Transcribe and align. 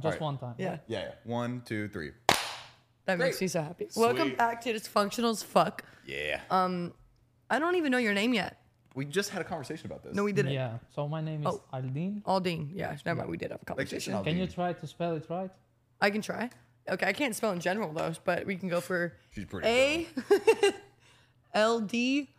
Just 0.00 0.14
right. 0.14 0.20
one 0.20 0.38
time. 0.38 0.54
Yeah. 0.58 0.68
right? 0.70 0.80
Yeah, 0.86 0.98
yeah. 1.00 1.10
One, 1.24 1.62
two, 1.64 1.88
three. 1.88 2.12
That 3.06 3.18
makes 3.18 3.38
Great. 3.38 3.42
me 3.42 3.48
so 3.48 3.62
happy. 3.62 3.88
Welcome 3.96 4.34
back 4.36 4.60
to 4.62 4.72
Dysfunctional 4.72 5.30
as 5.32 5.42
Fuck. 5.42 5.84
Yeah. 6.06 6.40
Um, 6.50 6.92
I 7.48 7.58
don't 7.58 7.74
even 7.76 7.90
know 7.92 7.98
your 7.98 8.14
name 8.14 8.32
yet. 8.34 8.56
we 8.94 9.04
just 9.04 9.30
had 9.30 9.40
a 9.40 9.44
conversation 9.44 9.86
about 9.86 10.02
this. 10.04 10.14
No, 10.14 10.24
we 10.24 10.32
didn't. 10.32 10.52
Yeah. 10.52 10.78
So 10.94 11.08
my 11.08 11.20
name 11.20 11.40
is 11.46 11.46
Oh. 11.54 11.62
Aldin. 11.72 12.22
Aldine. 12.24 12.70
Yeah, 12.74 12.96
never 13.04 13.18
mind. 13.18 13.30
We 13.30 13.36
did 13.36 13.50
have 13.50 13.60
a 13.60 13.62
Like 13.62 13.66
conversation. 13.78 14.22
Can 14.24 14.36
you 14.36 14.46
try 14.46 14.72
to 14.72 14.86
spell 14.86 15.16
it 15.16 15.26
right? 15.28 15.50
I 16.00 16.10
can 16.10 16.22
try. 16.22 16.50
Okay, 16.88 17.06
I 17.06 17.12
can't 17.12 17.34
spell 17.36 17.52
in 17.52 17.60
general 17.60 17.92
though, 17.92 18.12
but 18.24 18.46
we 18.46 18.56
can 18.56 18.68
go 18.68 18.80
for 18.80 19.12
She's 19.30 19.44
pretty. 19.44 19.68
A 19.68 20.06
L 21.54 21.80
D 21.80 22.30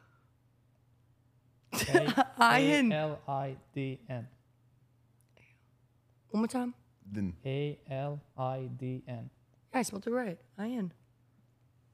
I 2.38 2.62
N. 2.64 2.92
A 2.92 2.96
L 2.96 3.20
I 3.28 3.56
D 3.74 4.00
N. 4.10 4.28
One 6.32 6.42
more 6.42 6.48
time. 6.48 6.74
Then 7.12 7.34
A 7.46 7.78
L 7.90 8.22
I 8.38 8.70
D 8.78 9.04
N. 9.08 9.30
Yeah, 9.74 9.80
I 9.80 9.82
spelled 9.84 10.08
it 10.08 10.12
right. 10.12 10.40
I 10.58 10.68
N. 10.70 10.94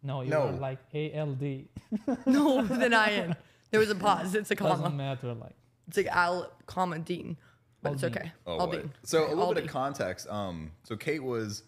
No, 0.04 0.22
you 0.22 0.30
No. 0.30 0.46
were 0.46 0.52
like 0.52 0.80
A 0.94 1.12
L 1.14 1.34
D. 1.34 1.68
No, 2.26 2.64
then 2.64 2.94
I 2.94 3.12
N. 3.12 3.36
There 3.72 3.82
was 3.82 3.90
a 3.90 3.96
pause. 3.96 4.34
It's 4.34 4.50
a 4.52 4.56
comma. 4.56 4.70
Doesn't 4.70 4.84
comma. 4.86 4.96
matter. 4.98 5.34
Like 5.34 5.56
It's 5.90 5.98
like 5.98 6.08
Al, 6.08 6.50
comma, 6.68 7.00
Dean. 7.00 7.36
But 7.82 7.94
it's 7.94 8.04
Aldine. 8.04 8.16
okay. 8.18 8.32
Oh, 8.46 8.60
Aldine. 8.60 8.84
wait. 8.84 8.86
So 9.04 9.28
a 9.28 9.30
little 9.36 9.54
bit 9.54 9.64
Aldine. 9.64 9.66
of 9.66 9.72
context. 9.72 10.30
Um, 10.30 10.72
so 10.84 10.96
Kate 10.96 11.22
was 11.24 11.64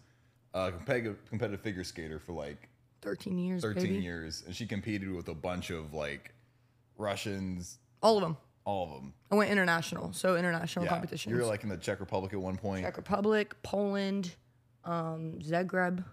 a 0.54 0.72
competitive 0.72 1.24
competitive 1.28 1.60
figure 1.60 1.84
skater 1.84 2.18
for 2.18 2.32
like 2.32 2.68
13 3.02 3.38
years, 3.38 3.62
13 3.62 3.82
baby. 3.82 3.96
years, 4.02 4.42
and 4.46 4.54
she 4.56 4.66
competed 4.66 5.10
with 5.12 5.28
a 5.28 5.34
bunch 5.34 5.70
of 5.70 5.92
like 5.92 6.32
Russians, 6.96 7.78
All 8.02 8.16
of 8.16 8.22
them. 8.22 8.36
All 8.70 8.84
of 8.84 8.90
them. 9.02 9.12
I 9.30 9.34
went 9.34 9.50
international, 9.50 10.12
so 10.12 10.36
international 10.36 10.84
Yeah, 10.84 10.90
competitions. 10.92 11.30
you 11.30 11.38
were 11.40 11.46
like 11.54 11.62
in 11.64 11.68
the 11.68 11.76
Czech 11.76 11.98
Republic 12.00 12.32
at 12.32 12.40
one 12.40 12.56
point. 12.56 12.84
Czech 12.84 12.96
Republic, 12.96 13.46
Poland, 13.62 14.24
um, 14.84 15.38
Zagreb. 15.50 16.04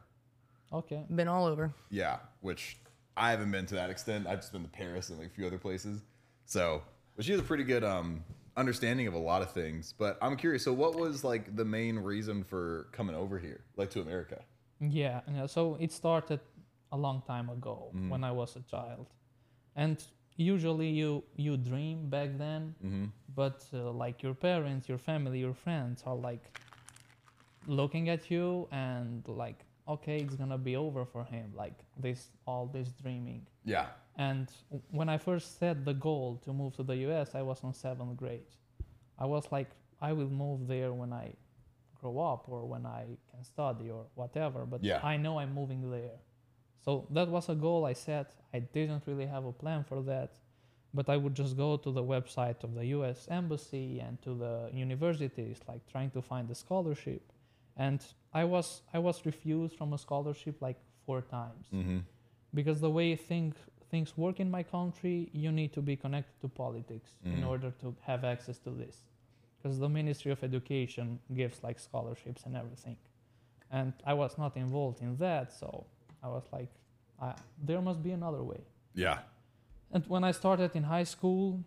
okay. 0.71 1.05
Been 1.09 1.27
all 1.27 1.45
over. 1.45 1.73
Yeah, 1.89 2.17
which 2.41 2.77
I 3.15 3.31
haven't 3.31 3.51
been 3.51 3.65
to 3.67 3.75
that 3.75 3.89
extent. 3.89 4.27
I've 4.27 4.39
just 4.41 4.51
been 4.51 4.63
to 4.63 4.69
Paris 4.69 5.09
and 5.09 5.17
like 5.19 5.27
a 5.27 5.35
few 5.37 5.45
other 5.49 5.57
places. 5.67 6.01
So, 6.45 6.81
but 7.15 7.25
she 7.25 7.31
has 7.33 7.41
a 7.41 7.43
pretty 7.51 7.63
good 7.73 7.83
um 7.83 8.23
understanding 8.55 9.07
of 9.07 9.13
a 9.13 9.23
lot 9.31 9.41
of 9.41 9.49
things. 9.51 9.93
But 9.97 10.17
I'm 10.21 10.35
curious. 10.37 10.63
So, 10.63 10.73
what 10.73 10.95
was 10.95 11.23
like 11.23 11.55
the 11.55 11.65
main 11.65 11.95
reason 11.99 12.43
for 12.43 12.87
coming 12.97 13.15
over 13.15 13.37
here, 13.39 13.61
like 13.75 13.89
to 13.91 14.01
America? 14.01 14.39
Yeah, 14.79 15.21
yeah. 15.35 15.47
So 15.47 15.77
it 15.79 15.91
started 15.91 16.39
a 16.91 16.97
long 16.97 17.21
time 17.27 17.49
ago 17.49 17.75
Mm-hmm. 17.95 18.09
when 18.11 18.23
I 18.23 18.31
was 18.31 18.55
a 18.55 18.61
child, 18.75 19.07
and 19.75 19.97
usually 20.37 20.89
you 20.89 21.23
you 21.35 21.57
dream 21.57 22.09
back 22.09 22.37
then, 22.37 22.75
Mm-hmm. 22.85 23.05
but 23.35 23.65
uh, 23.73 23.91
like 23.91 24.23
your 24.23 24.33
parents, 24.35 24.87
your 24.89 24.97
family, 24.99 25.39
your 25.39 25.53
friends 25.53 26.03
are 26.05 26.15
like 26.15 26.43
looking 27.67 28.09
at 28.09 28.29
you 28.31 28.67
and 28.71 29.23
like, 29.27 29.65
okay, 29.87 30.17
it's 30.19 30.35
gonna 30.35 30.57
be 30.57 30.75
over 30.75 31.05
for 31.05 31.23
him. 31.23 31.51
Like 31.55 31.73
this, 31.99 32.29
all 32.45 32.65
this 32.67 32.89
dreaming. 33.01 33.45
Yeah. 33.65 33.87
And 34.17 34.47
when 34.91 35.09
I 35.09 35.17
first 35.17 35.59
set 35.59 35.85
the 35.85 35.93
goal 35.93 36.41
to 36.45 36.53
move 36.53 36.75
to 36.77 36.83
the 36.83 36.95
US, 37.09 37.35
I 37.35 37.41
was 37.41 37.63
on 37.63 37.73
seventh 37.73 38.17
grade. 38.17 38.45
I 39.19 39.25
was 39.25 39.51
like, 39.51 39.69
I 40.01 40.13
will 40.13 40.29
move 40.29 40.67
there 40.67 40.93
when 40.93 41.13
I 41.13 41.33
grow 41.99 42.19
up 42.19 42.47
or 42.47 42.65
when 42.65 42.85
I 42.85 43.05
can 43.31 43.43
study 43.43 43.89
or 43.89 44.05
whatever, 44.15 44.65
but 44.65 44.83
Yeah. 44.83 44.99
I 45.03 45.17
know 45.17 45.39
I'm 45.39 45.53
moving 45.53 45.89
there. 45.91 46.17
So 46.83 47.05
that 47.11 47.27
was 47.27 47.49
a 47.49 47.55
goal 47.55 47.85
I 47.85 47.93
set. 47.93 48.33
I 48.53 48.59
didn't 48.59 49.03
really 49.05 49.25
have 49.25 49.45
a 49.45 49.51
plan 49.51 49.83
for 49.83 50.01
that, 50.03 50.31
but 50.93 51.09
I 51.09 51.17
would 51.17 51.35
just 51.35 51.57
go 51.57 51.77
to 51.77 51.91
the 51.91 52.03
website 52.03 52.63
of 52.63 52.73
the 52.75 52.85
US 52.97 53.27
Embassy 53.29 53.99
and 53.99 54.21
to 54.21 54.33
the 54.35 54.69
universities, 54.73 55.59
like 55.67 55.85
trying 55.87 56.11
to 56.11 56.21
find 56.21 56.49
a 56.49 56.55
scholarship. 56.55 57.21
And 57.75 57.99
I 58.33 58.43
was 58.45 58.81
I 58.93 58.99
was 58.99 59.25
refused 59.25 59.75
from 59.77 59.93
a 59.93 59.97
scholarship 59.97 60.61
like 60.61 60.79
four 61.05 61.21
times 61.21 61.65
Mm-hmm. 61.73 61.99
because 62.53 62.79
the 62.81 62.89
way 62.89 63.15
think, 63.15 63.55
things 63.91 64.17
work 64.17 64.39
in 64.39 64.49
my 64.51 64.63
country, 64.63 65.29
you 65.33 65.51
need 65.51 65.71
to 65.73 65.81
be 65.81 65.95
connected 65.95 66.39
to 66.41 66.47
politics 66.49 67.09
in 67.23 67.41
Mhm. 67.41 67.47
order 67.47 67.71
to 67.81 67.95
have 68.01 68.23
access 68.33 68.57
to 68.59 68.71
this. 68.71 69.05
Because 69.57 69.79
the 69.79 69.89
Ministry 69.89 70.31
of 70.31 70.43
Education 70.43 71.19
gives 71.33 71.63
like 71.63 71.79
scholarships 71.79 72.45
and 72.45 72.55
everything, 72.55 72.97
and 73.71 73.93
I 74.05 74.13
was 74.13 74.37
not 74.37 74.55
involved 74.57 75.01
in 75.01 75.17
that, 75.17 75.51
so 75.53 75.85
I 76.23 76.27
was 76.27 76.43
like, 76.51 76.69
I, 77.21 77.33
there 77.63 77.81
must 77.81 78.01
be 78.03 78.11
another 78.11 78.43
way. 78.43 78.61
Yeah. 78.93 79.19
And 79.91 80.03
when 80.07 80.23
I 80.23 80.31
started 80.31 80.71
in 80.75 80.83
high 80.83 81.03
school, 81.05 81.63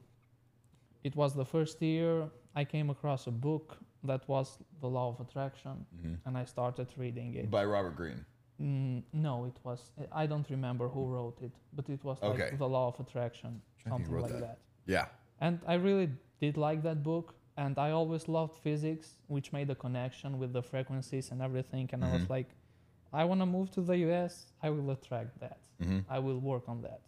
it 1.05 1.17
was 1.17 1.35
the 1.35 1.45
first 1.45 1.81
year 1.83 2.29
I 2.55 2.65
came 2.65 2.91
across 2.91 3.27
a 3.27 3.31
book 3.31 3.79
that 4.05 4.27
was 4.29 4.59
The 4.81 4.89
Law 4.89 5.09
of 5.09 5.21
Attraction, 5.21 5.87
Mm-hmm. 5.97 6.15
and 6.27 6.37
I 6.39 6.45
started 6.45 6.89
reading 6.97 7.35
it. 7.35 7.51
By 7.51 7.65
Robert 7.65 7.97
Greene. 7.97 8.25
Mm, 8.61 9.03
no, 9.13 9.47
it 9.47 9.57
was. 9.65 9.91
I 10.13 10.27
don't 10.27 10.49
remember 10.51 10.89
who 10.89 11.07
wrote 11.07 11.39
it, 11.43 11.53
but 11.73 11.89
it 11.89 12.03
was 12.05 12.19
like 12.23 12.33
Okay. 12.41 12.57
the 12.57 12.69
Law 12.69 12.89
of 12.89 13.01
Attraction, 13.01 13.61
I 13.87 13.91
think 13.91 14.01
he 14.01 14.07
something 14.07 14.23
like 14.23 14.33
that. 14.33 14.41
that. 14.41 14.59
Yeah. 14.87 15.07
And 15.41 15.61
I 15.67 15.75
really 15.75 16.11
did 16.41 16.57
like 16.57 16.83
that 16.83 17.03
book, 17.03 17.35
and 17.57 17.79
I 17.79 17.91
always 17.93 18.29
loved 18.29 18.57
physics, 18.57 19.07
which 19.29 19.53
made 19.53 19.71
a 19.71 19.75
connection 19.75 20.39
with 20.39 20.53
the 20.53 20.63
frequencies 20.63 21.31
and 21.31 21.41
everything. 21.41 21.89
And 21.93 22.05
I 22.05 22.13
was 22.13 22.23
Mhm. 22.25 22.31
like, 22.37 22.49
I 23.13 23.25
want 23.25 23.41
to 23.41 23.47
move 23.47 23.71
to 23.73 23.81
the 23.83 23.97
US. 24.09 24.53
I 24.63 24.71
will 24.71 24.91
attract 24.91 25.39
that. 25.41 25.59
Mm-hmm. 25.83 26.01
I 26.09 26.19
will 26.19 26.39
work 26.39 26.69
on 26.69 26.83
that. 26.83 27.01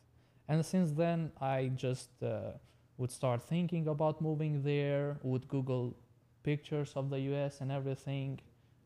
And 0.48 0.64
since 0.64 0.90
then, 0.92 1.30
I 1.40 1.70
just 1.76 2.10
uh, 2.22 2.52
would 2.98 3.10
start 3.10 3.42
thinking 3.42 3.88
about 3.88 4.20
moving 4.20 4.62
there. 4.62 5.18
Would 5.22 5.46
Google 5.48 5.94
pictures 6.42 6.92
of 6.96 7.10
the 7.10 7.20
US 7.32 7.60
and 7.60 7.70
everything, 7.70 8.40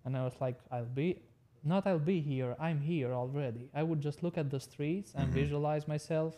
and 0.04 0.16
I 0.16 0.22
was 0.24 0.34
like, 0.40 0.58
I'll 0.70 0.84
be, 0.84 1.22
not 1.64 1.86
I'll 1.86 1.98
be 1.98 2.20
here. 2.20 2.54
I'm 2.60 2.80
here 2.80 3.12
already. 3.14 3.70
I 3.74 3.82
would 3.82 4.00
just 4.00 4.22
look 4.22 4.36
at 4.38 4.50
the 4.50 4.60
streets 4.60 5.14
and 5.14 5.28
Mhm. 5.28 5.32
visualize 5.40 5.88
myself. 5.88 6.36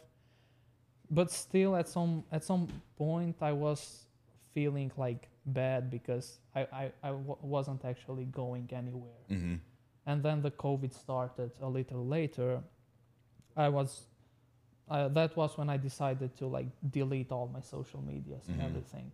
But 1.10 1.30
still, 1.30 1.74
at 1.76 1.88
some 1.88 2.24
at 2.30 2.44
some 2.44 2.68
point, 2.96 3.36
I 3.40 3.52
was 3.52 4.06
feeling 4.52 4.92
like 4.96 5.28
bad 5.46 5.90
because 5.90 6.38
I 6.54 6.60
I, 6.72 6.92
I 7.02 7.08
w- 7.08 7.36
wasn't 7.42 7.84
actually 7.84 8.26
going 8.26 8.68
anywhere 8.72 9.22
Mm-hmm. 9.30 9.56
And 10.08 10.22
then 10.22 10.42
the 10.42 10.50
covid 10.64 10.92
started 10.92 11.50
a 11.62 11.68
little 11.78 12.04
later 12.16 12.50
i 13.56 13.68
was 13.68 13.90
uh, 14.88 15.08
that 15.18 15.36
was 15.36 15.56
when 15.58 15.68
i 15.70 15.76
decided 15.76 16.30
to 16.40 16.46
like 16.58 16.68
delete 16.98 17.30
all 17.36 17.48
my 17.56 17.60
social 17.60 18.00
medias 18.02 18.44
Mhm. 18.46 18.52
and 18.52 18.62
everything 18.68 19.12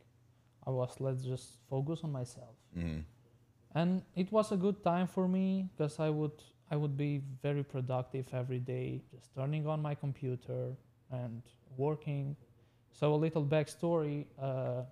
i 0.66 0.71
was 0.71 1.00
let's 1.00 1.25
just 1.32 1.47
focus 1.71 2.05
on 2.05 2.12
myself 2.12 2.56
Mm-hmm. 2.77 3.00
and 3.75 4.03
it 4.15 4.31
was 4.32 4.53
a 4.53 4.56
good 4.56 4.78
time 4.82 5.06
for 5.06 5.28
me 5.28 5.47
because 5.77 5.99
i 6.00 6.10
would 6.10 6.38
i 6.72 6.77
would 6.77 6.97
be 6.97 7.22
very 7.43 7.65
productive 7.65 8.26
every 8.32 8.59
day 8.75 9.00
just 9.12 9.34
turning 9.34 9.66
on 9.66 9.82
my 9.82 9.94
computer 9.94 10.62
and 11.11 11.43
working 11.76 12.37
so 12.93 13.15
a 13.15 13.21
little 13.26 13.44
backstory 13.44 14.26
uh, 14.49 14.82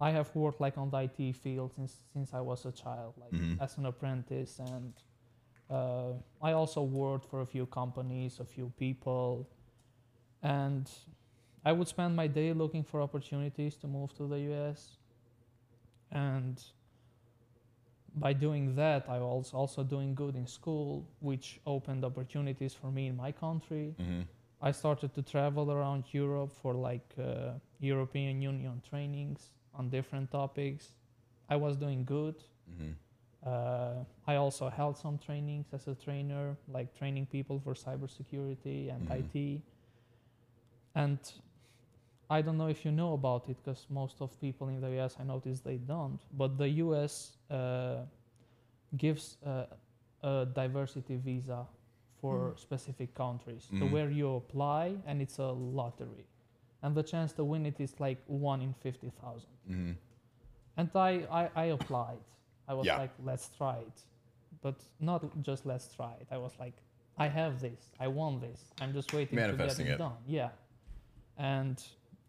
i 0.00 0.10
have 0.10 0.28
worked 0.34 0.60
like 0.60 0.76
on 0.78 0.90
the 0.90 0.98
it 1.18 1.36
field 1.36 1.72
since 1.76 1.94
since 2.12 2.34
i 2.34 2.40
was 2.40 2.66
a 2.66 2.72
child 2.72 3.12
like 3.22 3.32
Mhm. 3.34 3.60
as 3.60 3.78
an 3.78 3.86
apprentice 3.86 4.58
and 4.72 4.92
uh, 5.70 6.12
i 6.42 6.52
also 6.52 6.82
worked 6.82 7.26
for 7.30 7.40
a 7.42 7.46
few 7.46 7.66
companies 7.66 8.40
a 8.40 8.44
few 8.44 8.72
people 8.78 9.48
and 10.42 10.90
i 11.64 11.72
would 11.72 11.88
spend 11.88 12.14
my 12.16 12.26
day 12.26 12.52
looking 12.52 12.82
for 12.84 13.00
opportunities 13.02 13.76
to 13.76 13.86
move 13.86 14.12
to 14.14 14.26
the 14.26 14.38
us 14.38 14.98
and 16.12 16.62
by 18.16 18.32
doing 18.32 18.74
that 18.74 19.08
i 19.08 19.18
was 19.18 19.54
also 19.54 19.82
doing 19.84 20.14
good 20.14 20.34
in 20.34 20.46
school 20.46 21.06
which 21.20 21.60
opened 21.66 22.04
opportunities 22.04 22.74
for 22.74 22.90
me 22.90 23.06
in 23.06 23.16
my 23.16 23.30
country 23.32 23.94
Mm-hmm. 24.00 24.22
i 24.60 24.72
started 24.72 25.14
to 25.14 25.22
travel 25.22 25.70
around 25.70 26.04
europe 26.12 26.52
for 26.62 26.74
like 26.74 27.08
uh, 27.18 27.52
european 27.80 28.42
union 28.42 28.82
trainings 28.88 29.40
on 29.74 29.88
different 29.88 30.30
topics 30.30 30.84
i 31.48 31.56
was 31.56 31.76
doing 31.76 32.04
good 32.04 32.34
Mm-hmm. 32.70 32.92
Uh, 33.46 34.04
I 34.26 34.36
also 34.36 34.68
held 34.68 34.96
some 34.96 35.18
trainings 35.18 35.66
as 35.72 35.88
a 35.88 35.94
trainer, 35.94 36.56
like 36.68 36.94
training 36.94 37.26
people 37.26 37.58
for 37.60 37.74
cybersecurity 37.74 38.90
and 38.94 39.08
Mhm. 39.08 39.18
IT. 39.18 39.62
And 40.94 41.18
I 42.28 42.42
don't 42.42 42.56
know 42.58 42.68
if 42.68 42.84
you 42.84 42.92
know 42.92 43.14
about 43.14 43.48
it, 43.48 43.56
because 43.62 43.86
most 43.90 44.20
of 44.20 44.38
people 44.40 44.68
in 44.68 44.80
the 44.80 44.90
US, 45.00 45.16
I 45.18 45.24
notice 45.24 45.60
they 45.60 45.78
don't. 45.78 46.20
But 46.36 46.58
the 46.58 46.68
US 46.84 47.38
uh, 47.50 48.04
gives 48.96 49.36
uh, 49.44 49.66
a 50.22 50.46
diversity 50.46 51.16
visa 51.16 51.66
for 52.20 52.50
Mm. 52.52 52.58
specific 52.58 53.14
countries, 53.14 53.64
so 53.64 53.86
Mhm. 53.86 53.90
where 53.92 54.10
you 54.10 54.36
apply, 54.36 54.96
and 55.06 55.22
it's 55.22 55.38
a 55.38 55.50
lottery, 55.52 56.26
and 56.82 56.94
the 56.94 57.02
chance 57.02 57.32
to 57.34 57.44
win 57.44 57.64
it 57.66 57.80
is 57.80 57.98
like 58.00 58.18
one 58.28 58.60
in 58.62 58.74
fifty 58.74 59.10
thousand. 59.10 59.50
Mm-hmm. 59.68 59.92
And 60.76 60.90
I, 60.94 61.10
I, 61.30 61.50
I 61.56 61.64
applied. 61.72 62.20
I 62.70 62.74
was 62.74 62.86
Yeah. 62.86 62.98
like, 63.02 63.10
let's 63.30 63.48
try 63.58 63.76
it. 63.88 63.98
But 64.62 64.76
not 65.00 65.20
just 65.42 65.66
let's 65.66 65.86
try 65.96 66.12
it. 66.20 66.28
I 66.30 66.38
was 66.38 66.52
like, 66.64 66.76
I 67.18 67.26
have 67.28 67.60
this. 67.60 67.80
I 67.98 68.06
want 68.08 68.40
this. 68.40 68.60
I'm 68.80 68.92
just 68.92 69.12
waiting 69.12 69.36
to 69.38 69.52
get 69.56 69.78
it, 69.80 69.88
it. 69.94 69.98
done. 69.98 70.18
Yeah. 70.26 70.50
And 71.36 71.76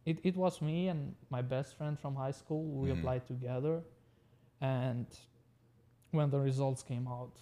it, 0.06 0.18
it 0.24 0.36
was 0.36 0.62
me 0.62 0.88
and 0.88 1.14
my 1.30 1.42
best 1.44 1.78
friend 1.78 2.00
from 2.00 2.16
high 2.16 2.32
school. 2.42 2.64
We 2.82 2.90
Mhm. 2.90 3.00
applied 3.00 3.26
together. 3.28 3.76
And 4.62 5.06
when 6.12 6.30
the 6.32 6.40
results 6.40 6.82
came 6.92 7.08
out, 7.08 7.36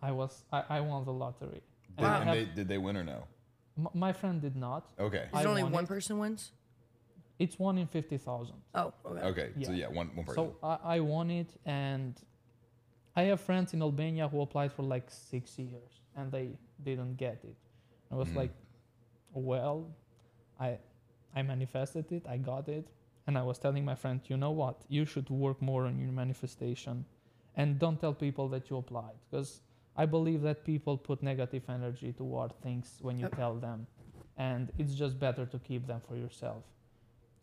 I 0.00 0.12
was 0.12 0.44
I, 0.52 0.60
I 0.76 0.80
won 0.80 1.04
the 1.04 1.12
lottery. 1.12 1.62
Did, 1.96 2.04
I 2.06 2.16
and 2.20 2.24
have- 2.28 2.34
they, 2.36 2.44
did 2.58 2.68
they 2.68 2.78
win 2.78 2.96
or 2.96 3.04
no? 3.04 3.20
m- 3.76 3.88
my 3.94 4.12
friend 4.12 4.40
did 4.40 4.56
not. 4.56 4.84
Okay. 5.06 5.24
Is 5.32 5.34
I 5.34 5.42
it 5.42 5.46
only 5.46 5.64
one 5.64 5.84
it. 5.84 5.88
person 5.94 6.18
wins? 6.18 6.52
It's 7.38 7.58
one 7.58 7.78
in 7.78 7.86
fifty 7.86 8.18
thousand. 8.18 8.56
Oh, 8.74 8.92
okay. 9.06 9.22
Okay. 9.30 9.48
So 9.62 9.72
Yeah. 9.72 9.78
yeah, 9.88 9.88
one 9.88 10.08
one 10.16 10.24
person. 10.26 10.34
So 10.34 10.56
I, 10.62 10.96
I 10.96 11.00
won 11.00 11.30
it, 11.30 11.50
and 11.66 12.14
I 13.16 13.22
have 13.24 13.40
friends 13.40 13.74
in 13.74 13.82
Albania 13.82 14.28
who 14.28 14.40
applied 14.40 14.72
for 14.72 14.82
like 14.82 15.10
six 15.10 15.58
years 15.58 16.00
and 16.16 16.30
they 16.32 16.50
didn't 16.84 17.16
get 17.16 17.38
it. 17.44 17.56
I 18.10 18.14
was 18.16 18.28
Mhm. 18.30 18.36
like, 18.36 18.52
well, 19.32 19.86
I 20.58 20.78
I 21.34 21.42
manifested 21.42 22.10
it, 22.12 22.26
I 22.26 22.38
got 22.38 22.68
it, 22.68 22.86
and 23.26 23.36
I 23.38 23.42
was 23.42 23.58
telling 23.58 23.84
my 23.84 23.94
friend, 23.94 24.20
you 24.28 24.36
know 24.36 24.50
what, 24.50 24.84
you 24.88 25.04
should 25.04 25.28
work 25.30 25.60
more 25.62 25.86
on 25.86 25.98
your 25.98 26.10
manifestation, 26.12 27.04
and 27.56 27.78
don't 27.78 28.00
tell 28.00 28.14
people 28.14 28.48
that 28.48 28.70
you 28.70 28.76
applied 28.78 29.16
because 29.30 29.60
I 29.96 30.06
believe 30.06 30.42
that 30.42 30.64
people 30.64 30.96
put 30.96 31.22
negative 31.22 31.68
energy 31.68 32.12
toward 32.12 32.52
things 32.62 32.98
when 33.02 33.18
you 33.18 33.26
Yep. 33.26 33.36
tell 33.36 33.54
them, 33.56 33.86
and 34.36 34.72
it's 34.78 34.94
just 34.94 35.18
better 35.18 35.44
to 35.46 35.58
keep 35.58 35.86
them 35.86 36.00
for 36.00 36.16
yourself. 36.16 36.64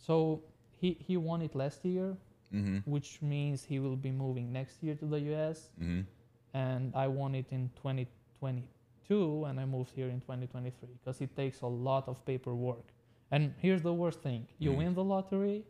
So 0.05 0.41
he 0.81 0.89
he 1.07 1.15
won 1.17 1.41
it 1.41 1.53
last 1.55 1.83
year, 1.85 2.09
mm-hmm. 2.53 2.77
which 2.93 3.09
means 3.21 3.63
he 3.71 3.77
will 3.79 3.95
be 4.07 4.11
moving 4.11 4.51
next 4.59 4.83
year 4.83 4.95
to 5.01 5.05
the 5.13 5.19
US. 5.33 5.57
Mm-hmm. 5.81 6.01
And 6.53 6.83
I 6.95 7.07
won 7.07 7.35
it 7.35 7.47
in 7.51 7.69
2022, 7.75 9.45
and 9.45 9.59
I 9.59 9.65
moved 9.65 9.91
here 9.95 10.09
in 10.09 10.19
2023 10.21 10.89
because 11.03 11.21
it 11.21 11.35
takes 11.35 11.61
a 11.61 11.67
lot 11.67 12.07
of 12.07 12.23
paperwork. 12.25 12.85
And 13.31 13.53
here's 13.59 13.81
the 13.81 13.93
worst 13.93 14.21
thing: 14.21 14.47
you 14.59 14.71
Mhm. 14.71 14.77
win 14.77 14.93
the 14.93 15.03
lottery, 15.03 15.63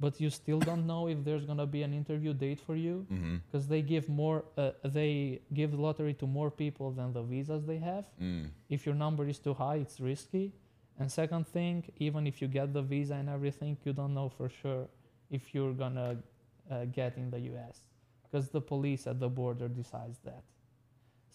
but 0.00 0.20
you 0.20 0.30
still 0.30 0.58
don't 0.58 0.86
know 0.86 1.02
if 1.08 1.18
there's 1.26 1.44
gonna 1.44 1.66
be 1.66 1.82
an 1.82 1.92
interview 1.92 2.32
date 2.34 2.60
for 2.60 2.74
you 2.86 3.06
Mm-hmm. 3.10 3.36
because 3.46 3.68
they 3.68 3.82
give 3.82 4.08
more. 4.08 4.44
Uh, 4.56 4.70
they 4.98 5.40
give 5.52 5.70
the 5.76 5.80
lottery 5.86 6.14
to 6.14 6.26
more 6.26 6.50
people 6.50 6.90
than 6.98 7.12
the 7.12 7.22
visas 7.22 7.62
they 7.66 7.78
have. 7.78 8.04
Mm. 8.20 8.48
If 8.68 8.86
your 8.86 8.94
number 9.04 9.24
is 9.28 9.38
too 9.38 9.54
high, 9.54 9.76
it's 9.84 10.00
risky. 10.00 10.52
And 11.02 11.10
second 11.10 11.46
thing, 11.48 11.84
even 11.98 12.26
if 12.26 12.40
you 12.40 12.48
get 12.48 12.72
the 12.72 12.82
visa 12.82 13.14
and 13.14 13.28
everything, 13.28 13.76
you 13.84 13.92
don't 13.92 14.14
know 14.14 14.28
for 14.28 14.48
sure 14.48 14.86
if 15.30 15.52
you're 15.54 15.72
gonna 15.72 16.16
uh, 16.70 16.84
get 17.00 17.16
in 17.16 17.28
the 17.30 17.40
U.S. 17.52 17.82
because 18.22 18.48
the 18.50 18.60
police 18.60 19.06
at 19.06 19.18
the 19.18 19.28
border 19.28 19.68
decides 19.68 20.18
that. 20.24 20.42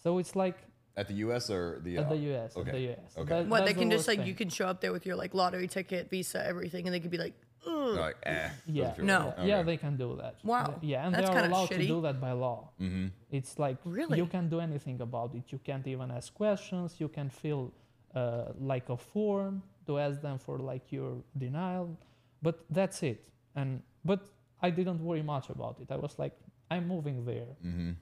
So 0.02 0.18
it's 0.18 0.34
like 0.34 0.56
At 0.96 1.06
the 1.08 1.14
U.S. 1.26 1.50
or 1.50 1.80
the? 1.84 1.98
at 1.98 2.06
uh, 2.06 2.08
the 2.14 2.16
U.S. 2.32 2.56
okay, 2.56 2.70
At 2.70 2.74
the 2.74 2.80
U.S. 2.92 3.10
okay. 3.18 3.28
That- 3.42 3.48
What 3.48 3.66
they 3.66 3.74
can 3.74 3.88
the 3.88 3.96
just 3.96 4.08
worst 4.08 4.18
like 4.18 4.26
you 4.26 4.34
can 4.34 4.48
show 4.48 4.66
up 4.72 4.80
there 4.80 4.92
with 4.96 5.04
your 5.08 5.16
like 5.16 5.32
lottery 5.34 5.68
ticket, 5.68 6.08
visa, 6.10 6.40
everything, 6.52 6.86
and 6.86 6.94
they 6.94 7.00
could 7.00 7.10
be 7.10 7.22
like, 7.26 7.34
Ugh. 7.66 7.98
like 8.06 8.16
eh. 8.22 8.48
Yeah. 8.66 8.94
No. 8.98 9.34
Yeah, 9.38 9.44
yeah, 9.50 9.62
they 9.62 9.76
can 9.76 9.96
do 9.96 10.16
that. 10.22 10.34
Wow, 10.44 10.78
Yeah, 10.80 11.04
and 11.04 11.14
that's 11.14 11.28
they 11.28 11.34
are 11.36 11.40
kinda 11.42 11.54
allowed 11.54 11.70
to 11.70 11.86
do 11.94 12.00
that 12.06 12.16
by 12.26 12.32
law. 12.32 12.70
Mm-hmm. 12.80 13.06
It's 13.38 13.58
like 13.58 13.76
Really? 13.84 14.16
you 14.18 14.26
can't 14.26 14.48
do 14.48 14.60
anything 14.60 15.00
about 15.00 15.34
it. 15.34 15.44
You 15.52 15.58
can't 15.68 15.86
even 15.86 16.10
ask 16.10 16.32
questions. 16.32 16.88
You 17.02 17.08
can 17.08 17.28
fill 17.28 17.72
uh, 18.14 18.52
like 18.60 18.88
a 18.88 18.96
form 18.96 19.62
to 19.86 19.98
ask 19.98 20.20
them 20.20 20.38
for 20.38 20.58
like 20.58 20.92
your 20.92 21.22
denial, 21.36 21.98
but 22.42 22.64
that's 22.70 23.02
it. 23.02 23.24
And 23.54 23.82
but 24.04 24.28
I 24.62 24.70
didn't 24.70 25.02
worry 25.02 25.22
much 25.22 25.50
about 25.50 25.78
it. 25.80 25.90
I 25.90 25.96
was 25.96 26.18
like, 26.18 26.32
I'm 26.70 26.86
moving 26.86 27.24
there. 27.24 27.56
Mm-hmm. 27.64 27.92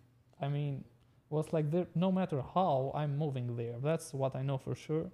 I 0.40 0.48
mean, 0.48 0.84
was 1.30 1.52
like 1.52 1.70
there. 1.70 1.86
No 1.94 2.12
matter 2.12 2.42
how, 2.54 2.92
I'm 2.94 3.16
moving 3.16 3.56
there. 3.56 3.76
That's 3.82 4.12
what 4.12 4.36
I 4.36 4.42
know 4.42 4.58
for 4.58 4.74
sure. 4.74 5.10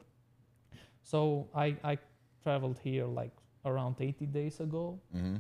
So 1.02 1.48
I 1.54 1.76
I 1.84 1.98
traveled 2.42 2.78
here 2.82 3.06
like 3.06 3.32
around 3.64 3.96
80 4.00 4.26
days 4.26 4.60
ago. 4.60 4.98
Mm-hmm. 5.14 5.36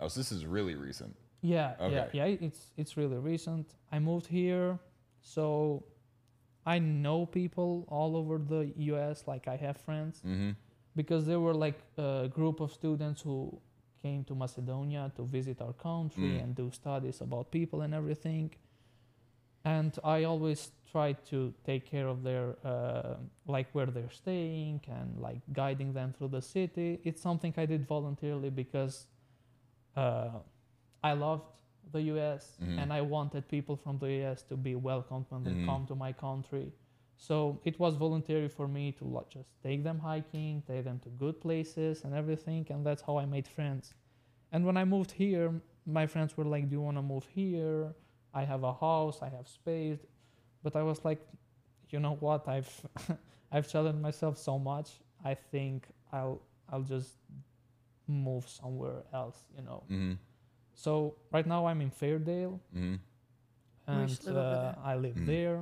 Oh, 0.00 0.08
so 0.08 0.20
this 0.20 0.30
is 0.30 0.46
really 0.46 0.76
recent. 0.76 1.16
Yeah, 1.40 1.74
yeah, 1.80 2.06
yeah. 2.12 2.24
It's 2.24 2.72
it's 2.76 2.96
really 2.96 3.16
recent. 3.16 3.74
I 3.92 3.98
moved 4.00 4.26
here, 4.26 4.78
so 5.20 5.84
I 6.74 6.78
know 6.80 7.18
people 7.40 7.70
all 7.88 8.12
over 8.20 8.36
the 8.54 8.62
U.S. 8.92 9.16
Like 9.32 9.44
I 9.54 9.56
have 9.66 9.76
friends 9.88 10.16
Mm-hmm. 10.24 10.50
because 11.00 11.22
there 11.30 11.40
were 11.46 11.54
like 11.66 11.78
a 11.96 12.28
group 12.38 12.60
of 12.60 12.70
students 12.80 13.20
who 13.26 13.38
came 14.02 14.22
to 14.24 14.34
Macedonia 14.34 15.04
to 15.16 15.22
visit 15.38 15.56
our 15.66 15.74
country 15.90 16.30
Mm. 16.32 16.42
and 16.42 16.50
do 16.62 16.66
studies 16.82 17.20
about 17.26 17.44
people 17.58 17.78
and 17.84 17.92
everything. 18.00 18.46
And 19.64 19.92
I 20.16 20.24
always 20.24 20.60
try 20.92 21.08
to 21.30 21.38
take 21.68 21.82
care 21.94 22.08
of 22.14 22.18
their 22.28 22.46
uh, 22.64 23.14
like 23.54 23.68
where 23.76 23.90
they're 23.94 24.14
staying 24.24 24.80
and 24.98 25.08
like 25.28 25.40
guiding 25.52 25.90
them 25.98 26.08
through 26.16 26.30
the 26.38 26.42
city. 26.56 26.90
It's 27.08 27.20
something 27.28 27.52
I 27.56 27.66
did 27.66 27.82
voluntarily 27.86 28.50
because 28.50 28.94
uh, 29.96 30.30
I 31.02 31.12
loved 31.12 31.50
the 31.92 32.02
U.S. 32.12 32.56
Mhm. 32.60 32.78
and 32.78 32.92
I 32.92 33.00
wanted 33.02 33.48
people 33.48 33.76
from 33.76 33.98
the 33.98 34.10
U.S. 34.22 34.42
to 34.50 34.56
be 34.56 34.74
welcomed 34.74 35.26
when 35.30 35.42
they 35.44 35.54
Mhm. 35.54 35.66
come 35.66 35.86
to 35.86 35.94
my 35.94 36.12
country. 36.12 36.72
So 37.16 37.60
it 37.64 37.78
was 37.80 37.96
voluntary 37.96 38.48
for 38.48 38.68
me 38.68 38.92
to 38.92 39.04
like, 39.04 39.28
just 39.30 39.50
take 39.62 39.82
them 39.82 39.98
hiking, 39.98 40.62
take 40.62 40.84
them 40.84 40.98
to 41.00 41.08
good 41.10 41.40
places 41.40 42.04
and 42.04 42.14
everything, 42.14 42.66
and 42.70 42.84
that's 42.86 43.02
how 43.02 43.18
I 43.18 43.26
made 43.26 43.46
friends. 43.48 43.94
And 44.52 44.64
when 44.64 44.76
I 44.76 44.84
moved 44.84 45.12
here, 45.12 45.60
my 45.86 46.06
friends 46.06 46.36
were 46.36 46.44
like, 46.54 46.64
"Do 46.68 46.74
you 46.76 46.82
want 46.82 46.96
to 46.96 47.02
move 47.02 47.26
here? 47.34 47.94
I 48.40 48.44
have 48.44 48.62
a 48.62 48.72
house, 48.72 49.20
I 49.22 49.28
have 49.36 49.46
space." 49.48 50.00
But 50.62 50.76
I 50.76 50.82
was 50.82 51.04
like, 51.04 51.20
"You 51.90 52.00
know 52.00 52.16
what? 52.20 52.46
I've 52.48 52.70
I've 53.52 53.66
challenged 53.68 54.00
myself 54.00 54.36
so 54.38 54.58
much. 54.58 54.88
I 55.24 55.34
think 55.34 55.88
I'll 56.12 56.40
I'll 56.70 56.82
just 56.96 57.18
move 58.06 58.48
somewhere 58.48 59.02
else, 59.12 59.44
you 59.56 59.62
know." 59.62 59.82
Mm-hmm. 59.90 60.14
So 60.84 61.16
right 61.32 61.46
now 61.46 61.66
I'm 61.66 61.80
in 61.80 61.90
Fairdale, 61.90 62.60
Mm-hmm. 62.76 62.94
And 63.88 64.10
live 64.26 64.36
uh. 64.36 64.74
I 64.84 64.94
live 64.96 65.16
Mm. 65.16 65.26
there. 65.26 65.58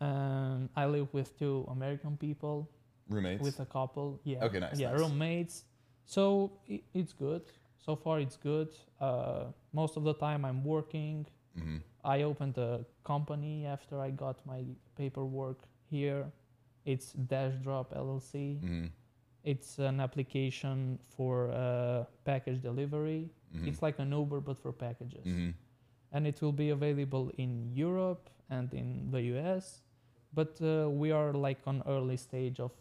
Um, 0.00 0.68
I 0.76 0.86
live 0.86 1.08
with 1.12 1.36
two 1.38 1.66
American 1.70 2.16
people, 2.16 2.68
Roommates. 3.08 3.42
with 3.42 3.58
a 3.60 3.66
couple. 3.66 4.20
Yeah. 4.24 4.44
Okay, 4.44 4.60
nice, 4.60 4.78
Yeah, 4.78 4.90
nice. 4.90 5.00
roommates. 5.00 5.64
So 6.04 6.52
i 6.68 6.82
it's 6.94 7.12
good. 7.12 7.42
So 7.78 7.96
far, 7.96 8.20
it's 8.20 8.36
good. 8.36 8.68
Uh, 9.00 9.44
most 9.72 9.96
of 9.96 10.02
the 10.04 10.14
time, 10.14 10.44
I'm 10.44 10.62
working. 10.64 11.26
mm-hmm. 11.56 11.78
I 12.04 12.22
opened 12.22 12.56
a 12.58 12.84
company 13.04 13.66
after 13.66 14.00
I 14.00 14.10
got 14.10 14.36
my 14.46 14.62
paperwork 14.96 15.60
here. 15.90 16.24
It's 16.84 17.12
Dash 17.12 17.54
Drop 17.64 17.92
LLC. 17.94 18.60
Mm-hmm. 18.60 18.86
It's 19.44 19.78
an 19.78 20.00
application 20.00 20.98
for 21.16 21.50
uh, 21.50 22.04
package 22.24 22.60
delivery. 22.62 23.30
Mm-hmm. 23.54 23.68
It's 23.68 23.82
like 23.82 23.98
an 23.98 24.12
Uber 24.12 24.40
but 24.40 24.60
for 24.60 24.72
packages 24.72 25.26
mm-hmm. 25.26 25.50
and 26.12 26.26
it 26.26 26.40
will 26.42 26.52
be 26.52 26.70
available 26.70 27.30
in 27.38 27.70
Europe 27.74 28.30
and 28.50 28.72
in 28.74 29.10
the 29.10 29.22
US. 29.36 29.80
But 30.34 30.58
uh, 30.60 30.90
we 30.90 31.10
are 31.10 31.32
like 31.32 31.58
on 31.66 31.82
early 31.86 32.16
stage 32.16 32.60
of 32.60 32.72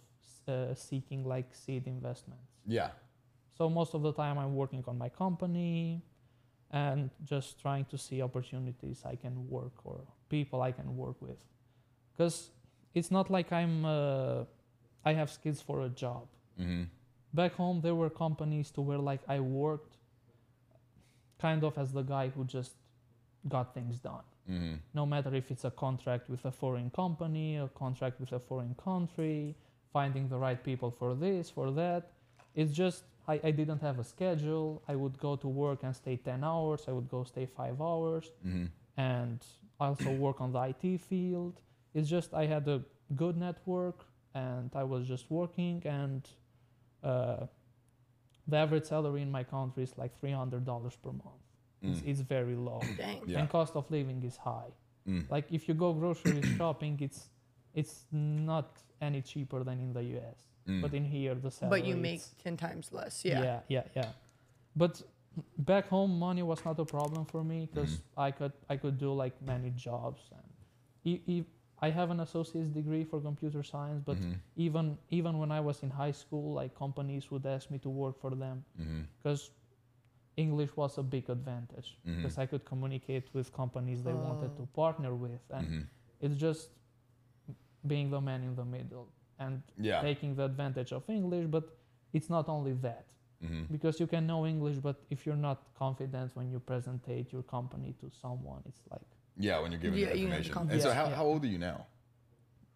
uh, 0.47 0.73
seeking 0.75 1.23
like 1.23 1.53
seed 1.53 1.87
investments. 1.87 2.51
Yeah. 2.65 2.89
So 3.57 3.69
most 3.69 3.93
of 3.93 4.01
the 4.01 4.13
time 4.13 4.37
I'm 4.37 4.55
working 4.55 4.83
on 4.87 4.97
my 4.97 5.09
company 5.09 6.03
and 6.71 7.09
just 7.23 7.59
trying 7.59 7.85
to 7.85 7.97
see 7.97 8.21
opportunities 8.21 9.03
I 9.05 9.15
can 9.15 9.47
work 9.49 9.73
or 9.83 10.01
people 10.29 10.61
I 10.61 10.71
can 10.71 10.95
work 10.95 11.15
with. 11.21 11.37
Because 12.15 12.51
it's 12.93 13.11
not 13.11 13.29
like 13.29 13.51
I'm 13.51 13.85
uh, 13.85 14.43
I 15.05 15.13
have 15.13 15.29
skills 15.29 15.61
for 15.61 15.81
a 15.81 15.89
job. 15.89 16.27
Mm-hmm. 16.59 16.83
Back 17.33 17.53
home 17.55 17.81
there 17.81 17.95
were 17.95 18.09
companies 18.09 18.71
to 18.71 18.81
where 18.81 18.97
like 18.97 19.21
I 19.27 19.39
worked 19.39 19.96
kind 21.39 21.63
of 21.63 21.77
as 21.77 21.91
the 21.93 22.01
guy 22.01 22.29
who 22.29 22.43
just 22.45 22.73
got 23.47 23.73
things 23.73 23.99
done 23.99 24.23
Mm-hmm. 24.49 24.75
no 24.93 25.05
matter 25.05 25.35
if 25.35 25.51
it's 25.51 25.65
a 25.65 25.71
contract 25.71 26.29
with 26.29 26.45
a 26.45 26.51
foreign 26.51 26.89
company, 26.91 27.57
a 27.57 27.67
contract 27.67 28.17
with 28.21 28.31
a 28.31 28.39
foreign 28.39 28.75
country, 28.81 29.55
finding 29.91 30.29
the 30.29 30.37
right 30.37 30.63
people 30.63 30.89
for 30.89 31.15
this, 31.15 31.49
for 31.49 31.69
that. 31.71 32.11
It's 32.55 32.71
just, 32.71 33.03
I, 33.27 33.41
I 33.43 33.51
didn't 33.51 33.81
have 33.81 33.99
a 33.99 34.05
schedule. 34.05 34.81
I 34.87 34.95
would 34.95 35.17
go 35.19 35.35
to 35.35 35.47
work 35.49 35.79
and 35.83 35.93
stay 35.93 36.15
10 36.15 36.45
hours, 36.45 36.85
I 36.87 36.91
would 36.93 37.09
go 37.09 37.25
stay 37.25 37.45
five 37.45 37.81
hours, 37.81 38.31
Mm-hmm. 38.47 38.65
and 38.95 39.39
I 39.81 39.87
also 39.87 40.11
work 40.27 40.39
on 40.39 40.53
the 40.53 40.61
IT 40.71 41.01
field. 41.01 41.59
It's 41.93 42.07
just, 42.07 42.33
I 42.33 42.45
had 42.45 42.65
a 42.69 42.81
good 43.17 43.35
network 43.35 44.05
and 44.33 44.71
I 44.73 44.83
was 44.85 45.05
just 45.05 45.29
working, 45.29 45.81
and 45.85 46.21
uh, 47.03 47.47
the 48.47 48.57
average 48.57 48.85
salary 48.85 49.21
in 49.21 49.31
my 49.31 49.43
country 49.43 49.83
is 49.83 49.97
like 49.97 50.11
$300 50.21 50.65
per 51.01 51.11
month. 51.11 51.43
It's, 51.81 51.99
Mm. 52.01 52.07
it's 52.09 52.21
very 52.21 52.55
low 52.55 52.81
Yeah. 53.27 53.39
and 53.39 53.49
cost 53.49 53.75
of 53.75 53.89
living 53.91 54.23
is 54.23 54.37
high. 54.37 54.71
Mm. 55.07 55.29
Like 55.29 55.45
if 55.51 55.67
you 55.67 55.73
go 55.75 55.93
grocery 55.93 56.41
shopping, 56.57 56.97
it's 57.01 57.29
it's 57.73 58.05
not 58.11 58.69
any 58.99 59.21
cheaper 59.21 59.63
than 59.63 59.79
in 59.79 59.93
the 59.93 60.03
US. 60.17 60.39
Mm. 60.67 60.81
But 60.81 60.93
in 60.93 61.05
here, 61.05 61.35
the 61.35 61.51
salary. 61.51 61.79
But 61.81 61.87
you 61.87 61.95
make 61.95 62.21
ten 62.43 62.57
times 62.57 62.91
less. 62.91 63.23
Yeah. 63.23 63.43
yeah, 63.43 63.59
yeah, 63.75 63.83
yeah. 63.95 64.09
But 64.75 65.03
back 65.59 65.87
home, 65.89 66.17
money 66.17 66.41
was 66.43 66.65
not 66.65 66.79
a 66.79 66.85
problem 66.85 67.25
for 67.25 67.43
me 67.43 67.67
because 67.71 67.91
Mhm. 67.97 68.25
I 68.27 68.31
could 68.31 68.53
I 68.73 68.75
could 68.77 68.97
do 68.97 69.13
like 69.23 69.35
many 69.41 69.69
jobs 69.87 70.21
and 70.31 70.47
I 71.81 71.89
have 71.91 72.09
an 72.11 72.19
associate's 72.21 72.69
degree 72.69 73.03
for 73.03 73.21
computer 73.21 73.63
science, 73.63 74.01
but 74.05 74.17
Mhm. 74.17 74.39
even 74.55 74.97
even 75.09 75.37
when 75.37 75.51
I 75.51 75.59
was 75.59 75.83
in 75.83 75.89
high 75.91 76.13
school, 76.13 76.53
like 76.53 76.73
companies 76.75 77.29
would 77.31 77.45
ask 77.45 77.69
me 77.71 77.77
to 77.79 77.89
work 77.89 78.19
for 78.19 78.31
them 78.35 78.63
because 79.17 79.51
English 80.37 80.75
was 80.77 80.97
a 80.97 81.03
big 81.03 81.29
advantage 81.29 81.97
because 82.15 82.37
I 82.37 82.45
could 82.47 82.65
communicate 82.65 83.33
with 83.33 83.51
companies 83.53 84.03
they 84.03 84.13
wanted 84.13 84.55
to 84.57 84.63
Oh. 84.63 84.69
partner 84.73 85.13
with, 85.15 85.41
and 85.51 85.67
Mhm. 85.67 85.87
it's 86.21 86.37
just 86.37 86.69
being 87.85 88.09
the 88.09 88.19
man 88.21 88.43
in 88.43 88.55
the 88.55 88.65
middle 88.65 89.07
and 89.39 89.61
Yeah. 89.77 90.01
taking 90.01 90.35
the 90.35 90.45
advantage 90.45 90.91
of 90.91 91.09
English. 91.09 91.47
But 91.47 91.63
it's 92.13 92.29
not 92.29 92.49
only 92.49 92.73
that 92.73 93.05
hmm 93.41 93.65
because 93.71 93.99
you 93.99 94.07
can 94.07 94.25
know 94.25 94.45
English, 94.47 94.77
but 94.79 94.95
if 95.09 95.25
you're 95.25 95.41
not 95.49 95.57
confident 95.75 96.35
when 96.35 96.49
you 96.51 96.59
presentate 96.59 97.31
your 97.31 97.43
company 97.43 97.93
to 98.01 98.09
someone, 98.09 98.61
it's 98.65 98.81
like 98.89 99.16
Yeah, 99.39 99.59
when 99.59 99.71
you're 99.71 99.79
giving 99.81 99.99
Yeah, 99.99 100.07
the 100.09 100.17
you 100.17 100.27
have 100.27 100.39
information. 100.39 100.45
And 100.51 100.53
confidence. 100.53 100.83
so, 100.83 100.89
Yeah, 100.89 100.95
how, 100.95 101.09
yeah. 101.09 101.15
how 101.15 101.25
old 101.25 101.43
are 101.43 101.47
you 101.47 101.57
now? 101.59 101.85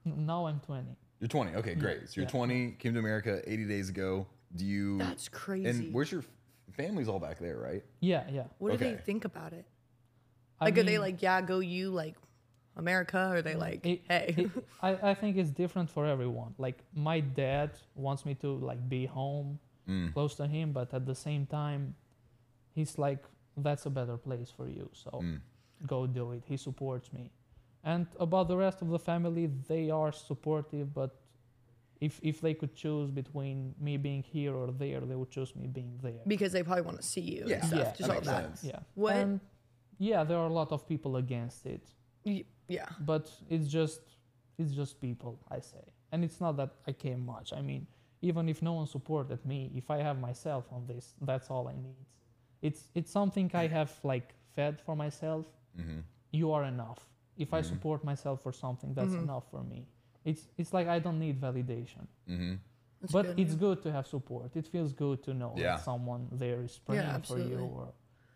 Now 0.06 0.46
I'm 0.46 0.60
20. 0.62 0.88
You're 1.20 1.28
20. 1.28 1.56
Okay, 1.58 1.76
great. 1.76 2.08
So 2.10 2.14
you're 2.16 2.26
yeah. 2.26 2.30
20, 2.32 2.72
came 2.80 2.94
to 2.94 3.00
America 3.00 3.42
80 3.46 3.66
days 3.66 3.90
ago. 3.90 4.28
Do 4.56 4.66
you? 4.66 4.98
That's 4.98 5.30
crazy. 5.30 5.70
And 5.70 5.94
where's 5.94 6.12
your 6.12 6.22
f- 6.22 6.28
family's 6.74 7.08
all 7.08 7.20
back 7.20 7.40
there, 7.40 7.58
right? 7.58 7.84
Yeah, 8.00 8.24
yeah. 8.32 8.44
what 8.58 8.72
do 8.72 8.78
they 8.78 8.94
Okay. 8.94 9.02
think 9.06 9.26
about 9.26 9.54
it? 9.54 9.66
I 10.60 10.66
Like, 10.66 10.78
are 10.78 10.84
they 10.84 10.94
mean, 10.94 11.02
like, 11.02 11.22
yeah, 11.22 11.42
go 11.42 11.60
you, 11.60 11.90
like 11.92 12.16
America? 12.76 13.18
Or 13.18 13.38
are 13.38 13.42
they 13.42 13.56
like, 13.56 13.86
it- 13.86 14.02
hey? 14.08 14.34
it- 14.38 14.52
I, 14.82 15.12
I 15.12 15.14
think 15.14 15.38
it's 15.38 15.52
different 15.52 15.90
for 15.90 16.06
everyone. 16.06 16.54
Like 16.58 16.84
my 16.94 17.20
dad 17.20 17.72
wants 17.96 18.26
me 18.26 18.36
to 18.36 18.56
like 18.58 18.88
be 18.90 19.06
home 19.06 19.60
Mm. 19.88 20.14
close 20.14 20.36
to 20.36 20.46
him, 20.46 20.72
but 20.74 20.94
at 20.94 21.08
the 21.08 21.16
same 21.16 21.48
time, 21.48 21.96
he's 22.76 23.00
like, 23.00 23.24
that's 23.58 23.88
a 23.88 23.90
better 23.90 24.16
place 24.16 24.52
for 24.56 24.68
you. 24.70 24.90
So 24.94 25.10
Mm. 25.12 25.40
Go 25.88 26.08
do 26.08 26.32
it. 26.32 26.44
He 26.46 26.58
supports 26.58 27.12
me. 27.14 27.32
And 27.84 28.06
about 28.20 28.48
the 28.48 28.58
rest 28.58 28.82
of 28.82 28.90
the 28.90 29.00
family, 29.00 29.48
they 29.68 29.90
are 29.90 30.12
supportive, 30.12 30.94
but 30.94 31.16
if 32.00 32.20
if 32.24 32.42
they 32.42 32.54
could 32.54 32.76
choose 32.76 33.10
between 33.12 33.74
me 33.80 33.98
being 33.98 34.24
here 34.24 34.54
or 34.56 34.72
there, 34.72 35.02
they 35.02 35.16
would 35.16 35.30
choose 35.32 35.56
me 35.56 35.68
being 35.68 36.00
there. 36.02 36.22
because 36.28 36.52
they 36.52 36.64
probably 36.64 36.84
want 36.84 36.98
to 36.98 37.04
see 37.04 37.22
you 37.22 37.44
Yeah. 37.48 37.56
and 37.56 37.66
stuff. 37.66 37.80
Yeah, 37.80 37.86
just 37.86 38.00
that 38.00 38.10
all 38.10 38.16
makes 38.16 38.28
that. 38.28 38.44
sense. 38.44 38.64
Yeah. 38.64 38.80
What- 38.96 39.16
And 39.16 39.40
yeah, 40.00 40.24
there 40.24 40.38
are 40.38 40.48
a 40.48 40.54
lot 40.54 40.72
of 40.72 40.88
people 40.88 41.16
against 41.18 41.66
it. 41.66 41.84
Y- 42.26 42.46
Yeah. 42.68 42.88
but 43.00 43.26
it's 43.50 43.68
just 43.68 44.02
it's 44.58 44.74
just 44.82 45.02
people 45.02 45.34
i 45.50 45.60
say 45.60 45.86
and 46.12 46.24
it's 46.24 46.40
not 46.40 46.54
that 46.58 46.72
i 46.88 46.92
care 46.94 47.18
much 47.18 47.52
i 47.60 47.62
mean 47.62 47.88
even 48.22 48.48
if 48.48 48.62
no 48.62 48.74
one 48.74 48.86
supported 48.88 49.44
me 49.46 49.60
if 49.82 49.90
i 49.90 49.98
have 50.08 50.18
myself 50.20 50.66
on 50.72 50.86
this 50.86 51.16
that's 51.30 51.50
all 51.50 51.68
i 51.68 51.76
need 51.88 52.06
it's 52.62 52.82
it's 52.98 53.12
something 53.12 53.50
i 53.64 53.66
have 53.68 53.92
like 54.04 54.28
fed 54.56 54.80
for 54.86 54.96
myself 54.96 55.46
hmm 55.76 56.00
you 56.34 56.52
are 56.54 56.64
enough. 56.64 57.00
If 57.38 57.54
i 57.54 57.62
Mhm. 57.62 57.66
support 57.66 58.04
myself 58.04 58.42
for 58.42 58.54
something 58.54 58.94
that's 58.94 59.14
Mhm. 59.14 59.24
enough 59.24 59.46
for 59.52 59.64
me. 59.64 59.88
It's 60.24 60.48
it's 60.58 60.72
like 60.74 60.88
i 60.88 61.00
don't 61.00 61.20
need 61.20 61.40
validation. 61.42 62.06
Hmm 62.28 62.56
but 63.12 63.26
good, 63.26 63.40
it's 63.40 63.54
yeah. 63.54 63.60
good 63.66 63.82
to 63.82 63.92
have 63.92 64.06
support. 64.06 64.56
It 64.56 64.68
feels 64.68 64.94
good 64.94 65.24
to 65.24 65.34
know 65.34 65.54
Yeah. 65.58 65.76
that 65.76 65.84
someone 65.84 66.28
there 66.32 66.62
is 66.64 66.78
praying 66.80 67.22
for 67.24 67.40
you 67.40 67.60
or 67.60 67.88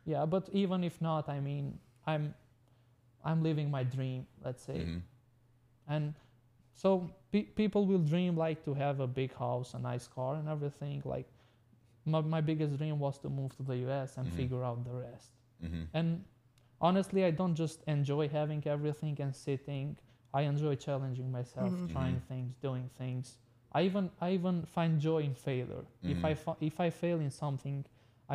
yeah 0.05 0.25
but 0.25 0.49
even 0.53 0.83
if 0.83 1.01
not 1.01 1.29
i 1.29 1.39
mean 1.39 1.79
i'm 2.07 2.33
i'm 3.23 3.41
living 3.43 3.69
my 3.71 3.83
dream 3.83 4.25
let's 4.45 4.63
say. 4.63 4.83
Hmm 4.85 4.99
and 5.87 6.13
so 6.73 7.09
pe- 7.31 7.43
people 7.61 7.85
will 7.85 7.99
dream 8.13 8.35
like 8.35 8.63
to 8.65 8.73
have 8.73 8.99
a 8.99 9.07
big 9.07 9.31
house 9.35 9.73
a 9.77 9.79
nice 9.79 10.07
car 10.07 10.35
and 10.35 10.47
everything 10.49 11.01
like 11.05 11.27
my, 12.05 12.21
my 12.21 12.41
biggest 12.41 12.77
dream 12.77 12.99
was 12.99 13.17
to 13.19 13.29
move 13.29 13.55
to 13.57 13.63
the 13.63 13.75
us 14.01 14.17
and 14.17 14.27
Mhm. 14.27 14.35
figure 14.35 14.63
out 14.63 14.83
the 14.83 14.93
rest. 14.93 15.31
Hmm 15.61 15.83
and 15.93 16.23
honestly 16.87 17.21
i 17.29 17.31
don't 17.39 17.55
just 17.63 17.77
enjoy 17.95 18.25
having 18.39 18.61
everything 18.75 19.15
and 19.25 19.33
sitting 19.47 19.87
i 20.39 20.41
enjoy 20.53 20.73
challenging 20.87 21.29
myself 21.39 21.71
Mhm. 21.73 21.91
trying 21.95 22.19
things 22.29 22.51
doing 22.67 22.87
things 23.01 23.25
i 23.77 23.79
even 23.89 24.05
i 24.25 24.27
even 24.37 24.55
find 24.77 24.91
joy 25.09 25.19
in 25.29 25.35
failure 25.49 25.83
if 26.13 26.19
i 26.31 26.33
Mhm. 26.33 26.37
fa- 26.43 26.57
if 26.69 26.75
i 26.85 26.89
fail 27.03 27.19
in 27.27 27.31
something 27.43 27.77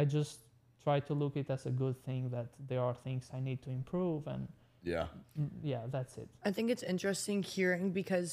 i 0.00 0.02
just 0.18 0.36
try 0.84 0.98
to 1.08 1.12
look 1.20 1.32
at 1.36 1.42
it 1.44 1.50
as 1.56 1.66
a 1.72 1.74
good 1.82 1.96
thing 2.06 2.22
that 2.36 2.48
there 2.70 2.82
are 2.88 2.96
things 3.06 3.22
i 3.38 3.40
need 3.48 3.60
to 3.66 3.70
improve 3.80 4.22
and 4.34 4.48
Yeah. 4.82 5.06
mm, 5.38 5.50
yeah 5.72 5.82
that's 5.94 6.14
it 6.22 6.28
I 6.48 6.50
think 6.56 6.66
it's 6.74 6.82
interesting 6.94 7.38
hearing 7.56 7.92
because 8.02 8.30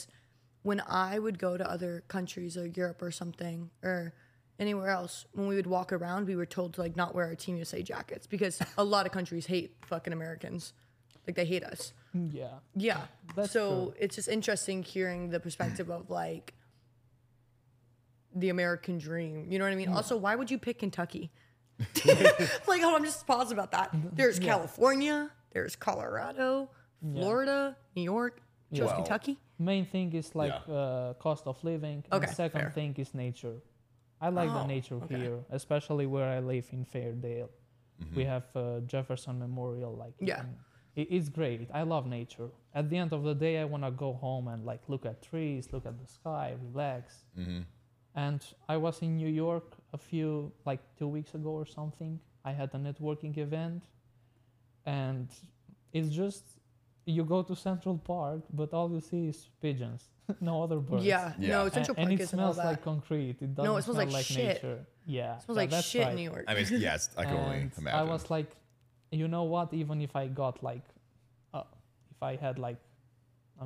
when 0.69 0.79
I 1.11 1.19
would 1.23 1.37
go 1.47 1.51
to 1.61 1.65
other 1.75 1.93
countries 2.15 2.53
or 2.61 2.65
Europe 2.81 2.99
or 3.07 3.11
something 3.21 3.57
or 3.89 4.13
anywhere 4.59 4.89
else, 4.89 5.25
when 5.33 5.47
we 5.47 5.55
would 5.55 5.67
walk 5.67 5.91
around, 5.93 6.27
we 6.27 6.35
were 6.35 6.45
told 6.45 6.73
to 6.75 6.81
like 6.81 6.95
not 6.95 7.13
wear 7.15 7.25
our 7.25 7.35
Team 7.35 7.55
USA 7.57 7.81
jackets 7.83 8.27
because 8.27 8.59
a 8.77 8.83
lot 8.83 9.05
of 9.05 9.11
countries 9.11 9.45
hate 9.45 9.75
fucking 9.85 10.13
Americans. 10.13 10.73
Like 11.25 11.35
they 11.35 11.45
hate 11.45 11.63
us. 11.63 11.93
Yeah 12.13 12.47
Yeah. 12.75 13.01
That's 13.35 13.51
so 13.51 13.69
true. 13.69 13.93
it's 13.99 14.15
just 14.15 14.29
interesting 14.29 14.81
hearing 14.81 15.29
the 15.29 15.39
perspective 15.39 15.89
of 15.89 16.09
like 16.09 16.53
the 18.35 18.49
American 18.49 18.97
dream. 18.97 19.45
You 19.49 19.59
know 19.59 19.65
what 19.65 19.73
I 19.73 19.75
mean? 19.75 19.89
Also, 19.89 20.15
why 20.17 20.35
would 20.35 20.49
you 20.51 20.57
pick 20.57 20.79
Kentucky? 20.79 21.31
like, 22.67 22.81
hold 22.81 22.95
I'm 22.95 23.03
just 23.03 23.25
paused 23.27 23.51
about 23.51 23.71
that. 23.71 23.89
There's 24.13 24.39
Yeah. 24.39 24.45
California, 24.53 25.31
there's 25.51 25.75
Colorado, 25.75 26.69
Yeah. 27.01 27.21
Florida, 27.21 27.77
New 27.95 28.03
York, 28.03 28.41
chose 28.73 28.85
Well, 28.87 28.95
Kentucky. 28.95 29.37
main 29.59 29.85
thing 29.85 30.13
is 30.13 30.33
like 30.35 30.53
Yeah. 30.67 30.73
uh, 30.73 31.13
cost 31.15 31.45
of 31.47 31.63
living 31.63 32.03
Okay, 32.11 32.25
and 32.27 32.35
second 32.35 32.61
fair. 32.61 32.71
thing 32.71 32.93
is 32.97 33.13
nature 33.13 33.57
i 34.21 34.29
like 34.29 34.51
the 34.53 34.63
Oh, 34.63 34.67
nature 34.75 34.95
okay. 35.03 35.15
here 35.17 35.39
especially 35.51 36.05
where 36.05 36.27
i 36.37 36.39
live 36.39 36.67
in 36.71 36.85
fairdale. 36.85 37.49
We 38.15 38.23
have 38.25 38.45
uh, 38.55 38.81
jefferson 38.91 39.39
memorial 39.39 39.93
like 40.03 40.13
Yeah. 40.19 40.43
it, 40.95 41.07
it's 41.15 41.29
great. 41.29 41.67
I 41.73 41.83
love 41.93 42.05
nature. 42.07 42.49
At 42.79 42.89
the 42.91 42.97
end 43.03 43.11
of 43.17 43.21
the 43.23 43.33
day 43.45 43.53
i 43.63 43.65
want 43.73 43.83
to 43.83 43.91
go 44.05 44.13
home 44.13 44.47
and 44.53 44.59
like 44.71 44.81
look 44.87 45.05
at 45.05 45.21
trees 45.29 45.63
look 45.73 45.85
at 45.85 45.95
the 46.01 46.07
sky 46.07 46.47
relax. 46.67 47.25
Hmm 47.35 47.61
and 48.25 48.41
i 48.67 48.75
was 48.85 48.95
in 49.03 49.11
new 49.23 49.29
york 49.45 49.67
a 49.93 49.97
few 50.09 50.51
like 50.69 50.81
two 50.99 51.07
weeks 51.17 51.33
ago 51.35 51.51
or 51.61 51.65
something. 51.79 52.19
I 52.49 52.51
had 52.61 52.69
a 52.73 52.79
networking 52.87 53.37
event 53.37 53.83
and 54.85 55.29
it's 55.93 56.09
just 56.09 56.43
you 57.15 57.23
go 57.23 57.39
to 57.49 57.55
central 57.55 57.97
park 57.97 58.41
but 58.59 58.73
all 58.73 58.89
you 58.95 58.99
see 59.09 59.27
is 59.31 59.49
pigeons 59.61 60.01
no 60.41 60.61
other 60.63 60.79
birds 60.89 61.05
Yeah, 61.05 61.33
Yeah. 61.39 61.49
no, 61.55 61.59
and, 61.63 61.73
Central 61.73 61.95
and 61.97 62.07
Park 62.09 62.19
it 62.19 62.23
isn't 62.23 62.39
all 62.39 62.53
smells 62.53 62.57
that. 62.57 62.65
like 62.71 62.81
concrete. 62.83 63.37
It 63.45 63.55
doesn't 63.55 63.69
No, 63.71 63.77
it 63.77 63.83
smells 63.83 63.95
smell 63.97 64.07
like 64.07 64.13
like 64.19 64.25
shit. 64.25 64.55
nature. 64.63 64.79
Yeah, 65.05 65.35
it 65.37 65.41
smells 65.43 65.45
that- 65.47 65.53
like 65.63 65.69
that's 65.75 65.87
shit 65.87 66.03
right. 66.03 66.09
in 66.11 66.15
New 66.21 66.29
York. 66.31 66.43
I 66.49 66.53
mean, 66.55 66.65
yes, 66.89 67.01
I 67.21 67.23
can 67.29 67.37
only 67.45 67.59
And 67.61 67.71
imagine. 67.77 67.99
I 68.01 68.03
was 68.15 68.23
like, 68.35 68.49
you 69.21 69.27
know 69.35 69.43
what? 69.55 69.67
Even 69.81 69.97
if 70.07 70.13
I 70.21 70.27
got 70.27 70.55
like, 70.69 70.83
uh, 71.53 71.63
if 72.13 72.19
I 72.21 72.33
had 72.45 72.55
like 72.67 72.79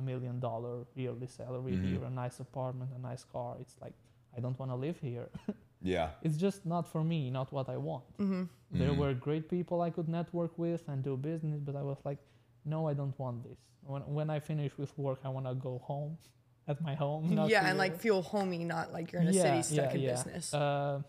million 0.10 0.36
dollar 0.48 0.74
yearly 0.94 1.26
salary 1.38 1.72
Mhm. 1.72 1.84
here, 1.90 2.04
a 2.04 2.10
nice 2.24 2.38
apartment, 2.46 2.90
a 2.98 3.00
nice 3.10 3.24
car, 3.34 3.56
it's 3.62 3.76
like 3.84 3.94
I 4.36 4.38
don't 4.44 4.56
want 4.60 4.70
to 4.74 4.76
live 4.86 4.98
here. 5.08 5.26
yeah. 5.94 6.08
it's 6.26 6.36
just 6.46 6.64
not 6.64 6.84
for 6.92 7.02
me, 7.12 7.20
not 7.38 7.48
what 7.56 7.68
I 7.68 7.76
want. 7.88 8.04
hmm 8.18 8.44
There 8.80 8.92
Mhm. 8.92 8.98
were 9.02 9.12
great 9.26 9.44
people 9.56 9.76
I 9.88 9.90
could 9.96 10.08
network 10.18 10.52
with 10.64 10.82
and 10.90 10.98
do 11.02 11.16
business, 11.16 11.58
but 11.66 11.74
I 11.74 11.82
was 11.92 11.98
like, 12.08 12.18
no, 12.64 12.88
I 12.88 12.94
don't 12.94 13.18
want 13.18 13.44
this. 13.44 13.58
When 13.84 14.02
when 14.02 14.30
I 14.30 14.40
finish 14.40 14.72
with 14.78 14.96
work, 14.96 15.20
I 15.24 15.28
want 15.28 15.46
to 15.46 15.54
go 15.54 15.78
home, 15.84 16.18
at 16.68 16.80
my 16.80 16.94
home. 16.94 17.34
not 17.34 17.48
Yeah, 17.50 17.68
and 17.68 17.78
like 17.78 17.98
feel 17.98 18.22
homey, 18.22 18.64
not 18.64 18.92
like 18.92 19.12
you're 19.12 19.22
in 19.22 19.28
a 19.28 19.32
city 19.32 19.62
stuck 19.62 19.94
in 19.94 20.00
business. 20.02 20.54
Uh, 20.54 21.02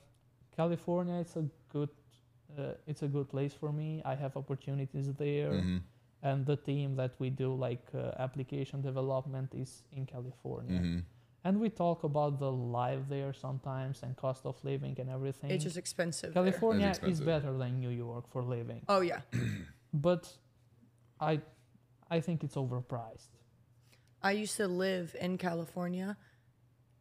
California, 0.56 1.16
it's 1.20 1.36
a 1.36 1.46
good, 1.70 1.90
uh, 2.58 2.74
it's 2.88 3.02
a 3.02 3.08
good 3.08 3.28
place 3.30 3.54
for 3.54 3.72
me. 3.72 4.02
I 4.06 4.16
have 4.16 4.38
opportunities 4.38 5.14
there, 5.14 5.52
hmm 5.62 5.78
and 6.26 6.46
the 6.46 6.56
team 6.56 6.96
that 6.96 7.12
we 7.20 7.30
do 7.30 7.54
like 7.54 7.86
uh, 7.94 8.12
application 8.18 8.82
development 8.82 9.54
is 9.54 9.84
in 9.92 10.06
California. 10.06 10.80
hmm 10.80 11.00
And 11.46 11.60
we 11.60 11.70
talk 11.70 12.06
about 12.06 12.40
the 12.40 12.50
life 12.50 13.04
there 13.10 13.34
sometimes 13.34 14.04
and 14.04 14.16
cost 14.16 14.46
of 14.46 14.56
living 14.64 14.96
and 15.02 15.10
everything. 15.10 15.52
it's 15.52 15.66
just 15.66 15.78
expensive. 15.78 16.34
there. 16.34 16.44
California 16.44 16.94
is 17.12 17.20
better 17.20 17.52
than 17.62 17.72
New 17.86 17.90
York 18.06 18.26
for 18.32 18.42
living, 18.42 18.82
Oh 18.88 19.02
yeah, 19.02 19.22
but 20.08 20.24
I, 21.24 21.42
I 22.10 22.20
think 22.20 22.44
it's 22.44 22.56
overpriced. 22.56 23.30
I 24.22 24.32
used 24.32 24.58
to 24.58 24.68
live 24.68 25.16
in 25.20 25.38
California. 25.38 26.18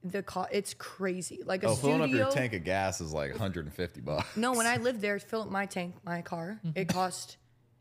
The 0.05 0.23
co- 0.23 0.49
it's 0.51 0.75
crazy. 0.75 1.41
Like 1.45 1.63
a 1.63 1.69
Oh, 1.69 1.75
filling 1.77 2.03
studio. 2.09 2.27
up 2.27 2.35
your 2.35 2.43
tank 2.43 2.53
of 2.55 2.65
gas 2.65 3.01
is 3.01 3.13
like 3.13 3.31
150 3.31 4.01
bucks. 4.01 4.37
No, 4.37 4.53
when 4.53 4.67
I 4.67 4.77
lived 4.89 5.01
there, 5.01 5.19
fill 5.21 5.43
up 5.43 5.51
my 5.51 5.67
tank, 5.67 5.95
my 6.05 6.23
car, 6.23 6.59
Mm-hmm. 6.65 6.79
it 6.79 6.89
cost 6.89 7.37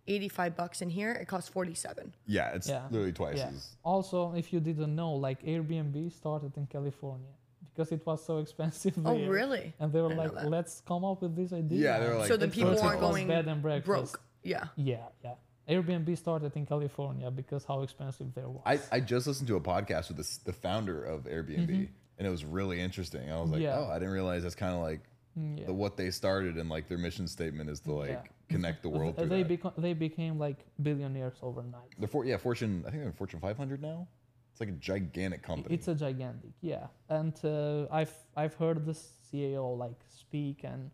85 0.07 0.55
bucks. 0.55 0.81
in 0.81 0.89
here, 0.89 1.11
it 1.13 1.27
costs 1.27 1.49
47. 1.49 2.13
Yeah, 2.27 2.49
it's 2.55 2.67
Yeah. 2.69 2.83
literally 2.91 3.13
twice 3.13 3.37
Yeah. 3.37 3.47
as. 3.49 3.75
Also, 3.83 4.33
if 4.33 4.51
you 4.53 4.59
didn't 4.59 4.95
know, 4.95 5.13
like 5.13 5.41
Airbnb 5.43 6.11
started 6.11 6.55
in 6.57 6.67
California 6.67 7.33
because 7.73 7.91
it 7.91 8.05
was 8.05 8.23
so 8.23 8.37
expensive 8.45 8.93
Oh, 9.03 9.17
there. 9.17 9.29
really? 9.29 9.73
And 9.79 9.91
they 9.91 10.01
were 10.01 10.09
know 10.09 10.23
like, 10.23 10.33
that. 10.35 10.49
let's 10.49 10.81
come 10.85 11.03
up 11.05 11.21
with 11.23 11.35
this 11.35 11.53
idea. 11.53 11.79
Yeah, 11.85 11.99
they 11.99 12.07
were 12.09 12.17
like, 12.19 12.27
So 12.27 12.37
the 12.37 12.45
let's 12.45 12.55
people 12.55 12.79
aren't 12.79 12.99
to- 12.99 13.07
going 13.07 13.27
bed 13.27 13.47
and 13.47 13.61
breakfast. 13.63 13.85
Broke. 13.85 14.21
Yeah. 14.43 14.65
Yeah, 14.75 14.97
yeah. 15.23 15.33
Airbnb 15.69 16.17
started 16.17 16.55
in 16.55 16.65
California 16.65 17.29
because 17.31 17.63
how 17.65 17.81
expensive 17.83 18.33
there 18.33 18.49
was. 18.49 18.61
I, 18.65 18.79
I 18.91 18.99
just 18.99 19.27
listened 19.27 19.47
to 19.47 19.55
a 19.55 19.61
podcast 19.61 20.07
with 20.09 20.17
this, 20.17 20.37
the 20.37 20.53
founder 20.53 21.03
of 21.03 21.23
Airbnb, 21.25 21.87
and 22.17 22.27
it 22.27 22.29
was 22.29 22.43
really 22.43 22.81
interesting. 22.81 23.31
I 23.31 23.39
was 23.39 23.49
like, 23.51 23.61
Mm-hmm. 23.61 23.63
Yeah. 23.63 23.87
oh, 23.87 23.91
I 23.91 23.99
didn't 23.99 24.13
realize 24.13 24.43
that's 24.43 24.55
kind 24.55 24.73
of 24.75 24.81
like 24.81 25.01
Mm, 25.39 25.59
yeah. 25.59 25.65
the 25.67 25.73
what 25.73 25.95
they 25.95 26.11
started 26.11 26.57
and 26.57 26.67
like 26.69 26.89
their 26.89 26.97
mission 26.97 27.25
statement 27.25 27.69
is 27.69 27.79
to 27.81 27.93
like 27.93 28.09
Yeah. 28.09 28.21
connect 28.49 28.81
the 28.83 28.89
world. 28.89 29.15
They 29.15 29.25
that. 29.27 29.47
become 29.47 29.71
they 29.77 29.93
became 29.93 30.37
like 30.37 30.57
billionaires 30.81 31.37
overnight. 31.41 31.91
The 31.99 32.07
for, 32.07 32.25
yeah, 32.25 32.35
Fortune. 32.35 32.83
I 32.85 32.89
think 32.89 32.99
they're 33.01 33.07
in 33.07 33.13
Fortune 33.13 33.39
500 33.39 33.81
now. 33.81 34.09
It's 34.51 34.59
like 34.59 34.67
a 34.67 34.73
gigantic 34.73 35.41
company. 35.41 35.73
It's 35.73 35.87
a 35.87 35.95
gigantic, 35.95 36.51
yeah. 36.59 36.87
And 37.07 37.33
uh, 37.45 37.87
I've 37.89 38.13
I've 38.35 38.55
heard 38.55 38.85
the 38.85 38.91
CEO 38.91 39.77
like 39.77 39.95
speak, 40.09 40.65
and 40.65 40.91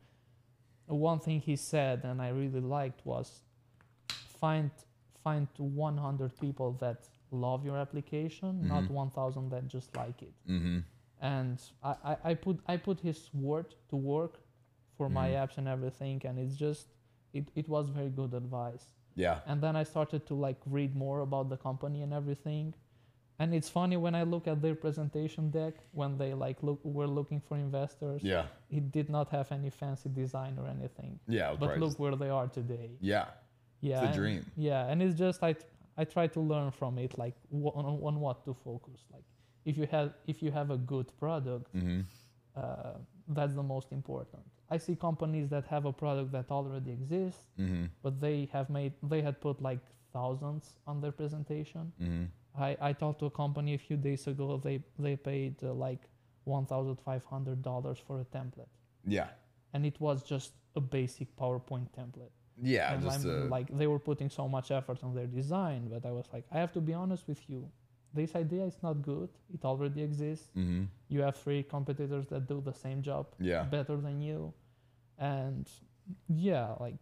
one 0.86 1.20
thing 1.20 1.40
he 1.40 1.56
said 1.56 2.04
and 2.04 2.22
I 2.22 2.30
really 2.30 2.62
liked 2.62 3.04
was 3.08 3.42
find 4.44 4.70
find 5.24 5.48
100 5.58 6.32
people 6.40 6.70
that 6.84 7.00
love 7.32 7.66
your 7.66 7.78
application, 7.86 8.52
not 8.74 8.84
Mhm. 8.84 8.92
1,000 8.92 9.50
that 9.54 9.64
just 9.68 9.90
like 9.98 10.20
it. 10.30 10.34
Mm-hmm. 10.48 10.80
And 11.22 11.56
I, 11.84 11.94
I, 12.12 12.18
I 12.30 12.34
put 12.46 12.56
I 12.74 12.78
put 12.78 12.98
his 13.10 13.20
word 13.34 13.70
to 13.90 13.96
work 14.16 14.34
for 14.98 15.08
my 15.10 15.28
Mhm. 15.30 15.40
apps 15.42 15.56
and 15.60 15.68
everything, 15.68 16.18
and 16.28 16.36
it's 16.44 16.56
just 16.68 16.86
it, 17.34 17.46
it 17.56 17.68
was 17.68 17.90
very 17.90 18.10
good 18.22 18.34
advice. 18.34 18.86
Yeah. 19.16 19.40
And 19.50 19.58
then 19.62 19.76
I 19.76 19.84
started 19.94 20.22
to 20.30 20.34
like 20.48 20.60
read 20.78 20.96
more 20.96 21.20
about 21.22 21.46
the 21.50 21.58
company 21.58 22.00
and 22.06 22.14
everything. 22.14 22.74
And 23.40 23.54
it's 23.54 23.70
funny 23.70 23.98
when 24.06 24.16
I 24.16 24.24
look 24.34 24.48
at 24.48 24.58
their 24.66 24.76
presentation 24.76 25.52
deck 25.52 25.74
when 26.00 26.18
they 26.18 26.32
like 26.46 26.58
look 26.68 26.80
were 26.84 27.08
looking 27.20 27.40
for 27.48 27.56
investors. 27.58 28.22
Yeah. 28.24 28.46
It 28.70 28.92
did 28.98 29.10
not 29.10 29.28
have 29.38 29.52
any 29.52 29.70
fancy 29.82 30.10
design 30.10 30.54
or 30.62 30.66
anything. 30.78 31.20
Yeah. 31.28 31.56
But 31.60 31.70
right. 31.70 31.80
look 31.80 31.96
where 32.00 32.16
they 32.16 32.30
are 32.40 32.48
today. 32.48 32.90
Yeah. 33.14 33.26
Yeah. 33.82 34.02
a 34.02 34.06
and- 34.06 34.14
dream. 34.16 34.46
Yeah, 34.56 34.88
and 34.90 35.02
it's 35.02 35.18
just 35.18 35.44
I 35.44 35.56
I 35.98 36.04
try 36.06 36.28
to 36.28 36.40
learn 36.40 36.72
from 36.72 36.98
it 37.00 37.18
like 37.18 37.36
on, 37.52 37.86
on 38.04 38.20
what 38.20 38.44
to 38.46 38.54
focus. 38.54 39.00
Like 39.14 39.24
if 39.66 39.78
you 39.78 39.88
have 39.92 40.14
if 40.28 40.42
you 40.44 40.52
have 40.52 40.70
a 40.72 40.78
good 40.78 41.08
product, 41.20 41.74
Mm-hmm. 41.76 42.02
uh, 42.56 42.94
that's 43.30 43.54
the 43.54 43.64
most 43.64 43.92
important. 43.92 44.44
I 44.70 44.78
see 44.78 44.96
companies 44.96 45.50
that 45.50 45.66
have 45.68 45.86
a 45.86 45.94
product 45.94 46.32
that 46.32 46.52
already 46.52 46.92
exists, 46.92 47.44
Mm-hmm. 47.60 47.86
but 48.04 48.20
they 48.20 48.50
have 48.54 48.70
made 48.70 48.94
they 49.04 49.22
had 49.22 49.40
put 49.42 49.62
like 49.62 49.80
thousands 50.14 50.78
on 50.86 51.02
their 51.02 51.12
presentation. 51.12 51.92
Mm-hmm. 52.02 52.24
I, 52.60 52.78
I 52.90 52.94
talked 52.94 53.20
to 53.20 53.26
a 53.28 53.32
company 53.44 53.74
a 53.76 53.78
few 53.78 53.98
days 53.98 54.28
ago. 54.28 54.58
They 54.64 54.82
they 55.00 55.16
paid 55.16 55.56
uh, 55.64 55.74
like 55.74 56.02
one 56.46 56.66
thousand 56.66 56.98
five 57.06 57.24
hundred 57.26 57.62
dollars 57.62 58.00
for 58.08 58.20
a 58.22 58.26
template, 58.38 58.72
Yeah. 59.06 59.28
and 59.74 59.86
it 59.86 60.00
was 60.00 60.24
just 60.24 60.54
a 60.76 60.80
basic 60.82 61.28
PowerPoint 61.36 61.88
template. 62.00 62.32
Yeah. 62.62 62.94
and 62.94 63.04
just 63.04 63.26
uh, 63.26 63.46
like 63.46 63.68
they 63.78 63.88
were 63.88 64.00
putting 64.00 64.30
so 64.30 64.48
much 64.48 64.72
effort 64.72 65.04
on 65.04 65.14
their 65.16 65.28
design, 65.28 65.88
but 65.92 66.06
I 66.06 66.12
was 66.12 66.26
like, 66.34 66.46
I 66.52 66.58
have 66.60 66.72
to 66.74 66.82
be 66.82 66.94
honest 66.94 67.28
with 67.28 67.42
you. 67.50 67.70
This 68.14 68.36
idea 68.36 68.64
is 68.66 68.78
not 68.82 69.02
good. 69.04 69.30
It 69.54 69.64
already 69.66 70.02
exists. 70.02 70.50
mm-hmm. 70.58 70.86
You 71.10 71.22
have 71.22 71.36
three 71.36 71.62
competitors 71.64 72.26
that 72.28 72.48
do 72.48 72.62
the 72.62 72.74
same 72.74 73.02
job 73.02 73.28
Yeah. 73.40 73.64
better 73.64 73.98
than 73.98 74.22
you, 74.22 74.54
and 75.20 75.68
yeah, 76.30 76.74
like 76.80 76.96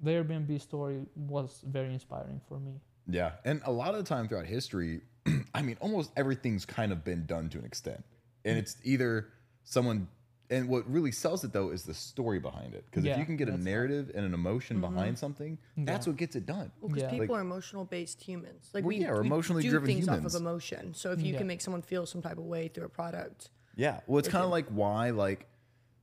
the 0.00 0.10
Airbnb 0.12 0.60
story 0.60 1.00
was 1.16 1.62
very 1.66 1.92
inspiring 1.92 2.40
for 2.48 2.58
me. 2.58 2.80
Yeah. 3.08 3.32
And 3.44 3.60
a 3.64 3.72
lot 3.72 3.94
of 3.94 4.04
the 4.04 4.08
time 4.08 4.28
throughout 4.28 4.46
history, 4.46 5.00
I 5.54 5.62
mean, 5.62 5.76
almost 5.80 6.10
everything's 6.16 6.64
kind 6.64 6.92
of 6.92 7.04
been 7.04 7.26
done 7.26 7.48
to 7.50 7.58
an 7.58 7.64
extent. 7.64 8.04
And 8.44 8.56
it's 8.56 8.76
either 8.84 9.28
someone, 9.64 10.08
and 10.50 10.68
what 10.68 10.90
really 10.90 11.12
sells 11.12 11.44
it 11.44 11.52
though 11.52 11.70
is 11.70 11.84
the 11.84 11.94
story 11.94 12.38
behind 12.40 12.74
it. 12.74 12.84
Because 12.90 13.04
if 13.04 13.16
you 13.18 13.24
can 13.24 13.36
get 13.36 13.48
a 13.48 13.52
that's 13.52 13.60
right. 13.64 13.70
narrative 13.72 14.10
and 14.14 14.24
an 14.26 14.34
emotion 14.34 14.80
mm-hmm. 14.80 14.94
behind 14.94 15.18
something, 15.18 15.58
that's 15.78 16.06
what 16.06 16.16
gets 16.16 16.36
it 16.36 16.44
done. 16.46 16.70
Well, 16.80 16.88
because 16.88 17.04
Yeah. 17.04 17.10
people 17.10 17.26
Like- 17.28 17.38
are 17.38 17.40
emotional 17.40 17.84
based 17.84 18.20
humans. 18.20 18.70
Like 18.74 18.84
Well, 18.84 18.88
we, 18.88 18.98
yeah, 18.98 19.12
we're 19.12 19.20
we 19.20 19.26
emotionally 19.26 19.62
do 19.62 19.70
driven 19.70 19.86
things 19.86 20.08
off 20.08 20.16
humans. 20.16 20.34
of 20.34 20.42
emotion. 20.42 20.94
So 20.94 21.12
if 21.12 21.20
mm, 21.20 21.24
you 21.24 21.32
Yeah. 21.32 21.38
can 21.38 21.46
make 21.46 21.60
someone 21.60 21.82
feel 21.82 22.04
some 22.06 22.20
type 22.20 22.38
of 22.38 22.44
way 22.44 22.68
through 22.68 22.84
a 22.84 22.88
product, 22.90 23.50
Yeah. 23.76 24.00
Well, 24.06 24.18
it's 24.18 24.28
kind 24.28 24.44
of 24.44 24.50
like 24.50 24.66
why 24.68 25.10
like 25.10 25.46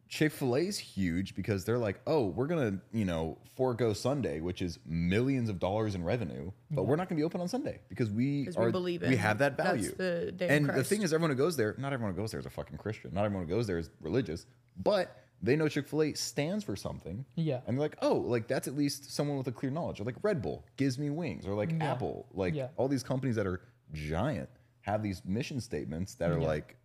Chick 0.09 0.31
Fil 0.31 0.55
A 0.55 0.59
is 0.59 0.77
huge 0.79 1.35
because 1.35 1.65
they're 1.65 1.77
like, 1.77 1.99
oh, 2.07 2.27
we're 2.27 2.47
gonna 2.47 2.79
you 2.93 3.05
know 3.05 3.37
forego 3.55 3.93
Sunday, 3.93 4.39
which 4.39 4.61
is 4.61 4.79
millions 4.85 5.49
of 5.49 5.59
dollars 5.59 5.95
in 5.95 6.03
revenue, 6.03 6.51
but 6.71 6.83
we're 6.83 6.95
not 6.95 7.09
gonna 7.09 7.19
be 7.19 7.23
open 7.23 7.41
on 7.41 7.47
Sunday 7.47 7.79
because 7.89 8.09
we 8.09 8.47
are 8.55 8.65
we 8.67 8.71
believe 8.71 9.03
in 9.03 9.09
we 9.09 9.15
have 9.17 9.39
that 9.39 9.57
value. 9.57 9.83
That's 9.83 9.97
the 9.97 10.31
day 10.31 10.47
and 10.49 10.69
of 10.69 10.75
the 10.75 10.83
thing 10.83 11.01
is, 11.01 11.13
everyone 11.13 11.31
who 11.31 11.35
goes 11.37 11.57
there, 11.57 11.75
not 11.77 11.91
everyone 11.93 12.15
who 12.15 12.21
goes 12.21 12.31
there 12.31 12.39
is 12.39 12.45
a 12.45 12.49
fucking 12.49 12.77
Christian. 12.77 13.13
Not 13.13 13.25
everyone 13.25 13.47
who 13.47 13.53
goes 13.53 13.67
there 13.67 13.77
is 13.77 13.89
religious, 14.01 14.45
but 14.81 15.23
they 15.43 15.55
know 15.55 15.67
Chick 15.67 15.87
Fil 15.87 16.01
A 16.03 16.13
stands 16.13 16.63
for 16.63 16.75
something. 16.75 17.25
Yeah. 17.35 17.59
And 17.67 17.77
they're 17.77 17.83
like, 17.85 17.97
oh, 18.01 18.15
like 18.15 18.47
that's 18.47 18.67
at 18.67 18.75
least 18.75 19.13
someone 19.13 19.37
with 19.37 19.47
a 19.47 19.51
clear 19.51 19.71
knowledge. 19.71 19.99
Or 19.99 20.03
like 20.03 20.15
Red 20.23 20.41
Bull 20.41 20.65
gives 20.77 20.97
me 20.97 21.09
wings, 21.09 21.45
or 21.45 21.53
like 21.53 21.71
Yeah. 21.71 21.91
Apple, 21.91 22.27
like 22.33 22.55
Yeah. 22.55 22.69
all 22.77 22.87
these 22.87 23.03
companies 23.03 23.35
that 23.35 23.45
are 23.45 23.61
giant 23.93 24.49
have 24.81 25.03
these 25.03 25.21
mission 25.25 25.59
statements 25.59 26.15
that 26.15 26.31
are 26.31 26.39
Yeah. 26.39 26.47
like, 26.47 26.77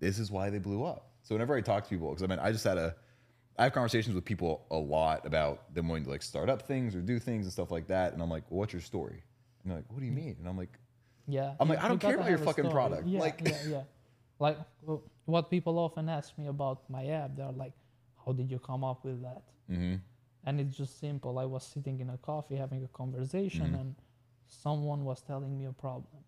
this 0.00 0.18
is 0.18 0.30
why 0.30 0.50
they 0.50 0.58
blew 0.58 0.84
up. 0.84 1.07
So 1.28 1.34
whenever 1.34 1.54
I 1.54 1.60
talk 1.60 1.84
to 1.84 1.90
people, 1.90 2.08
because 2.08 2.22
I 2.22 2.26
mean, 2.26 2.38
I 2.38 2.50
just 2.52 2.64
had 2.64 2.78
a, 2.78 2.96
I 3.58 3.64
have 3.64 3.74
conversations 3.74 4.14
with 4.14 4.24
people 4.24 4.64
a 4.70 4.78
lot 4.78 5.26
about 5.26 5.74
them 5.74 5.86
wanting 5.86 6.04
to 6.04 6.10
like 6.10 6.22
start 6.22 6.48
up 6.48 6.62
things 6.62 6.96
or 6.96 7.02
do 7.02 7.18
things 7.18 7.44
and 7.44 7.52
stuff 7.52 7.70
like 7.70 7.86
that, 7.88 8.14
and 8.14 8.22
I'm 8.22 8.30
like, 8.30 8.44
well, 8.48 8.60
what's 8.60 8.72
your 8.72 8.80
story? 8.80 9.22
And 9.62 9.70
they're 9.70 9.76
like, 9.76 9.92
what 9.92 10.00
do 10.00 10.06
you 10.06 10.12
mean? 10.12 10.36
And 10.40 10.48
I'm 10.48 10.56
like, 10.56 10.78
Yeah. 11.26 11.52
I'm 11.60 11.68
like, 11.68 11.84
I 11.84 11.88
don't 11.88 11.98
care 11.98 12.14
about 12.14 12.30
your 12.30 12.38
fucking 12.38 12.64
story. 12.64 12.72
product. 12.72 13.06
Yeah, 13.06 13.20
Like- 13.20 13.42
yeah, 13.44 13.58
yeah. 13.68 13.82
Like 14.40 14.56
what 15.26 15.50
people 15.50 15.78
often 15.78 16.08
ask 16.08 16.38
me 16.38 16.46
about 16.46 16.88
my 16.88 17.04
app, 17.08 17.36
they're 17.36 17.50
like, 17.64 17.74
"How 18.24 18.32
did 18.32 18.48
you 18.52 18.60
come 18.60 18.82
up 18.84 19.04
with 19.04 19.20
that?" 19.22 19.42
mm-hmm, 19.70 19.96
And 20.46 20.60
it's 20.60 20.76
just 20.76 20.98
simple. 21.00 21.38
I 21.40 21.44
was 21.44 21.64
sitting 21.74 21.98
in 22.00 22.08
a 22.08 22.16
coffee 22.18 22.54
having 22.64 22.82
a 22.84 22.88
conversation, 23.02 23.68
Mhm. 23.72 23.80
and 23.80 23.94
someone 24.46 25.04
was 25.04 25.20
telling 25.30 25.58
me 25.58 25.66
a 25.66 25.72
problem 25.86 26.22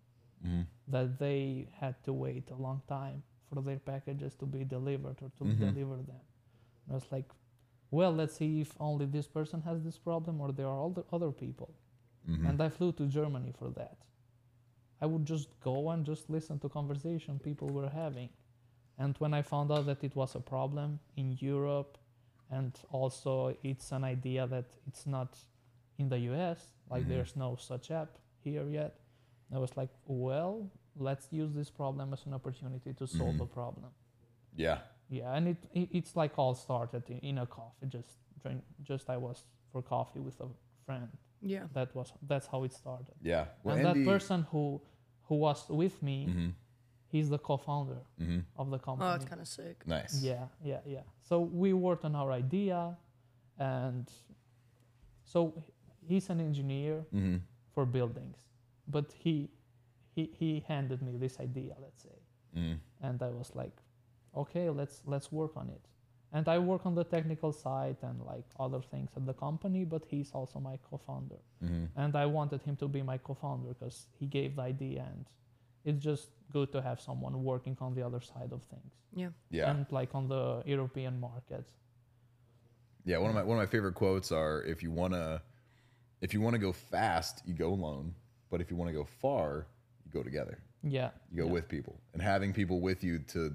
mm-hmm, 0.45 0.63
that 0.93 1.17
they 1.17 1.69
had 1.81 1.95
to 2.03 2.11
wait 2.13 2.51
a 2.51 2.59
long 2.67 2.81
time 2.87 3.23
for 3.53 3.61
their 3.61 3.79
packages 3.79 4.35
to 4.35 4.45
be 4.45 4.63
delivered 4.63 5.17
or 5.21 5.29
to 5.37 5.43
Mhm. 5.43 5.59
deliver 5.59 5.97
them. 5.97 6.21
And 6.85 6.91
I 6.91 6.93
was 6.93 7.11
like, 7.11 7.29
well, 7.91 8.11
let's 8.13 8.35
see 8.35 8.61
if 8.61 8.75
only 8.79 9.05
this 9.05 9.27
person 9.27 9.61
has 9.61 9.83
this 9.83 9.97
problem 9.99 10.39
or 10.41 10.51
there 10.53 10.67
are 10.67 10.79
all 10.79 10.91
the 10.91 11.05
other 11.11 11.31
people. 11.31 11.73
mm-hmm. 12.27 12.45
And 12.45 12.61
I 12.61 12.69
flew 12.69 12.91
to 12.93 13.07
Germany 13.07 13.51
for 13.51 13.69
that. 13.71 13.97
I 15.01 15.07
would 15.07 15.25
just 15.25 15.59
go 15.59 15.89
and 15.89 16.05
just 16.05 16.29
listen 16.29 16.59
to 16.59 16.69
conversation 16.69 17.39
people 17.39 17.67
were 17.69 17.89
having. 17.89 18.29
And 18.97 19.17
when 19.17 19.33
I 19.33 19.41
found 19.41 19.71
out 19.71 19.85
that 19.87 20.03
it 20.03 20.15
was 20.15 20.35
a 20.35 20.39
problem 20.39 20.99
in 21.15 21.31
Europe 21.39 21.97
and 22.51 22.71
also 22.91 23.57
it's 23.63 23.91
an 23.91 24.03
idea 24.03 24.45
that 24.47 24.65
it's 24.87 25.07
not 25.07 25.35
in 25.97 26.09
the 26.09 26.19
US, 26.19 26.59
like 26.91 27.05
Mhm. 27.05 27.09
there's 27.09 27.35
no 27.35 27.55
such 27.55 27.89
app 27.89 28.19
here 28.43 28.69
yet, 28.69 28.93
I 29.51 29.57
was 29.57 29.75
like, 29.75 29.89
well, 30.05 30.69
let's 30.95 31.27
use 31.31 31.53
this 31.53 31.69
problem 31.69 32.13
as 32.13 32.25
an 32.25 32.33
opportunity 32.33 32.93
to 32.93 33.07
solve 33.07 33.35
Mhm. 33.35 33.41
a 33.41 33.45
problem. 33.45 33.91
yeah, 34.55 34.79
Yeah, 35.09 35.35
and 35.35 35.47
it, 35.47 35.57
it 35.73 35.89
it's 35.91 36.15
like 36.15 36.33
all 36.37 36.55
started 36.55 37.03
in, 37.09 37.19
in 37.19 37.37
a 37.37 37.45
coffee. 37.45 37.87
Just 37.87 38.17
drink, 38.41 38.63
just 38.83 39.09
I 39.09 39.17
was 39.17 39.45
for 39.71 39.81
coffee 39.81 40.19
with 40.19 40.39
a 40.41 40.47
friend. 40.85 41.09
yeah. 41.41 41.67
That 41.73 41.93
was 41.95 42.13
that's 42.27 42.47
how 42.47 42.63
it 42.65 42.73
started. 42.73 43.15
yeah. 43.21 43.45
Well, 43.63 43.77
and 43.77 43.87
Andy, 43.87 44.03
that 44.03 44.09
person 44.11 44.43
who 44.51 44.81
who 45.27 45.35
was 45.35 45.69
with 45.69 46.01
me, 46.01 46.25
Mm-hmm, 46.27 46.49
he's 47.07 47.29
the 47.29 47.37
co-founder 47.37 48.01
mm-hmm. 48.19 48.39
of 48.55 48.69
the 48.69 48.79
company. 48.79 49.07
Oh, 49.07 49.11
that's 49.13 49.25
kind 49.25 49.41
of 49.41 49.47
sick. 49.47 49.85
Nice. 49.87 50.21
Yeah, 50.23 50.47
yeah, 50.63 50.79
yeah. 50.85 51.03
So 51.21 51.39
we 51.39 51.73
worked 51.73 52.05
on 52.05 52.15
our 52.15 52.31
idea, 52.31 52.97
and 53.57 54.07
so 55.23 55.53
he's 56.07 56.29
an 56.29 56.39
engineer 56.39 57.05
Mm-hmm. 57.13 57.37
for 57.73 57.85
buildings, 57.85 58.37
but 58.87 59.11
he 59.23 59.49
he 60.15 60.29
he 60.39 60.63
handed 60.67 61.01
me 61.01 61.13
this 61.17 61.39
idea, 61.39 61.75
let's 61.81 62.03
say, 62.03 62.17
Mm-hmm. 62.57 62.77
and 63.07 63.21
I 63.23 63.29
was 63.29 63.55
like, 63.55 63.77
okay, 64.35 64.69
let's 64.69 65.01
let's 65.05 65.31
work 65.31 65.55
on 65.55 65.69
it. 65.69 65.85
And 66.33 66.47
I 66.47 66.57
work 66.59 66.85
on 66.85 66.95
the 66.95 67.03
technical 67.03 67.51
side 67.51 67.97
and 68.01 68.17
like 68.33 68.45
other 68.59 68.81
things 68.81 69.09
at 69.17 69.25
the 69.25 69.33
company, 69.33 69.83
but 69.85 70.03
he's 70.07 70.31
also 70.33 70.59
my 70.59 70.77
co-founder. 70.89 71.39
Mm-hmm. 71.63 71.85
and 72.01 72.15
I 72.15 72.25
wanted 72.25 72.61
him 72.61 72.75
to 72.77 72.87
be 72.87 73.01
my 73.01 73.17
co-founder 73.17 73.73
because 73.73 74.07
he 74.19 74.25
gave 74.27 74.55
the 74.55 74.61
idea, 74.63 75.01
and 75.13 75.25
it's 75.85 76.01
just 76.03 76.29
good 76.51 76.71
to 76.71 76.81
have 76.81 76.99
someone 77.01 77.43
working 77.43 77.77
on 77.81 77.93
the 77.95 78.03
other 78.07 78.21
side 78.21 78.51
of 78.53 78.61
things, 78.63 78.93
Yeah. 79.13 79.31
Yeah. 79.49 79.71
and 79.71 79.85
like 79.91 80.11
on 80.15 80.27
the 80.27 80.61
European 80.65 81.19
market. 81.19 81.65
Yeah, 83.03 83.17
one 83.17 83.29
of 83.31 83.35
my 83.35 83.43
one 83.43 83.57
of 83.57 83.61
my 83.61 83.71
favorite 83.75 83.95
quotes 83.95 84.31
are 84.31 84.61
if 84.63 84.83
you 84.83 84.91
wanna 84.91 85.41
if 86.21 86.33
you 86.33 86.41
wanna 86.41 86.59
go 86.59 86.71
fast, 86.71 87.41
you 87.45 87.53
go 87.53 87.69
alone. 87.73 88.13
But 88.49 88.59
if 88.61 88.69
you 88.69 88.75
want 88.77 88.89
to 88.89 88.93
go 88.93 89.05
far, 89.05 89.47
you 89.55 89.80
go 90.11 90.23
together. 90.23 90.59
Yeah, 90.83 91.09
You 91.31 91.37
go 91.43 91.45
yeah. 91.45 91.51
with 91.53 91.67
people. 91.67 91.95
And 92.13 92.21
having 92.21 92.53
people 92.53 92.79
with 92.81 93.03
you 93.03 93.19
to 93.33 93.53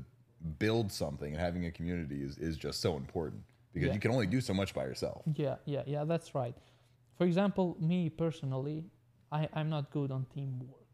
build 0.58 0.92
something 0.92 1.32
and 1.32 1.40
having 1.40 1.66
a 1.66 1.70
community 1.70 2.22
is, 2.22 2.38
is 2.38 2.56
just 2.56 2.80
so 2.80 2.96
important. 2.96 3.42
Because 3.72 3.88
Yeah. 3.88 3.94
you 3.94 4.00
can 4.00 4.10
only 4.12 4.26
do 4.26 4.40
so 4.40 4.54
much 4.54 4.74
by 4.74 4.84
yourself. 4.84 5.22
Yeah, 5.34 5.56
yeah, 5.64 5.82
yeah, 5.86 6.04
that's 6.04 6.34
right. 6.34 6.56
For 7.16 7.24
example, 7.26 7.76
me 7.80 8.10
personally, 8.10 8.84
I, 9.32 9.48
I'm 9.52 9.68
not 9.68 9.90
good 9.90 10.10
on 10.12 10.26
teamwork 10.34 10.86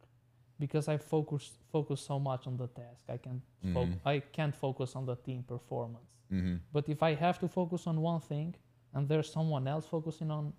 because 0.59 0.89
I 0.89 0.97
focus 0.97 1.45
focus 1.71 2.01
so 2.01 2.19
much 2.19 2.47
on 2.47 2.57
the 2.57 2.69
task. 2.69 3.05
I 3.09 3.19
can 3.19 3.43
fo- 3.75 3.87
Mhm. 3.87 3.99
I 4.05 4.21
can't 4.37 4.55
focus 4.55 4.97
on 4.97 5.05
the 5.07 5.17
team 5.17 5.43
performance. 5.55 6.11
Mm-hmm. 6.31 6.57
But 6.73 6.89
if 6.89 7.03
I 7.03 7.15
have 7.15 7.39
to 7.41 7.49
focus 7.49 7.87
on 7.87 8.01
one 8.01 8.21
thing 8.21 8.55
and 8.95 9.09
there's 9.09 9.31
someone 9.33 9.67
else 9.69 9.87
focusing 9.87 10.31
on 10.31 10.53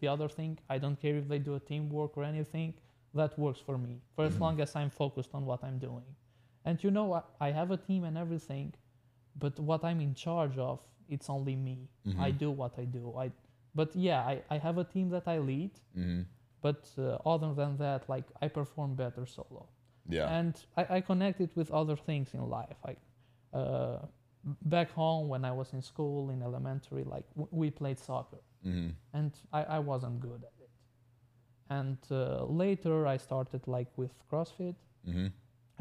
the 0.00 0.08
other 0.08 0.28
thing, 0.28 0.58
I 0.74 0.78
don't 0.78 0.98
care 1.04 1.16
if 1.16 1.26
they 1.28 1.38
do 1.38 1.54
a 1.54 1.60
teamwork 1.60 2.16
or 2.18 2.24
anything, 2.24 2.74
that 3.14 3.38
works 3.38 3.60
for 3.60 3.78
me 3.78 4.00
for 4.14 4.24
as 4.24 4.36
Mhm. 4.36 4.40
long 4.40 4.60
as 4.60 4.74
I'm 4.76 4.90
focused 4.90 5.30
on 5.34 5.44
what 5.46 5.62
I'm 5.64 5.78
doing. 5.78 6.14
And 6.64 6.82
you 6.84 6.90
know, 6.90 7.12
I, 7.14 7.22
I 7.40 7.52
have 7.52 7.70
a 7.70 7.76
team 7.76 8.04
and 8.04 8.16
everything, 8.16 8.74
but 9.36 9.58
what 9.60 9.84
I'm 9.84 10.00
in 10.00 10.14
charge 10.14 10.58
of, 10.58 10.80
it's 11.08 11.28
only 11.30 11.56
me. 11.56 11.88
I 12.18 12.32
Mhm. 12.32 12.38
do 12.38 12.50
what 12.50 12.78
I 12.78 12.84
do. 12.84 13.14
I, 13.16 13.32
but 13.74 13.94
yeah, 13.96 14.20
I, 14.32 14.42
I 14.50 14.58
have 14.58 14.78
a 14.78 14.84
team 14.84 15.10
that 15.10 15.26
I 15.28 15.38
lead, 15.38 15.72
Mm-hmm. 15.96 16.22
but 16.60 16.90
uh, 16.98 17.18
other 17.26 17.52
than 17.54 17.76
that, 17.78 18.08
like 18.08 18.24
I 18.42 18.48
perform 18.48 18.94
better 18.94 19.26
solo 19.26 19.68
Yeah. 20.08 20.28
and 20.38 20.54
I, 20.76 20.96
I 20.96 21.00
connect 21.00 21.40
it 21.40 21.54
with 21.56 21.70
other 21.70 21.96
things 21.96 22.34
in 22.34 22.48
life. 22.48 22.76
Like 22.86 22.98
uh, 23.52 23.98
back 24.64 24.90
home 24.92 25.28
when 25.28 25.44
I 25.44 25.52
was 25.52 25.72
in 25.72 25.82
school 25.82 26.30
in 26.30 26.42
elementary, 26.42 27.04
like 27.04 27.24
w- 27.36 27.48
we 27.50 27.70
played 27.70 27.98
soccer, 27.98 28.40
hmm 28.62 28.90
and 29.12 29.32
I, 29.52 29.62
I 29.76 29.78
wasn't 29.78 30.20
good 30.20 30.42
at 30.44 30.54
it. 30.60 30.61
And 31.78 31.98
uh, 32.10 32.44
later 32.64 32.94
I 33.14 33.18
started 33.28 33.62
like 33.76 33.90
with 34.00 34.12
CrossFit 34.28 34.76
hmm 35.04 35.28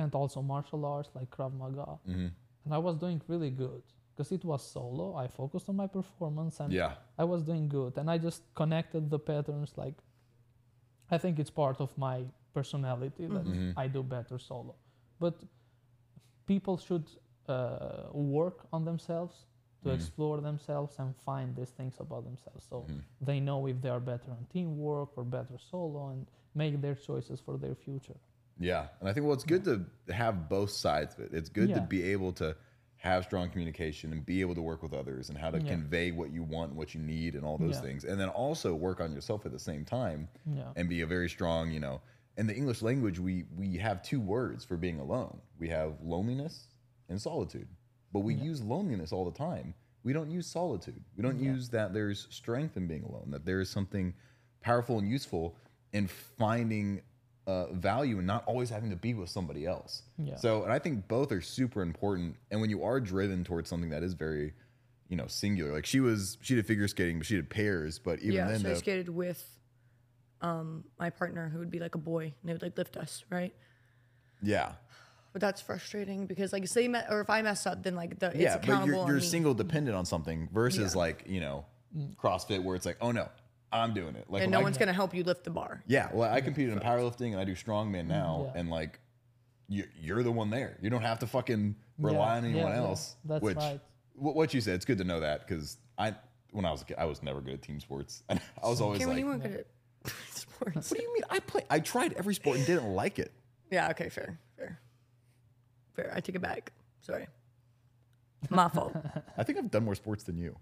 and 0.01 0.15
also 0.15 0.41
martial 0.41 0.81
arts 0.85 1.09
like 1.17 1.29
Krav 1.35 1.53
Maga, 1.61 1.89
hmm 2.05 2.27
and 2.65 2.71
I 2.73 2.79
was 2.87 2.95
doing 3.03 3.19
really 3.31 3.51
good 3.65 3.83
because 4.11 4.31
it 4.37 4.43
was 4.51 4.61
solo. 4.75 5.05
I 5.23 5.27
focused 5.27 5.67
on 5.69 5.75
my 5.83 5.87
performance 5.87 6.63
and 6.63 6.71
Yeah. 6.73 6.91
I 7.17 7.23
was 7.33 7.41
doing 7.43 7.69
good, 7.69 7.97
and 7.99 8.09
I 8.15 8.17
just 8.27 8.41
connected 8.53 9.09
the 9.09 9.19
patterns. 9.19 9.71
Like, 9.83 9.97
I 11.15 11.17
think 11.17 11.39
it's 11.39 11.51
part 11.63 11.77
of 11.81 11.89
my 11.97 12.17
personality 12.53 13.25
that 13.35 13.45
Mhm. 13.45 13.73
I 13.83 13.87
do 13.97 14.01
better 14.03 14.37
solo. 14.39 14.73
But 15.19 15.35
people 16.45 16.77
should 16.77 17.07
uh, 17.47 18.09
work 18.13 18.57
on 18.71 18.85
themselves 18.85 19.35
to 19.83 19.89
Mhm. 19.89 19.95
explore 19.95 20.41
themselves 20.41 20.99
and 20.99 21.15
find 21.17 21.55
these 21.55 21.71
things 21.71 21.99
about 21.99 22.23
themselves, 22.23 22.65
so 22.69 22.85
Mhm. 22.87 23.01
they 23.21 23.39
know 23.39 23.67
if 23.67 23.81
they 23.81 23.89
are 23.89 23.99
better 23.99 24.31
on 24.31 24.45
teamwork 24.53 25.17
or 25.17 25.23
better 25.23 25.57
solo, 25.57 26.09
and 26.09 26.27
make 26.53 26.79
their 26.81 26.95
choices 26.95 27.39
for 27.39 27.57
their 27.57 27.75
future. 27.75 28.17
Yeah, 28.59 28.89
and 28.99 29.09
I 29.09 29.13
think 29.13 29.25
well, 29.25 29.33
it's 29.33 29.43
good 29.45 29.63
to 29.65 30.13
have 30.13 30.47
both 30.49 30.69
sides 30.69 31.15
of 31.15 31.21
it. 31.21 31.33
It's 31.33 31.49
good 31.49 31.73
to 31.73 31.81
be 31.81 32.03
able 32.11 32.33
to 32.33 32.55
have 32.97 33.23
strong 33.23 33.49
communication 33.49 34.11
and 34.11 34.23
be 34.23 34.41
able 34.41 34.53
to 34.53 34.61
work 34.61 34.83
with 34.83 34.93
others 34.93 35.29
and 35.29 35.37
how 35.37 35.49
to 35.49 35.57
Yeah. 35.59 35.69
convey 35.69 36.11
what 36.11 36.31
you 36.31 36.43
want, 36.43 36.69
and 36.69 36.77
what 36.77 36.93
you 36.93 37.01
need, 37.01 37.33
and 37.35 37.43
all 37.43 37.57
those 37.57 37.77
Yeah. 37.77 37.81
things, 37.81 38.05
and 38.05 38.19
then 38.19 38.29
also 38.29 38.75
work 38.75 39.01
on 39.01 39.11
yourself 39.11 39.45
at 39.47 39.51
the 39.51 39.57
same 39.59 39.83
time 39.85 40.27
Yeah. 40.45 40.71
and 40.75 40.87
be 40.87 41.01
a 41.01 41.07
very 41.07 41.27
strong, 41.27 41.71
you 41.71 41.79
know. 41.79 42.01
In 42.37 42.45
the 42.45 42.55
English 42.55 42.81
language, 42.83 43.17
we 43.19 43.43
we 43.57 43.77
have 43.77 44.03
two 44.03 44.21
words 44.21 44.63
for 44.63 44.77
being 44.77 44.99
alone. 44.99 45.41
We 45.57 45.69
have 45.69 45.99
loneliness 46.03 46.67
and 47.09 47.19
solitude, 47.19 47.67
but 48.13 48.19
we 48.21 48.33
Yeah. 48.35 48.43
use 48.43 48.61
loneliness 48.61 49.11
all 49.11 49.25
the 49.25 49.37
time. 49.37 49.73
We 50.03 50.13
don't 50.13 50.31
use 50.31 50.47
solitude. 50.47 51.03
We 51.15 51.21
don't 51.23 51.39
Yeah. 51.39 51.51
use 51.53 51.69
that 51.69 51.93
there's 51.93 52.27
strength 52.29 52.75
in 52.77 52.87
being 52.87 53.03
alone. 53.03 53.29
That 53.31 53.45
there 53.45 53.59
is 53.61 53.69
something 53.69 54.13
powerful 54.61 54.97
and 54.99 55.09
useful 55.09 55.55
in 55.93 56.07
finding 56.07 57.01
uh, 57.47 57.73
value 57.73 58.19
and 58.19 58.27
not 58.27 58.45
always 58.45 58.69
having 58.69 58.91
to 58.91 58.95
be 58.95 59.15
with 59.15 59.27
somebody 59.29 59.65
else. 59.65 60.03
Yeah. 60.19 60.35
So, 60.35 60.63
and 60.63 60.71
I 60.71 60.77
think 60.77 61.07
both 61.07 61.31
are 61.31 61.41
super 61.41 61.81
important. 61.81 62.35
And 62.51 62.61
when 62.61 62.69
you 62.69 62.83
are 62.83 62.99
driven 62.99 63.43
towards 63.43 63.67
something 63.67 63.89
that 63.89 64.03
is 64.03 64.13
very, 64.13 64.53
you 65.09 65.17
know, 65.17 65.25
singular, 65.25 65.73
like 65.73 65.85
she 65.87 65.99
was, 65.99 66.37
she 66.41 66.53
did 66.53 66.67
figure 66.67 66.87
skating, 66.87 67.17
but 67.17 67.25
she 67.25 67.35
did 67.35 67.49
pairs. 67.49 67.97
But 67.97 68.19
even 68.19 68.35
yeah, 68.35 68.47
then, 68.47 68.59
so 68.59 68.69
I 68.69 68.73
the- 68.73 68.77
skated 68.77 69.09
with 69.09 69.43
um, 70.41 70.83
my 70.99 71.09
partner 71.09 71.49
who 71.49 71.57
would 71.59 71.71
be 71.71 71.79
like 71.79 71.95
a 71.95 71.99
boy, 71.99 72.25
and 72.25 72.33
they 72.49 72.53
would 72.53 72.61
like 72.61 72.77
lift 72.77 72.95
us, 72.95 73.23
right? 73.31 73.53
yeah, 74.43 74.73
But 75.33 75.41
that's 75.41 75.61
frustrating 75.61 76.25
because 76.25 76.51
like 76.51 76.67
say 76.67 76.87
me- 76.87 76.99
or 77.09 77.21
if 77.21 77.29
I 77.29 77.41
mess 77.41 77.65
up, 77.65 77.83
then 77.83 77.95
like 77.95 78.19
the 78.19 78.31
yeah, 78.35 78.55
it's 78.55 78.55
but 78.55 78.63
accountable 78.65 78.87
you're, 78.93 79.01
on 79.01 79.07
you're 79.07 79.15
me. 79.17 79.21
single 79.23 79.53
dependent 79.53 79.95
on 79.95 80.05
something 80.05 80.49
versus 80.51 80.93
Yeah. 80.93 80.99
like 80.99 81.23
you 81.27 81.39
know 81.39 81.65
CrossFit 82.21 82.63
where 82.63 82.75
it's 82.75 82.85
like, 82.85 82.97
oh 83.01 83.11
no, 83.11 83.29
I'm 83.71 83.93
doing 83.93 84.15
it. 84.15 84.25
Like 84.29 84.43
and 84.43 84.51
when 84.51 84.51
no 84.51 84.59
I- 84.59 84.63
one's 84.63 84.77
gonna 84.77 84.93
help 84.93 85.13
you 85.13 85.23
lift 85.23 85.43
the 85.43 85.49
bar. 85.51 85.83
Yeah, 85.87 86.09
well, 86.13 86.31
I 86.31 86.41
competed 86.41 86.73
in 86.73 86.79
powerlifting 86.79 87.31
and 87.31 87.39
I 87.39 87.45
do 87.45 87.53
strongman 87.53 88.01
mm-hmm. 88.01 88.07
now, 88.09 88.51
Yeah. 88.53 88.59
and 88.59 88.69
like, 88.69 88.99
you, 89.69 89.85
you're 89.99 90.23
the 90.23 90.31
one 90.31 90.49
there. 90.49 90.77
You 90.81 90.89
don't 90.89 91.01
have 91.01 91.19
to 91.19 91.27
fucking 91.27 91.75
rely 91.97 92.17
Yeah, 92.17 92.37
on 92.37 92.45
anyone 92.45 92.71
yeah, 92.71 92.81
yeah. 92.81 92.87
else. 92.87 93.15
That's 93.23 93.41
which, 93.41 93.55
right. 93.55 93.79
wh- 94.15 94.35
What 94.35 94.53
you 94.53 94.59
said, 94.59 94.75
it's 94.75 94.85
good 94.85 94.97
to 94.97 95.05
know 95.05 95.21
that 95.21 95.47
because 95.47 95.77
I, 95.97 96.13
when 96.51 96.65
I 96.65 96.71
was 96.71 96.81
a 96.81 96.85
kid, 96.85 96.97
I 96.99 97.05
was 97.05 97.23
never 97.23 97.39
good 97.39 97.53
at 97.53 97.61
team 97.61 97.79
sports. 97.79 98.23
I 98.29 98.37
was 98.63 98.81
always 98.81 98.99
Cameron, 98.99 99.15
like, 99.15 99.19
you 99.23 99.29
weren't 99.29 99.43
good 99.43 99.65
at 100.05 100.11
sports. 100.31 100.91
what 100.91 100.97
do 100.99 101.03
you 101.05 101.13
mean? 101.13 101.23
I 101.29 101.39
play. 101.39 101.63
I 101.69 101.79
tried 101.79 102.13
every 102.13 102.33
sport 102.35 102.57
and 102.57 102.65
didn't 102.65 102.93
like 102.93 103.17
it. 103.17 103.31
Yeah. 103.71 103.89
Okay. 103.91 104.09
Fair. 104.09 104.37
Fair. 105.95 106.05
Fair. 106.05 106.13
I 106.15 106.19
take 106.19 106.35
it 106.35 106.41
back. 106.41 106.71
Sorry. 107.01 107.27
My 108.49 108.67
fault. 108.69 108.95
I 109.37 109.43
think 109.43 109.57
I've 109.57 109.69
done 109.71 109.85
more 109.85 109.95
sports 109.95 110.23
than 110.23 110.37
you. 110.37 110.55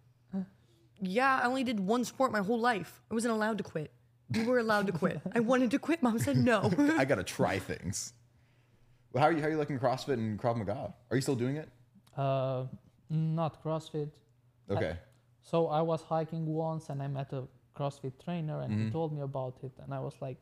Yeah, 1.02 1.40
I 1.42 1.46
only 1.48 1.64
did 1.64 1.80
one 1.80 2.04
sport 2.04 2.32
my 2.34 2.40
whole 2.42 2.60
life. 2.60 3.02
I 3.10 3.14
wasn't 3.14 3.34
allowed 3.34 3.58
to 3.60 3.64
quit. 3.64 3.90
You 4.34 4.44
were 4.46 4.60
allowed 4.60 4.86
to 4.88 4.92
quit. 4.92 5.22
I 5.34 5.40
wanted 5.40 5.72
to 5.72 5.80
quit. 5.80 6.04
Mom 6.04 6.20
said 6.20 6.36
no. 6.38 6.70
I 6.98 7.06
gotta 7.06 7.24
try 7.24 7.58
things. 7.58 8.14
Well, 9.14 9.22
how 9.24 9.30
are 9.30 9.32
you? 9.32 9.40
How 9.42 9.48
are 9.48 9.52
you 9.52 9.58
liking 9.58 9.80
CrossFit 9.80 10.14
and 10.16 10.38
Krav 10.38 10.58
Maga? 10.58 10.94
Are 11.10 11.16
you 11.16 11.22
still 11.22 11.36
doing 11.36 11.56
it? 11.56 11.70
Uh, 12.18 12.66
not 13.10 13.64
CrossFit. 13.64 14.10
Okay. 14.70 14.98
So 15.42 15.68
I 15.68 15.82
was 15.82 16.02
hiking 16.02 16.46
once 16.46 16.90
and 16.90 17.02
I 17.02 17.08
met 17.08 17.32
a 17.32 17.44
CrossFit 17.76 18.14
trainer 18.24 18.60
and 18.62 18.72
Mm-hmm. 18.74 18.86
he 18.88 18.92
told 18.92 19.14
me 19.14 19.22
about 19.22 19.56
it 19.64 19.72
and 19.82 19.94
I 19.94 20.00
was 20.00 20.14
like, 20.22 20.38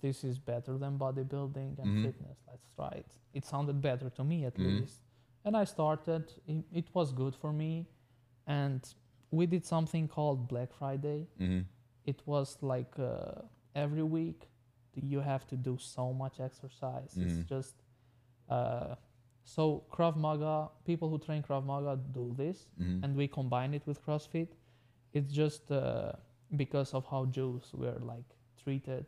this 0.00 0.24
is 0.24 0.38
better 0.38 0.78
than 0.78 0.98
bodybuilding 0.98 1.78
and 1.78 1.88
Mhm. 1.88 2.02
fitness. 2.02 2.38
Let's 2.46 2.68
try 2.76 2.90
it. 3.02 3.12
It 3.32 3.44
sounded 3.44 3.80
better 3.80 4.10
to 4.10 4.24
me 4.24 4.44
at 4.44 4.54
Mhm. 4.54 4.80
least. 4.80 5.02
And 5.44 5.56
I 5.56 5.64
started. 5.64 6.32
It, 6.46 6.64
it 6.72 6.94
was 6.94 7.12
good 7.12 7.34
for 7.34 7.52
me. 7.52 7.86
And 8.46 8.82
we 9.30 9.46
did 9.46 9.64
something 9.64 10.08
called 10.08 10.48
Black 10.48 10.72
Friday. 10.72 11.28
hmm 11.38 11.60
It 12.04 12.22
was 12.26 12.58
like 12.62 12.98
uh, 12.98 13.42
every 13.74 14.02
week 14.02 14.48
you 14.94 15.20
have 15.20 15.46
to 15.46 15.56
do 15.56 15.76
so 15.78 16.12
much 16.12 16.40
exercise. 16.40 17.16
It's 17.16 17.38
just 17.48 17.74
uh, 18.48 18.94
so 19.44 19.84
Krav 19.90 20.16
Maga. 20.16 20.70
People 20.84 21.08
who 21.10 21.18
train 21.18 21.42
Krav 21.42 21.64
Maga 21.64 21.96
do 22.12 22.32
this 22.36 22.66
hmm 22.78 23.02
and 23.04 23.16
we 23.16 23.28
combine 23.28 23.74
it 23.74 23.86
with 23.86 24.04
CrossFit. 24.04 24.48
It's 25.12 25.30
just 25.32 25.70
uh, 25.70 26.12
because 26.56 26.94
of 26.94 27.06
how 27.06 27.26
Jews 27.26 27.72
were 27.74 27.98
like 28.00 28.28
treated, 28.62 29.06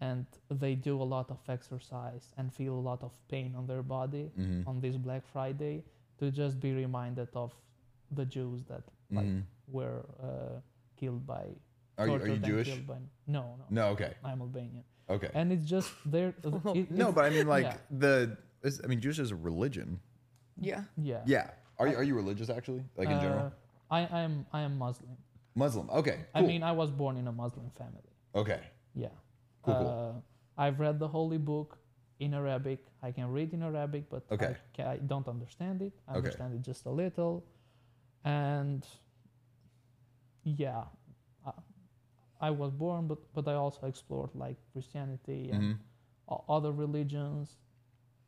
and 0.00 0.24
they 0.50 0.74
do 0.74 1.00
a 1.02 1.08
lot 1.16 1.30
of 1.30 1.38
exercise 1.48 2.32
and 2.38 2.52
feel 2.52 2.74
a 2.74 2.84
lot 2.90 3.02
of 3.02 3.12
pain 3.28 3.54
on 3.56 3.66
their 3.66 3.82
body 3.82 4.30
hmm 4.36 4.62
on 4.66 4.80
this 4.80 4.96
Black 4.96 5.22
Friday 5.32 5.82
to 6.18 6.30
just 6.30 6.58
be 6.60 6.72
reminded 6.72 7.28
of 7.34 7.52
the 8.18 8.24
Jews 8.24 8.64
that 8.70 8.82
like 9.12 9.26
hmm 9.26 9.40
were 9.68 10.00
uh, 10.22 10.58
killed 10.98 11.24
by. 11.26 11.44
Are 11.98 12.08
you, 12.08 12.14
are 12.14 12.26
you 12.28 12.38
Jewish? 12.38 12.70
by- 12.88 12.94
no, 13.26 13.42
no, 13.58 13.64
No. 13.70 13.84
Okay. 13.94 14.12
I'm 14.24 14.40
Albanian, 14.40 14.84
Okay. 15.08 15.30
and 15.34 15.52
it's 15.52 15.64
just 15.64 15.90
there. 16.04 16.34
it- 16.74 16.90
No, 16.90 17.12
but 17.12 17.24
I 17.26 17.30
mean, 17.30 17.46
like 17.46 17.64
yeah. 17.64 17.76
the. 18.04 18.36
I 18.84 18.86
mean, 18.88 19.00
Jewish 19.00 19.18
is 19.18 19.30
a 19.30 19.36
religion. 19.36 20.00
yeah. 20.60 20.82
yeah, 20.96 21.22
Yeah. 21.26 21.50
Are 21.78 21.88
you, 21.88 21.96
are 21.96 22.02
you 22.02 22.14
religious 22.14 22.50
actually? 22.50 22.84
Like 22.96 23.08
in 23.08 23.18
general? 23.20 23.46
Uh, 23.46 23.96
I 23.96 24.00
I 24.18 24.20
am 24.28 24.34
I 24.52 24.60
am 24.66 24.76
Muslim. 24.78 25.16
Muslim. 25.54 25.88
Okay. 25.90 26.18
Cool. 26.34 26.42
I 26.44 26.46
mean, 26.46 26.62
I 26.62 26.72
was 26.72 26.90
born 26.90 27.16
in 27.16 27.26
a 27.28 27.32
Muslim 27.32 27.70
family. 27.80 28.10
okay. 28.34 28.60
Yeah. 28.94 29.14
Cool. 29.62 29.74
Uh, 29.74 30.12
I've 30.62 30.80
read 30.80 30.98
the 30.98 31.08
holy 31.08 31.38
book 31.38 31.78
in 32.18 32.34
Arabic. 32.34 32.84
I 33.02 33.12
can 33.12 33.30
read 33.30 33.52
in 33.52 33.62
Arabic, 33.62 34.08
but 34.10 34.24
Okay. 34.30 34.46
I, 34.46 34.56
ca- 34.76 34.90
I 34.90 34.96
don't 34.98 35.26
understand 35.28 35.82
it. 35.82 35.92
I 36.08 36.12
Okay. 36.12 36.18
understand 36.18 36.54
it 36.54 36.62
just 36.62 36.86
a 36.86 36.90
little. 36.90 37.44
And 38.24 38.86
yeah, 40.44 40.84
I, 41.46 41.52
I 42.40 42.50
was 42.50 42.72
born, 42.72 43.06
but, 43.06 43.18
but 43.34 43.48
I 43.48 43.54
also 43.54 43.86
explored 43.86 44.30
like 44.34 44.56
Christianity 44.72 45.50
and 45.50 45.62
Mhm. 45.62 45.78
o- 46.28 46.44
other 46.48 46.72
religions. 46.72 47.56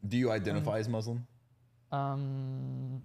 Do 0.08 0.16
you 0.16 0.30
identify 0.30 0.78
as 0.78 0.88
Muslim? 0.88 1.26
Um, 1.92 3.02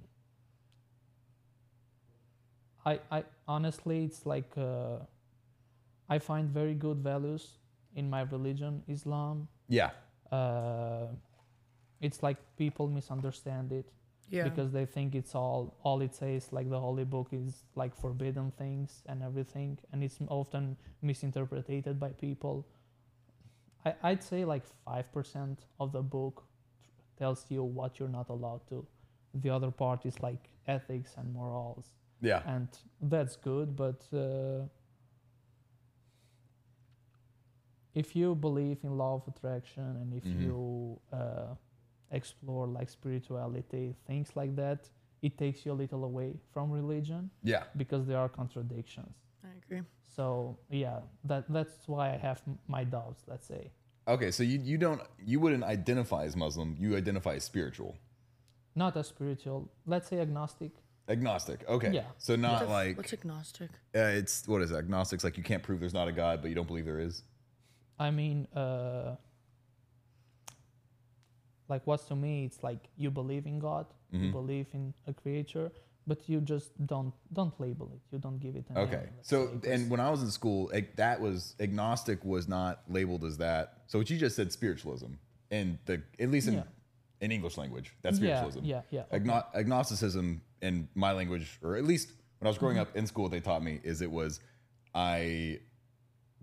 I, 2.86 3.00
I 3.12 3.24
honestly, 3.48 4.06
it's 4.06 4.26
like 4.26 4.58
uh, 4.58 5.00
I 6.10 6.20
find 6.20 6.50
very 6.50 6.74
good 6.74 6.98
values 7.00 7.57
in 7.98 8.10
my 8.10 8.22
religion, 8.22 8.74
Islam. 8.88 9.48
Yeah. 9.68 9.92
uh, 10.32 11.08
it's 12.08 12.22
like 12.28 12.38
people 12.58 12.88
misunderstand 13.00 13.72
it 13.72 13.88
Yeah. 14.30 14.44
because 14.50 14.70
they 14.78 14.86
think 14.96 15.16
it's 15.16 15.34
all 15.42 15.62
all 15.88 16.00
it 16.08 16.14
says 16.22 16.44
like 16.58 16.68
the 16.76 16.80
holy 16.88 17.06
book 17.16 17.30
is 17.32 17.54
like 17.82 17.94
forbidden 18.04 18.52
things 18.62 18.92
and 19.10 19.24
everything 19.30 19.72
and 19.92 20.04
it's 20.04 20.20
often 20.40 20.64
misinterpreted 21.02 21.96
by 22.06 22.10
people 22.26 22.56
I, 23.86 23.94
i'd 24.10 24.24
say 24.32 24.42
like 24.54 24.66
5% 24.86 25.58
of 25.80 25.92
the 25.92 26.02
book 26.16 26.44
tells 27.22 27.46
you 27.50 27.64
what 27.64 27.92
you're 28.00 28.16
not 28.20 28.30
allowed 28.30 28.64
to 28.70 28.86
the 29.44 29.50
other 29.58 29.72
part 29.84 30.06
is 30.06 30.16
like 30.30 30.44
ethics 30.76 31.12
and 31.18 31.34
morals 31.40 31.86
Yeah. 32.22 32.42
and 32.56 32.68
that's 33.14 33.36
good 33.50 33.76
but 33.76 34.00
uh, 34.14 34.66
if 38.02 38.08
you 38.20 38.28
believe 38.48 38.78
in 38.88 38.92
law 39.04 39.14
of 39.20 39.24
attraction 39.34 39.88
and 40.02 40.10
if 40.20 40.24
Mhm. 40.26 40.42
you 40.46 40.60
uh, 41.20 41.50
explore 42.20 42.66
like 42.78 42.90
spirituality 43.00 43.86
things 44.10 44.28
like 44.42 44.54
that 44.64 44.80
it 45.28 45.34
takes 45.44 45.60
you 45.66 45.72
a 45.76 45.78
little 45.84 46.04
away 46.12 46.30
from 46.54 46.66
religion 46.82 47.30
Yeah. 47.54 47.64
because 47.76 48.04
there 48.10 48.20
are 48.24 48.30
contradictions 48.42 49.14
I 49.44 49.52
agree. 49.62 49.82
so 50.18 50.58
yeah 50.84 51.00
that 51.30 51.44
that's 51.58 51.88
why 51.94 52.06
i 52.16 52.18
have 52.28 52.40
m- 52.48 52.60
my 52.76 52.84
doubts 52.96 53.24
let's 53.32 53.48
say 53.56 53.66
Okay. 54.16 54.32
So 54.38 54.42
you, 54.52 54.58
you 54.72 54.78
don't 54.86 55.02
you 55.32 55.38
wouldn't 55.44 55.66
identify 55.78 56.22
as 56.30 56.34
Muslim. 56.46 56.68
You 56.80 56.90
identify 57.04 57.34
as 57.40 57.44
spiritual, 57.44 57.92
not 58.84 58.96
as 59.02 59.06
spiritual 59.16 59.60
let's 59.94 60.08
say 60.12 60.18
agnostic 60.28 60.72
agnostic. 61.10 61.60
Okay. 61.76 61.92
Yeah. 62.00 62.08
So 62.18 62.32
not 62.38 62.60
the 62.60 62.66
f- 62.68 62.72
like 62.80 62.96
what's 63.00 63.12
agnostic? 63.20 63.70
uh, 64.02 64.20
it's 64.20 64.48
what 64.48 64.62
is 64.66 64.72
it? 64.72 64.78
agnostics? 64.86 65.24
Like 65.26 65.36
you 65.40 65.44
can't 65.52 65.62
prove 65.68 65.78
there's 65.82 65.94
not 66.02 66.08
a 66.08 66.16
God, 66.24 66.36
but 66.42 66.48
you 66.52 66.56
don't 66.60 66.70
believe 66.74 66.86
there 66.92 67.02
is. 67.10 67.16
I 68.00 68.10
mean 68.12 68.48
uh, 68.56 69.16
like 71.70 71.86
what's 71.86 72.06
to 72.06 72.16
me 72.16 72.46
it's 72.46 72.64
like 72.64 72.80
you 72.98 73.12
believe 73.12 73.46
in 73.46 73.60
god 73.60 73.86
you 74.12 74.30
Mhm. 74.30 74.32
believe 74.32 74.68
in 74.74 74.94
a 75.06 75.14
creator 75.14 75.72
but 76.06 76.30
you 76.30 76.40
just 76.40 76.70
don't 76.88 77.14
don't 77.34 77.60
label 77.60 77.92
it 77.94 78.02
you 78.12 78.20
don't 78.20 78.40
give 78.40 78.56
it 78.56 78.66
a 78.74 78.80
Okay. 78.80 79.10
let's 79.18 79.28
So, 79.28 79.60
say, 79.62 79.74
and 79.74 79.90
when 79.92 80.00
I 80.00 80.10
was 80.10 80.24
in 80.24 80.32
school, 80.32 80.72
ag- 80.74 80.96
that 80.96 81.20
was 81.20 81.56
agnostic 81.60 82.24
was 82.24 82.48
not 82.48 82.74
labeled 82.88 83.26
as 83.26 83.38
that. 83.40 83.64
So 83.88 83.98
what 84.00 84.10
you 84.10 84.18
just 84.18 84.36
said 84.38 84.54
spiritualism, 84.54 85.12
and 85.52 85.78
the 85.86 86.02
at 86.20 86.30
least 86.32 86.48
in 86.48 86.54
Yeah. 86.56 86.64
in 87.20 87.32
English 87.34 87.58
language, 87.58 87.94
that's 88.04 88.18
spiritualism. 88.18 88.64
yeah 88.64 88.84
yeah 88.90 89.04
okay. 89.12 89.20
Agno- 89.20 89.46
agnosticism 89.54 90.42
in 90.62 90.88
my 90.96 91.12
language, 91.12 91.60
or 91.62 91.76
at 91.76 91.84
least 91.84 92.14
when 92.40 92.48
I 92.48 92.52
was 92.52 92.58
growing 92.58 92.78
Mm-hmm. 92.78 92.90
up 92.96 92.96
in 93.00 93.06
school, 93.08 93.28
they 93.28 93.42
taught 93.42 93.62
me 93.70 93.82
is 93.84 94.02
it 94.02 94.12
was 94.12 94.40
I 94.96 95.60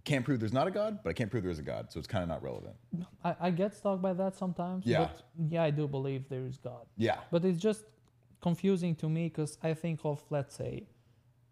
can't 0.05 0.25
prove 0.25 0.38
there's 0.40 0.53
not 0.53 0.67
a 0.67 0.71
God, 0.71 0.99
but 1.03 1.11
I 1.11 1.12
can't 1.14 1.31
prove 1.31 1.43
there 1.45 1.51
is 1.53 1.59
a 1.59 1.62
God, 1.75 1.90
so 1.90 1.99
it's 1.99 2.07
kind 2.07 2.23
of 2.23 2.29
not 2.29 2.43
relevant. 2.43 2.77
I, 3.25 3.37
I 3.47 3.51
get 3.51 3.75
stuck 3.75 4.01
by 4.03 4.12
that 4.14 4.37
sometimes 4.37 4.85
Yeah. 4.87 4.99
but 5.09 5.23
yeah 5.55 5.62
i 5.64 5.71
do 5.71 5.85
believe 5.88 6.29
there 6.29 6.45
is 6.47 6.59
god 6.59 6.85
Yeah. 6.97 7.19
but 7.33 7.45
it's 7.45 7.59
just 7.69 7.85
confusing 8.40 8.95
to 9.03 9.09
me 9.09 9.23
because 9.31 9.53
i 9.62 9.73
think 9.83 10.01
of 10.05 10.23
let's 10.37 10.55
say 10.55 10.73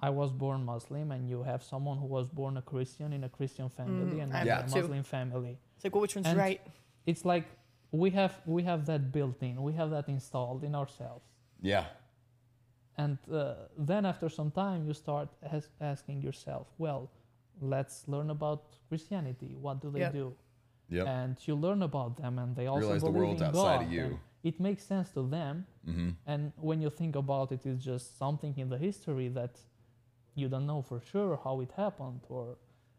i 0.01 0.11
was 0.11 0.31
born 0.45 0.61
muslim 0.65 1.11
and 1.15 1.23
you 1.33 1.43
have 1.51 1.63
someone 1.73 1.97
who 2.03 2.07
was 2.19 2.27
born 2.29 2.57
a 2.59 2.63
christian 2.73 3.13
in 3.17 3.25
a 3.25 3.29
christian 3.39 3.69
family 3.79 4.21
and 4.21 4.33
I 4.33 4.41
I'm 4.41 4.47
have 4.47 4.59
a 4.59 4.63
that 4.63 4.69
too. 4.75 4.81
muslim 4.83 5.03
family 5.03 5.55
It's 5.77 5.85
like, 5.85 5.95
well, 5.95 6.03
which 6.03 6.15
one's 6.17 6.27
And- 6.29 6.39
right? 6.47 6.61
it's 7.07 7.25
like 7.25 7.47
we 8.03 8.11
have 8.21 8.35
we 8.57 8.63
have 8.71 8.81
that 8.91 9.03
built 9.17 9.43
in 9.43 9.55
we 9.69 9.73
have 9.81 9.91
that 9.97 10.07
installed 10.09 10.63
in 10.69 10.75
ourselves 10.75 11.25
Yeah. 11.73 11.87
and 13.03 13.17
uh, 13.33 13.55
then 13.79 14.05
after 14.13 14.29
some 14.29 14.51
time 14.51 14.85
you 14.87 14.93
start 14.95 15.29
as- 15.57 15.71
asking 15.81 16.19
yourself 16.23 16.67
well 16.79 17.11
let's 17.63 18.07
learn 18.09 18.31
about 18.31 18.65
christianity 18.89 19.55
what 19.61 19.81
do 19.81 19.91
they 19.91 20.01
Yep. 20.01 20.13
do 20.13 20.35
Yep. 20.91 21.07
and 21.07 21.37
you 21.49 21.55
learn 21.55 21.83
about 21.83 22.17
them 22.17 22.39
and 22.39 22.55
they 22.57 22.67
also 22.67 22.87
Realize 22.89 23.03
the 23.03 23.11
believe 23.11 23.23
world's 23.29 23.43
in 23.43 23.49
outside 23.49 23.79
God, 23.81 23.87
of 23.87 23.93
you. 23.93 24.19
it 24.43 24.61
makes 24.61 24.83
sense 24.85 25.11
to 25.13 25.23
them 25.29 25.67
hmm 25.85 26.11
and 26.27 26.53
when 26.61 26.81
you 26.83 26.91
think 26.91 27.17
about 27.17 27.53
it 27.53 27.65
it's 27.67 27.83
just 27.85 28.19
something 28.19 28.55
in 28.59 28.69
the 28.69 28.79
history 28.79 29.29
that 29.29 29.55
you 30.35 30.49
don't 30.49 30.67
know 30.67 30.83
for 30.83 31.01
sure 31.01 31.39
how 31.45 31.61
it 31.61 31.71
happened 31.77 32.21
or 32.29 32.57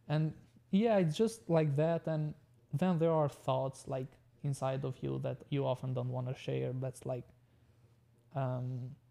and 0.07 0.33
yeah 0.71 0.97
it's 0.97 1.15
just 1.17 1.49
like 1.49 1.75
that 1.75 2.07
and 2.07 2.33
then 2.73 2.97
there 2.99 3.11
are 3.11 3.29
thoughts 3.29 3.87
like 3.87 4.07
inside 4.43 4.83
of 4.85 4.95
you 5.01 5.19
that 5.23 5.37
you 5.49 5.65
often 5.65 5.93
don't 5.93 6.09
want 6.17 6.27
to 6.27 6.33
share 6.35 6.71
that's 6.73 7.05
like 7.05 7.27
um 8.35 8.89
i- 8.89 9.02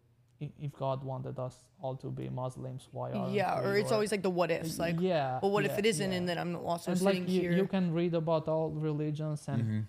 if 0.61 0.73
god 0.73 1.05
wanted 1.05 1.39
us 1.39 1.57
all 1.83 1.97
to 1.97 2.09
be 2.09 2.29
muslims 2.29 2.89
why 2.93 3.09
are 3.13 3.31
Yeah, 3.31 3.61
or 3.61 3.77
it's 3.77 3.93
always 3.93 4.11
like 4.15 4.23
the 4.23 4.31
what 4.31 4.51
ifs. 4.51 4.79
Like, 4.79 4.97
yeah 5.01 5.39
well, 5.43 5.51
what 5.51 5.65
if 5.65 5.79
it 5.79 5.87
isn't? 5.87 6.11
yeah. 6.11 6.17
And 6.19 6.29
then 6.29 6.39
I'm 6.39 6.57
also 6.57 6.91
and 6.91 6.99
sitting 7.01 7.25
like 7.25 7.33
you, 7.35 7.41
here. 7.43 7.53
you 7.53 7.67
can 7.67 7.93
read 7.93 8.15
about 8.15 8.49
all 8.49 8.71
religions 8.71 9.41
and 9.49 9.63
hmm 9.63 9.81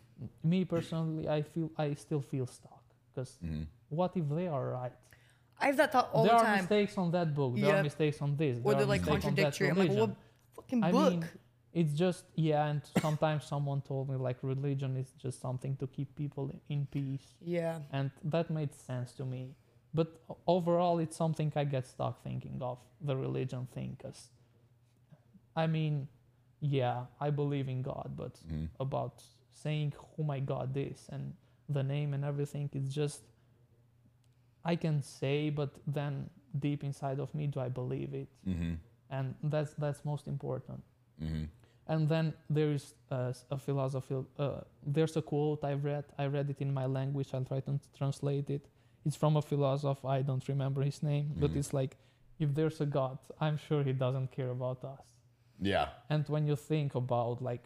me 0.44 0.63
personally 0.63 1.28
i 1.28 1.42
feel 1.42 1.70
i 1.78 1.88
still 2.06 2.22
feel 2.22 2.48
stuck 2.48 2.84
because 3.10 3.32
hmm 3.42 3.63
what 3.89 4.12
if 4.16 4.26
they 4.30 4.48
are 4.48 4.66
right 4.82 4.94
I 5.63 5.68
have 5.68 5.78
that 5.78 5.92
thought 5.94 6.10
all 6.13 6.24
there 6.26 6.34
the 6.34 6.39
time. 6.44 6.46
There 6.46 6.54
are 6.54 6.62
mistakes 6.63 6.98
on 6.98 7.12
that 7.12 7.34
book. 7.34 7.56
There 7.56 7.66
Yep. 7.70 7.78
are 7.80 7.84
mistakes 7.84 8.22
on 8.22 8.36
this. 8.36 8.58
Or 8.58 8.62
there 8.63 8.74
they're 8.74 8.84
are 8.84 8.88
like 8.96 9.02
mistakes 9.02 9.24
contradictory. 9.26 9.70
I'm 9.70 9.78
like, 9.78 9.92
what 10.02 10.16
fucking 10.56 10.84
I 10.84 10.92
book? 10.92 11.12
mean, 11.12 11.30
it's 11.74 11.94
just 11.94 12.26
yeah. 12.36 12.68
And 12.70 12.82
sometimes 13.06 13.46
someone 13.46 13.82
told 13.82 14.10
me 14.10 14.16
like 14.28 14.38
religion 14.42 14.98
is 14.98 15.10
just 15.18 15.39
something 15.39 15.76
to 15.78 15.88
keep 15.88 16.10
people 16.16 16.52
in 16.70 16.86
peace, 16.88 17.28
yeah. 17.42 17.80
and 17.92 18.12
that 18.26 18.50
made 18.50 18.74
sense 18.76 19.13
to 19.13 19.26
me. 19.26 19.56
But 19.93 20.08
overall, 20.47 20.99
it's 20.99 21.15
something 21.15 21.51
I 21.56 21.63
get 21.65 21.88
stuck 21.88 22.23
thinking 22.23 22.60
of 22.62 22.79
the 23.01 23.15
religion 23.15 23.67
thing, 23.73 23.97
cause 24.01 24.29
I 25.56 25.67
mean, 25.67 26.08
yeah, 26.62 27.06
I 27.19 27.29
believe 27.29 27.69
in 27.69 27.82
God, 27.82 28.12
but 28.15 28.38
hmm 28.47 28.65
about 28.79 29.23
saying 29.51 29.93
who 30.15 30.23
my 30.23 30.39
God 30.39 30.75
is 30.75 31.08
and 31.12 31.34
the 31.69 31.84
name 31.84 32.13
and 32.13 32.25
everything. 32.25 32.69
It's 32.73 32.93
just 32.93 33.21
I 34.65 34.75
can 34.75 35.01
say, 35.01 35.49
but 35.49 35.71
then 35.88 36.29
deep 36.60 36.84
inside 36.84 37.19
of 37.19 37.34
me, 37.36 37.47
do 37.47 37.60
I 37.60 37.69
believe 37.69 38.13
it? 38.13 38.27
hmm 38.45 38.73
And 39.10 39.36
that's 39.43 39.73
that's 39.75 40.03
most 40.06 40.27
important. 40.27 40.84
hmm 41.19 41.45
And 41.88 42.08
then 42.08 42.34
there 42.49 42.71
is 42.71 42.95
a, 43.12 43.27
s- 43.29 43.45
a 43.51 43.58
philosophy. 43.58 44.15
Uh, 44.39 44.62
there's 44.86 45.17
a 45.17 45.21
quote 45.21 45.63
I 45.65 45.73
read. 45.73 46.06
I 46.17 46.27
read 46.27 46.49
it 46.49 46.62
in 46.62 46.73
my 46.73 46.86
language. 46.86 47.34
I'll 47.34 47.43
try 47.45 47.60
to 47.62 47.79
translate 47.97 48.49
it. 48.49 48.65
It's 49.06 49.16
from 49.16 49.36
a 49.38 49.42
philosopher. 49.42 50.08
I 50.08 50.22
don't 50.22 50.48
remember 50.48 50.82
his 50.82 51.04
name, 51.04 51.34
but 51.36 51.52
Mhm. 51.52 51.58
it's 51.58 51.74
like, 51.74 51.98
if 52.39 52.54
there's 52.56 52.80
a 52.82 52.86
God, 52.86 53.18
I'm 53.39 53.58
sure 53.58 53.84
he 53.84 53.94
doesn't 53.94 54.32
care 54.32 54.50
about 54.52 54.84
us. 54.84 55.06
Yeah. 55.60 55.89
And 56.10 56.28
when 56.30 56.48
you 56.48 56.56
think 56.56 56.96
about 56.96 57.42
like, 57.42 57.63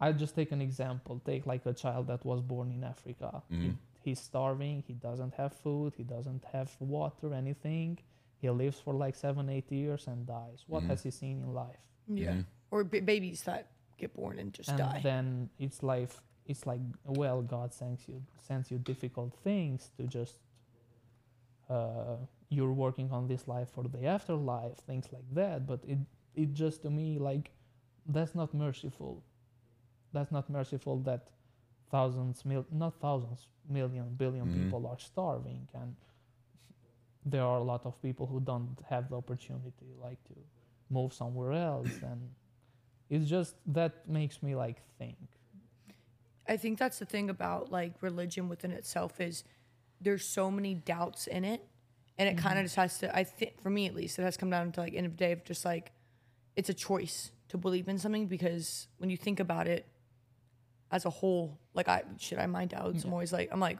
i'll 0.00 0.12
just 0.24 0.34
take 0.34 0.50
an 0.52 0.60
example. 0.60 1.20
Take 1.24 1.46
like 1.46 1.64
a 1.66 1.72
child 1.72 2.06
that 2.08 2.24
was 2.24 2.40
born 2.40 2.72
in 2.72 2.82
Africa. 2.84 3.42
He, 3.48 3.56
Mhm. 3.56 3.76
he's 4.04 4.20
starving. 4.20 4.82
He 4.86 4.94
doesn't 4.94 5.34
have 5.34 5.52
food. 5.52 5.94
He 5.96 6.02
doesn't 6.04 6.44
have 6.46 6.70
water. 6.80 7.32
Anything. 7.34 7.98
He 8.40 8.50
lives 8.50 8.80
for 8.80 8.94
like 8.94 9.14
seven, 9.14 9.48
eight 9.48 9.70
years 9.70 10.08
and 10.08 10.26
dies. 10.26 10.64
What 10.66 10.82
Mhm. 10.82 10.86
has 10.88 11.02
he 11.04 11.10
seen 11.10 11.36
in 11.40 11.54
life? 11.54 11.84
Yeah. 12.08 12.32
Mhm. 12.34 12.44
Or 12.72 12.84
b- 12.84 13.00
babies 13.00 13.44
that 13.44 13.66
get 13.96 14.14
born 14.14 14.38
and 14.40 14.52
just 14.52 14.68
and 14.70 14.78
die. 14.78 15.00
then 15.02 15.50
it's 15.58 15.82
like 15.82 16.10
it's 16.46 16.66
like 16.66 16.80
well, 17.06 17.42
God 17.42 17.72
sends 17.72 18.08
you 18.08 18.22
sends 18.48 18.70
you 18.70 18.78
difficult 18.78 19.34
things 19.44 19.90
to 19.96 20.06
just. 20.06 20.38
Uh, 21.68 22.16
you're 22.50 22.72
working 22.72 23.10
on 23.12 23.26
this 23.28 23.48
life 23.48 23.68
for 23.70 23.84
the 23.84 24.04
afterlife, 24.06 24.76
things 24.86 25.06
like 25.12 25.24
that. 25.32 25.66
But 25.66 25.80
it 25.86 25.98
it 26.34 26.52
just 26.52 26.82
to 26.82 26.90
me 26.90 27.18
like 27.18 27.50
that's 28.06 28.34
not 28.34 28.52
merciful. 28.52 29.22
That's 30.12 30.30
not 30.30 30.50
merciful 30.50 30.98
that 31.04 31.28
thousands, 31.90 32.44
mil- 32.44 32.66
not 32.70 32.94
thousands, 33.00 33.46
million, 33.68 34.14
billion 34.16 34.46
Mhm. 34.48 34.54
people 34.54 34.86
are 34.86 34.98
starving, 34.98 35.68
and 35.74 35.96
there 37.24 37.44
are 37.44 37.58
a 37.58 37.62
lot 37.62 37.86
of 37.86 38.00
people 38.02 38.26
who 38.26 38.40
don't 38.40 38.76
have 38.88 39.08
the 39.08 39.16
opportunity, 39.16 39.94
like 40.00 40.22
to 40.24 40.34
move 40.90 41.12
somewhere 41.12 41.52
else, 41.52 42.02
and 42.02 42.20
it's 43.08 43.28
just 43.30 43.54
that 43.72 44.06
makes 44.08 44.42
me 44.42 44.54
like 44.54 44.82
think. 44.98 45.18
I 46.52 46.56
think 46.58 46.78
that's 46.78 46.98
the 46.98 47.06
thing 47.06 47.30
about 47.30 47.72
like 47.72 47.94
religion 48.02 48.48
within 48.48 48.72
itself 48.72 49.20
is 49.20 49.44
there's 50.00 50.24
so 50.24 50.50
many 50.50 50.74
doubts 50.74 51.26
in 51.26 51.44
it, 51.44 51.62
and 52.18 52.28
it 52.28 52.36
Mm-hmm. 52.36 52.46
kind 52.46 52.58
of 52.58 52.64
just 52.66 52.76
has 52.76 52.98
to. 52.98 53.16
I 53.16 53.24
think 53.24 53.60
for 53.62 53.70
me 53.70 53.86
at 53.86 53.94
least, 53.94 54.18
it 54.18 54.22
has 54.22 54.36
come 54.36 54.50
down 54.50 54.72
to 54.72 54.80
like 54.80 54.94
end 54.94 55.06
of 55.06 55.12
the 55.12 55.18
day 55.24 55.32
of 55.32 55.44
just 55.44 55.64
like 55.64 55.92
it's 56.56 56.68
a 56.68 56.74
choice 56.74 57.32
to 57.48 57.56
believe 57.56 57.88
in 57.88 57.98
something 57.98 58.26
because 58.26 58.86
when 58.98 59.08
you 59.10 59.16
think 59.16 59.40
about 59.40 59.66
it 59.66 59.86
as 60.90 61.06
a 61.06 61.10
whole, 61.10 61.58
like 61.74 61.88
I 61.88 62.02
shit, 62.18 62.38
I 62.38 62.46
mind 62.46 62.70
doubts. 62.70 63.04
I'm 63.04 63.12
always 63.12 63.32
like 63.32 63.48
I'm 63.52 63.60
like. 63.60 63.78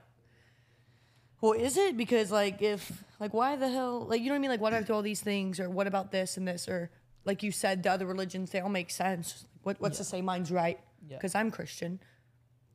Well, 1.42 1.54
is 1.54 1.76
it 1.76 1.96
because 1.96 2.30
like 2.30 2.62
if 2.62 3.02
like 3.18 3.34
why 3.34 3.56
the 3.56 3.68
hell 3.68 4.06
like 4.08 4.20
you 4.20 4.28
know 4.28 4.34
what 4.34 4.36
I 4.36 4.42
mean 4.42 4.50
like 4.52 4.60
why 4.60 4.70
do 4.70 4.74
I 4.74 4.78
have 4.78 4.86
to 4.86 4.92
do 4.92 4.94
all 4.94 5.02
these 5.02 5.20
things 5.20 5.58
or 5.58 5.68
what 5.68 5.88
about 5.88 6.12
this 6.12 6.36
and 6.36 6.46
this 6.46 6.68
or 6.68 6.90
like 7.24 7.42
you 7.42 7.50
said 7.50 7.82
the 7.82 7.90
other 7.90 8.06
religions 8.06 8.52
they 8.52 8.60
all 8.60 8.68
make 8.68 8.90
sense. 8.90 9.44
What 9.64 9.80
what's 9.80 9.98
to 9.98 10.04
say 10.04 10.22
mine's 10.22 10.52
right? 10.52 10.78
Yeah. 11.08 11.16
because 11.16 11.34
I'm 11.34 11.50
Christian. 11.50 11.98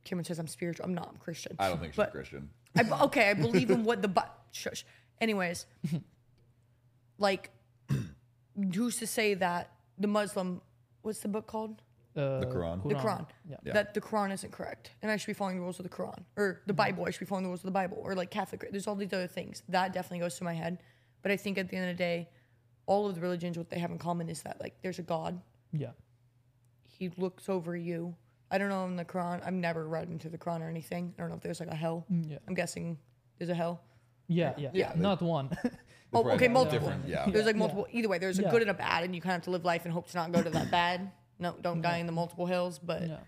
Cameron 0.08 0.24
says 0.24 0.38
I'm 0.38 0.46
spiritual. 0.48 0.84
I'm 0.86 0.94
not. 0.94 1.08
I'm 1.12 1.16
Christian. 1.18 1.54
I 1.58 1.68
don't 1.68 1.78
think 1.80 1.92
she's 1.92 1.96
But- 1.98 2.12
Christian. 2.12 2.50
I, 2.76 2.82
okay, 3.04 3.30
I 3.30 3.34
believe 3.34 3.70
in 3.70 3.82
what 3.84 4.02
the 4.02 4.08
Bi- 4.08 4.28
shush. 4.52 4.84
Anyways, 5.20 5.66
like, 7.18 7.50
who's 8.74 8.96
to 8.98 9.06
say 9.06 9.34
that 9.34 9.72
the 9.98 10.06
Muslim, 10.06 10.60
what's 11.02 11.20
the 11.20 11.28
book 11.28 11.46
called? 11.46 11.82
Uh, 12.16 12.40
the 12.40 12.46
Quran. 12.46 12.86
The 12.88 12.94
Quran. 12.94 13.26
Yeah. 13.48 13.56
Yeah. 13.64 13.72
That 13.72 13.94
the 13.94 14.00
Quran 14.00 14.32
isn't 14.32 14.52
correct, 14.52 14.90
and 15.02 15.10
I 15.10 15.16
should 15.16 15.26
be 15.26 15.32
following 15.32 15.56
the 15.56 15.62
rules 15.62 15.78
of 15.78 15.84
the 15.84 15.88
Quran, 15.90 16.18
or 16.36 16.62
the 16.66 16.72
Bible. 16.72 17.04
I 17.06 17.10
should 17.10 17.20
be 17.20 17.26
following 17.26 17.44
the 17.44 17.48
rules 17.48 17.60
of 17.60 17.66
the 17.66 17.70
Bible, 17.72 17.98
or 18.00 18.14
like 18.14 18.30
Catholic. 18.30 18.66
There's 18.70 18.86
all 18.86 18.94
these 18.94 19.12
other 19.12 19.26
things 19.28 19.62
that 19.68 19.92
definitely 19.92 20.20
goes 20.20 20.36
to 20.38 20.44
my 20.44 20.54
head. 20.54 20.78
But 21.22 21.32
I 21.32 21.36
think 21.36 21.58
at 21.58 21.68
the 21.68 21.76
end 21.76 21.90
of 21.90 21.96
the 21.96 22.02
day, 22.02 22.28
all 22.86 23.08
of 23.08 23.14
the 23.14 23.20
religions, 23.20 23.56
what 23.58 23.70
they 23.70 23.78
have 23.78 23.90
in 23.90 23.98
common 23.98 24.28
is 24.28 24.42
that 24.42 24.60
like 24.60 24.74
there's 24.82 24.98
a 24.98 25.02
God. 25.02 25.40
Yeah. 25.72 25.90
He 26.84 27.10
looks 27.16 27.48
over 27.48 27.76
you. 27.76 28.14
I 28.50 28.58
don't 28.58 28.68
know 28.70 28.84
in 28.86 28.96
the 28.96 29.04
Quran. 29.04 29.44
I've 29.44 29.52
never 29.52 29.86
read 29.88 30.08
into 30.08 30.28
the 30.28 30.38
Quran 30.38 30.60
or 30.62 30.68
anything. 30.68 31.12
I 31.18 31.20
don't 31.22 31.30
know 31.30 31.36
if 31.36 31.42
there's 31.42 31.60
like 31.60 31.70
a 31.70 31.74
hell. 31.76 32.06
Mm, 32.10 32.30
Yeah. 32.30 32.38
I'm 32.48 32.54
guessing 32.54 32.98
there's 33.38 33.50
a 33.50 33.54
hell. 33.54 33.80
Yeah. 34.26 34.54
Yeah. 34.56 34.70
Yeah, 34.72 34.92
the- 34.92 35.00
Not 35.00 35.22
one. 35.22 35.50
Oh, 36.10 36.26
okay, 36.30 36.48
multiple. 36.48 36.88
different, 36.88 37.06
yeah. 37.06 37.28
There's 37.28 37.44
like 37.44 37.54
Yeah. 37.54 37.58
multiple. 37.58 37.86
Either 37.92 38.08
way, 38.08 38.16
there's 38.16 38.38
a 38.38 38.42
Yeah. 38.42 38.50
good 38.50 38.62
and 38.62 38.70
a 38.70 38.74
bad, 38.74 39.04
and 39.04 39.14
you 39.14 39.20
kind 39.20 39.32
of 39.32 39.40
have 39.40 39.44
to 39.44 39.50
live 39.50 39.66
life 39.66 39.84
and 39.84 39.92
hope 39.92 40.08
to 40.08 40.16
not 40.16 40.32
go 40.32 40.42
to 40.42 40.48
that 40.48 40.70
bad. 40.80 41.10
No, 41.38 41.54
don't 41.60 41.82
die 41.82 41.98
in 41.98 42.06
the 42.06 42.12
multiple 42.12 42.46
hills. 42.46 42.78
But 42.78 43.06
yeah. 43.06 43.18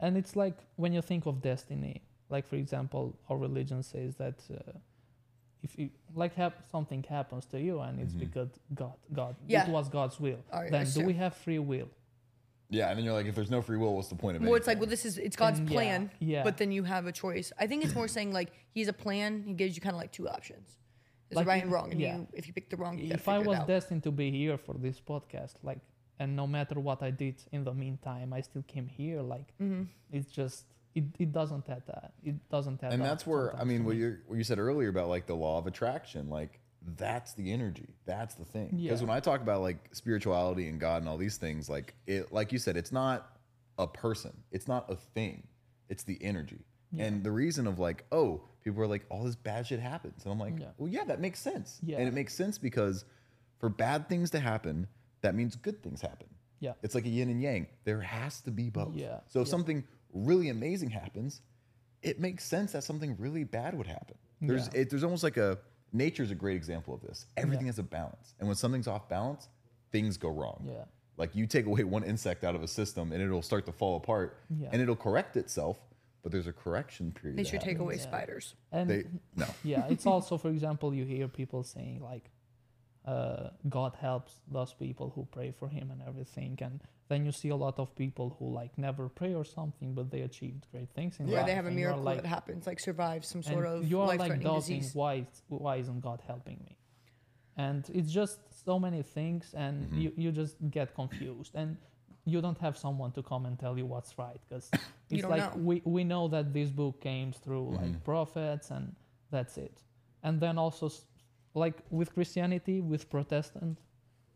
And 0.00 0.16
it's 0.16 0.34
like 0.34 0.58
when 0.74 0.92
you 0.92 1.00
think 1.00 1.26
of 1.26 1.40
destiny, 1.40 2.02
like 2.28 2.44
for 2.44 2.56
example, 2.56 3.16
our 3.30 3.36
religion 3.38 3.84
says 3.84 4.16
that 4.16 4.42
uh, 4.52 4.72
if 5.62 5.78
you 5.78 5.90
like 6.12 6.34
hap- 6.34 6.68
something 6.72 7.04
happens 7.04 7.46
to 7.46 7.60
you 7.60 7.78
and 7.80 8.00
it's 8.00 8.14
Mhm. 8.14 8.18
because 8.18 8.50
God, 8.74 8.94
God, 9.12 9.36
Yeah. 9.46 9.64
it 9.68 9.70
was 9.70 9.88
God's 9.88 10.18
will. 10.18 10.40
All 10.52 10.62
right, 10.62 10.66
I 10.66 10.70
then 10.70 10.84
do 10.86 10.90
see. 10.90 11.04
we 11.04 11.14
have 11.14 11.34
free 11.36 11.60
will? 11.60 11.88
Yeah, 12.68 12.88
and 12.88 12.98
then 12.98 13.04
you're 13.04 13.14
like, 13.14 13.26
if 13.26 13.34
there's 13.34 13.50
no 13.50 13.62
free 13.62 13.76
will, 13.76 13.94
what's 13.94 14.08
the 14.08 14.16
point 14.16 14.36
of 14.36 14.42
it? 14.42 14.46
well, 14.46 14.54
it's 14.56 14.66
like, 14.66 14.78
well, 14.80 14.88
this 14.88 15.04
is 15.04 15.18
it's 15.18 15.36
God's 15.36 15.58
Then, 15.58 15.68
yeah, 15.68 15.74
plan. 15.74 16.10
yeah. 16.18 16.42
But 16.42 16.56
then 16.56 16.72
you 16.72 16.82
have 16.84 17.06
a 17.06 17.12
choice. 17.12 17.52
I 17.58 17.66
think 17.68 17.84
it's 17.84 17.94
more 17.94 18.08
saying 18.08 18.32
like 18.32 18.52
He's 18.72 18.88
a 18.88 18.92
plan. 18.92 19.42
He 19.46 19.52
gives 19.54 19.76
you 19.76 19.80
kind 19.82 19.94
of 19.94 20.00
like 20.00 20.12
two 20.12 20.28
options. 20.28 20.68
There's 21.28 21.36
Like, 21.36 21.46
right 21.46 21.62
and 21.62 21.72
wrong, 21.72 21.90
and 21.92 22.00
yeah. 22.00 22.16
you 22.18 22.26
if 22.32 22.46
you 22.46 22.52
pick 22.52 22.68
the 22.70 22.76
wrong, 22.76 22.98
you 22.98 23.12
If 23.12 23.28
I 23.28 23.38
was 23.38 23.56
it 23.56 23.60
out. 23.60 23.66
destined 23.68 24.02
to 24.04 24.10
be 24.10 24.30
here 24.30 24.56
for 24.58 24.74
this 24.74 25.00
podcast, 25.00 25.54
like, 25.62 25.78
and 26.18 26.34
no 26.34 26.46
matter 26.46 26.78
what 26.80 27.02
I 27.02 27.10
did 27.10 27.36
in 27.52 27.62
the 27.64 27.74
meantime, 27.74 28.32
I 28.32 28.40
still 28.40 28.62
came 28.74 28.86
here. 28.86 29.20
Like, 29.22 29.48
Mhm. 29.60 29.86
it's 30.12 30.30
just 30.30 30.66
it, 30.94 31.04
it 31.18 31.30
doesn't 31.30 31.68
add 31.68 31.82
that. 31.88 32.12
It 32.24 32.48
doesn't 32.48 32.82
add 32.82 32.92
and 32.94 33.02
up 33.02 33.08
that's 33.08 33.26
where 33.26 33.48
I 33.54 33.58
sometimes 33.58 33.68
mean, 33.68 33.80
to 33.80 33.86
what 33.86 33.94
me. 33.96 34.00
you 34.02 34.18
what 34.26 34.36
you 34.38 34.44
said 34.44 34.58
earlier 34.58 34.88
about 34.88 35.08
like 35.08 35.26
the 35.26 35.34
law 35.36 35.58
of 35.58 35.66
attraction, 35.66 36.30
like 36.30 36.58
that's 36.96 37.34
the 37.34 37.52
energy, 37.52 37.88
that's 38.04 38.34
the 38.34 38.44
thing. 38.44 38.68
Because 38.76 39.00
Yeah. 39.00 39.08
when 39.08 39.16
I 39.16 39.20
talk 39.20 39.40
about 39.40 39.60
like 39.62 39.88
spirituality 39.92 40.68
and 40.68 40.78
God 40.80 41.02
and 41.02 41.08
all 41.08 41.16
these 41.16 41.36
things, 41.36 41.68
like 41.68 41.94
it, 42.06 42.32
like 42.32 42.52
you 42.52 42.58
said, 42.58 42.76
it's 42.76 42.92
not 42.92 43.36
a 43.78 43.86
person, 43.86 44.32
it's 44.52 44.68
not 44.68 44.90
a 44.90 44.96
thing, 44.96 45.46
it's 45.88 46.04
the 46.04 46.22
energy. 46.22 46.64
And 46.98 47.22
the 47.22 47.30
reason 47.32 47.66
of 47.66 47.78
like, 47.78 48.06
oh, 48.10 48.40
people 48.64 48.80
are 48.82 48.86
like, 48.86 49.04
all 49.10 49.24
this 49.24 49.36
bad 49.36 49.66
shit 49.66 49.80
happens, 49.80 50.24
and 50.24 50.32
I'm 50.32 50.38
like, 50.38 50.58
Yeah. 50.58 50.68
well, 50.78 50.88
yeah, 50.88 51.04
that 51.04 51.20
makes 51.20 51.40
sense. 51.40 51.78
Yeah. 51.82 51.98
and 51.98 52.08
it 52.08 52.14
makes 52.14 52.32
sense 52.32 52.56
because 52.56 53.04
for 53.58 53.68
bad 53.68 54.08
things 54.08 54.30
to 54.30 54.40
happen, 54.40 54.86
that 55.20 55.34
means 55.34 55.56
good 55.56 55.82
things 55.82 56.00
happen. 56.00 56.28
Yeah. 56.60 56.72
It's 56.82 56.94
like 56.94 57.04
a 57.04 57.08
yin 57.10 57.28
and 57.28 57.42
yang. 57.42 57.66
There 57.84 58.00
has 58.00 58.40
to 58.42 58.50
be 58.50 58.70
both. 58.70 58.94
Yeah, 58.94 59.20
So 59.28 59.40
if 59.40 59.46
yeah. 59.46 59.50
something 59.50 59.84
really 60.14 60.48
amazing 60.48 60.88
happens, 60.90 61.42
it 62.02 62.18
makes 62.20 62.44
sense 62.44 62.72
that 62.72 62.82
something 62.84 63.14
really 63.18 63.44
bad 63.44 63.76
would 63.76 63.86
happen. 63.88 64.16
There's 64.40 64.68
Yeah. 64.72 64.80
it, 64.82 64.90
there's 64.90 65.04
almost 65.04 65.22
like 65.24 65.36
a 65.36 65.58
nature's 65.92 66.30
a 66.30 66.34
great 66.34 66.56
example 66.56 66.94
of 66.94 67.00
this. 67.02 67.26
Everything 67.36 67.66
has 67.66 67.78
a 67.78 67.82
balance, 67.82 68.34
and 68.38 68.48
when 68.48 68.56
something's 68.56 68.88
off 68.88 69.08
balance, 69.08 69.48
things 69.92 70.16
go 70.16 70.28
wrong. 70.28 70.64
Yeah. 70.68 70.84
Like 71.16 71.34
you 71.34 71.46
take 71.46 71.66
away 71.66 71.84
one 71.84 72.04
insect 72.04 72.44
out 72.44 72.54
of 72.54 72.62
a 72.62 72.68
system, 72.68 73.12
and 73.12 73.22
it'll 73.22 73.42
start 73.42 73.66
to 73.66 73.72
fall 73.72 73.96
apart, 73.96 74.38
Yeah. 74.58 74.68
and 74.72 74.82
it'll 74.82 74.96
correct 74.96 75.36
itself. 75.36 75.78
But 76.22 76.32
there's 76.32 76.48
a 76.48 76.52
correction 76.52 77.12
period. 77.12 77.38
They 77.38 77.44
that 77.44 77.48
should 77.50 77.60
take 77.60 77.78
away 77.78 77.94
Yeah. 77.96 78.02
spiders. 78.02 78.54
And 78.72 78.90
They 78.90 79.04
no. 79.36 79.46
yeah, 79.64 79.86
it's 79.88 80.06
also, 80.06 80.36
for 80.36 80.48
example, 80.48 80.92
you 80.92 81.04
hear 81.04 81.28
people 81.28 81.62
saying 81.62 82.00
like, 82.02 82.30
uh, 83.06 83.50
God 83.68 83.92
helps 84.00 84.32
those 84.50 84.72
people 84.74 85.12
who 85.14 85.26
pray 85.30 85.50
for 85.58 85.68
Him 85.68 85.90
and 85.90 86.00
everything, 86.06 86.58
and 86.60 86.80
then 87.08 87.24
you 87.24 87.32
see 87.32 87.50
a 87.50 87.56
lot 87.56 87.78
of 87.78 87.94
people 87.94 88.34
who 88.38 88.46
like 88.52 88.76
never 88.76 89.08
pray 89.08 89.32
or 89.34 89.44
something, 89.44 89.94
but 89.94 90.10
they 90.10 90.22
achieved 90.22 90.66
great 90.72 90.90
things 90.94 91.20
in 91.20 91.26
Where 91.26 91.36
life. 91.36 91.46
they 91.46 91.54
have 91.54 91.66
a 91.66 91.68
and 91.68 91.76
miracle 91.76 92.02
like, 92.02 92.22
that 92.22 92.28
happens, 92.28 92.66
like 92.66 92.80
survive 92.80 93.24
some 93.24 93.42
and 93.46 93.54
sort 93.54 93.66
of 93.66 93.88
you 93.90 94.00
are 94.00 94.08
like 94.08 94.18
life-threatening 94.18 94.46
doubting 94.52 94.78
disease. 94.80 94.94
why 94.94 95.14
is- 95.14 95.42
why 95.48 95.76
isn't 95.76 96.00
God 96.00 96.20
helping 96.26 96.58
me? 96.68 96.76
And 97.56 97.88
it's 97.94 98.12
just 98.12 98.38
so 98.64 98.78
many 98.78 99.02
things, 99.02 99.54
and 99.54 99.74
Mm-hmm. 99.86 100.00
you, 100.00 100.12
you 100.16 100.32
just 100.32 100.56
get 100.70 100.94
confused, 100.94 101.52
and 101.54 101.76
you 102.24 102.40
don't 102.40 102.58
have 102.58 102.76
someone 102.76 103.12
to 103.12 103.22
come 103.22 103.46
and 103.46 103.56
tell 103.58 103.78
you 103.78 103.86
what's 103.86 104.18
right 104.18 104.40
because 104.48 104.68
it's 105.10 105.24
like 105.24 105.54
know. 105.56 105.62
we 105.62 105.82
we 105.84 106.02
know 106.04 106.26
that 106.28 106.52
this 106.52 106.70
book 106.70 107.00
came 107.00 107.32
through 107.32 107.66
Mm-hmm. 107.70 107.82
like 107.82 108.04
prophets, 108.04 108.70
and 108.70 108.94
that's 109.30 109.56
it. 109.58 109.76
And 110.24 110.40
then 110.40 110.58
also 110.58 110.86
s- 110.86 111.04
like 111.56 111.78
with 111.90 112.12
Christianity, 112.14 112.80
with 112.80 113.08
Protestant. 113.10 113.78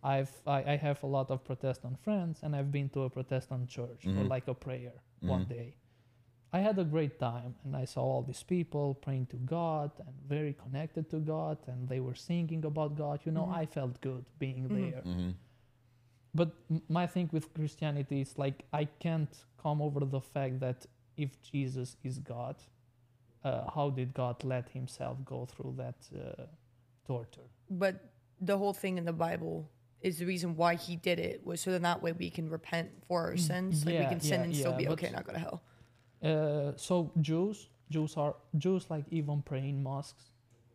I've 0.02 0.33
I, 0.46 0.59
I 0.72 0.76
have 0.76 1.02
a 1.02 1.06
lot 1.06 1.30
of 1.30 1.44
Protestant 1.44 1.96
friends, 2.00 2.40
and 2.42 2.56
I've 2.56 2.72
been 2.72 2.88
to 2.90 3.02
a 3.02 3.11
Protestant 3.11 3.68
church 3.68 4.02
for 4.04 4.24
Mhm. 4.24 4.30
like 4.35 4.48
a 4.48 4.54
prayer 4.54 4.94
one 5.20 5.44
day. 5.59 5.74
I 6.52 6.61
had 6.68 6.78
a 6.78 6.85
great 6.85 7.18
time, 7.18 7.54
and 7.64 7.76
I 7.76 7.85
saw 7.85 8.02
all 8.02 8.22
these 8.22 8.42
people 8.42 8.94
praying 8.94 9.26
to 9.26 9.37
God 9.37 9.90
and 10.06 10.14
very 10.26 10.54
connected 10.54 11.04
to 11.11 11.18
God, 11.35 11.59
and 11.68 11.88
they 11.88 12.00
were 12.00 12.16
singing 12.30 12.64
about 12.64 12.96
God. 12.96 13.20
You 13.26 13.33
know, 13.33 13.46
Mhm. 13.46 13.62
I 13.62 13.66
felt 13.66 14.00
good 14.00 14.24
being 14.38 14.64
Mhm. 14.68 14.74
there. 14.80 15.02
hmm 15.02 15.30
But 16.35 16.50
m- 16.70 16.83
my 16.88 17.06
thing 17.06 17.28
with 17.33 17.52
Christianity 17.54 18.20
is 18.20 18.38
like 18.38 18.59
I 18.72 18.85
can't 19.04 19.35
come 19.62 19.83
over 19.87 20.00
the 20.16 20.20
fact 20.20 20.54
that 20.61 20.87
if 21.16 21.30
Jesus 21.42 21.96
is 22.02 22.18
God, 22.18 22.56
uh, 23.44 23.70
how 23.74 23.90
did 23.90 24.14
God 24.14 24.37
let 24.44 24.68
Himself 24.70 25.16
go 25.24 25.46
through 25.46 25.74
that 25.76 25.98
uh, 26.14 26.46
torture? 27.14 27.49
But 27.83 27.94
the 28.51 28.57
whole 28.61 28.73
thing 28.83 28.94
in 29.01 29.05
the 29.12 29.18
Bible 29.29 29.57
is 30.09 30.14
the 30.20 30.27
reason 30.35 30.49
why 30.61 30.73
he 30.87 30.94
did 31.09 31.18
it 31.31 31.37
was 31.51 31.59
so 31.64 31.68
that 31.75 31.83
that 31.90 31.99
way 32.05 32.12
we 32.25 32.29
can 32.37 32.46
repent 32.59 32.88
for 33.07 33.18
our 33.29 33.37
sins. 33.51 33.85
Like 33.87 33.99
we 34.05 34.07
can 34.14 34.20
sin 34.31 34.38
yeah, 34.40 34.46
and 34.46 34.53
still 34.61 34.73
yeah, 34.73 34.85
be 34.85 34.88
okay 34.94 35.11
not 35.16 35.25
go 35.29 35.33
to 35.38 35.42
hell. 35.46 35.59
Uh, 36.31 36.73
so 36.87 36.94
Jews, 37.29 37.59
Jews 37.94 38.12
are 38.23 38.35
Jews 38.64 38.83
like 38.94 39.05
even 39.18 39.37
pray 39.51 39.64
in 39.73 39.79
mosques 39.90 40.25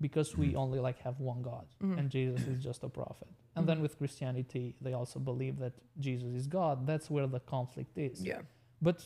because 0.05 0.29
we 0.41 0.47
only 0.63 0.79
like 0.87 0.99
have 1.07 1.17
one 1.31 1.41
God 1.51 1.65
Mhm. 1.83 1.97
and 1.99 2.05
Jesus 2.17 2.41
is 2.53 2.59
just 2.69 2.81
a 2.89 2.91
prophet. 3.01 3.31
And 3.57 3.63
then 3.69 3.79
with 3.85 3.93
Christianity, 4.01 4.65
they 4.85 4.93
also 5.01 5.17
believe 5.31 5.55
that 5.65 5.73
Jesus 6.07 6.31
is 6.41 6.45
God. 6.59 6.75
That's 6.91 7.07
where 7.13 7.27
the 7.35 7.39
conflict 7.55 7.93
is. 8.09 8.15
Yeah. 8.31 8.41
But 8.87 8.97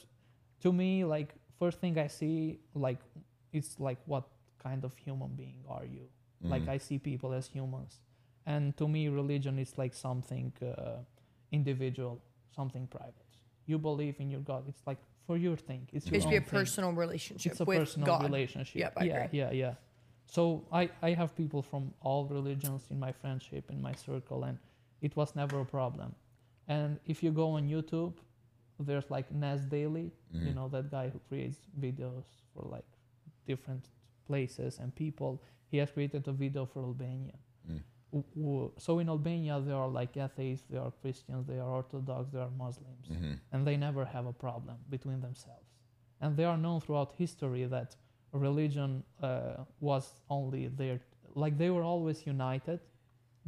to 0.63 0.69
me, 0.81 0.89
like 1.15 1.29
first 1.61 1.77
thing 1.81 1.93
I 2.05 2.07
see, 2.19 2.37
like 2.87 3.01
it's 3.57 3.71
like 3.87 3.99
what 4.11 4.25
kind 4.67 4.81
of 4.87 4.91
human 5.05 5.31
being 5.41 5.59
are 5.75 5.85
you? 5.95 6.05
Like 6.41 6.63
Mhm. 6.65 6.69
I 6.75 6.77
see 6.79 6.99
people 6.99 7.33
as 7.33 7.47
humans, 7.47 7.99
and 8.45 8.75
to 8.77 8.87
me, 8.87 9.09
religion 9.09 9.59
is 9.59 9.77
like 9.77 9.93
something 9.93 10.53
uh, 10.61 11.03
individual, 11.51 12.21
something 12.55 12.87
private. 12.87 13.25
You 13.65 13.77
believe 13.77 14.19
in 14.19 14.29
your 14.29 14.41
God. 14.41 14.63
It's 14.67 14.85
like 14.87 14.99
for 15.27 15.37
your 15.37 15.57
thing. 15.57 15.87
It's 15.93 16.05
your 16.07 16.15
It 16.15 16.21
should 16.21 16.29
be 16.29 16.37
a 16.37 16.41
thing. 16.41 16.59
personal 16.59 16.93
relationship 16.93 17.51
It's 17.51 17.61
a 17.61 17.65
personal 17.65 18.05
God. 18.07 18.23
relationship. 18.23 18.79
Yep, 18.79 18.93
I 18.97 19.03
yeah, 19.05 19.23
agree. 19.23 19.39
yeah, 19.39 19.51
yeah. 19.51 19.75
So 20.27 20.65
I 20.71 20.89
I 21.01 21.13
have 21.13 21.35
people 21.35 21.61
from 21.61 21.93
all 22.01 22.25
religions 22.27 22.87
in 22.91 22.99
my 22.99 23.11
friendship 23.11 23.69
in 23.71 23.81
my 23.81 23.93
circle, 23.95 24.43
and 24.47 24.57
it 25.01 25.15
was 25.15 25.35
never 25.35 25.59
a 25.61 25.65
problem. 25.65 26.15
And 26.67 26.99
if 27.05 27.23
you 27.23 27.31
go 27.31 27.51
on 27.57 27.67
YouTube, 27.67 28.13
there's 28.79 29.09
like 29.11 29.31
Nas 29.31 29.65
Daily, 29.65 30.11
you 30.31 30.39
Mhm. 30.51 30.55
know 30.55 30.69
that 30.69 30.89
guy 30.91 31.09
who 31.09 31.19
creates 31.27 31.59
videos 31.79 32.25
for 32.53 32.63
like 32.75 32.85
different 33.45 33.89
places 34.33 34.79
and 34.81 34.87
people. 35.05 35.31
He 35.71 35.77
has 35.81 35.89
created 35.95 36.27
a 36.27 36.31
video 36.43 36.63
for 36.71 36.81
Albania. 36.91 37.37
Mm. 37.69 37.81
W- 38.11 38.27
w- 38.35 38.71
So 38.85 38.91
in 39.01 39.07
Albania, 39.09 39.55
there 39.67 39.75
are 39.83 39.91
like 40.01 40.11
atheists, 40.25 40.65
there 40.71 40.81
are 40.87 40.93
Christians, 41.01 41.41
there 41.49 41.61
are 41.65 41.73
Orthodox, 41.81 42.21
there 42.33 42.43
are 42.47 42.53
Muslims 42.65 43.05
hmm 43.07 43.33
and 43.51 43.59
they 43.67 43.77
never 43.87 44.03
have 44.15 44.25
a 44.33 44.33
problem 44.47 44.77
between 44.95 45.19
themselves. 45.27 45.69
And 46.21 46.29
they 46.37 46.45
are 46.51 46.57
known 46.65 46.79
throughout 46.83 47.11
history 47.23 47.63
that 47.75 47.89
religion 48.47 48.91
uh, 49.21 49.29
was 49.89 50.05
only 50.37 50.63
there, 50.81 50.99
like 51.43 51.53
they 51.63 51.69
were 51.75 51.85
always 51.93 52.17
united 52.35 52.79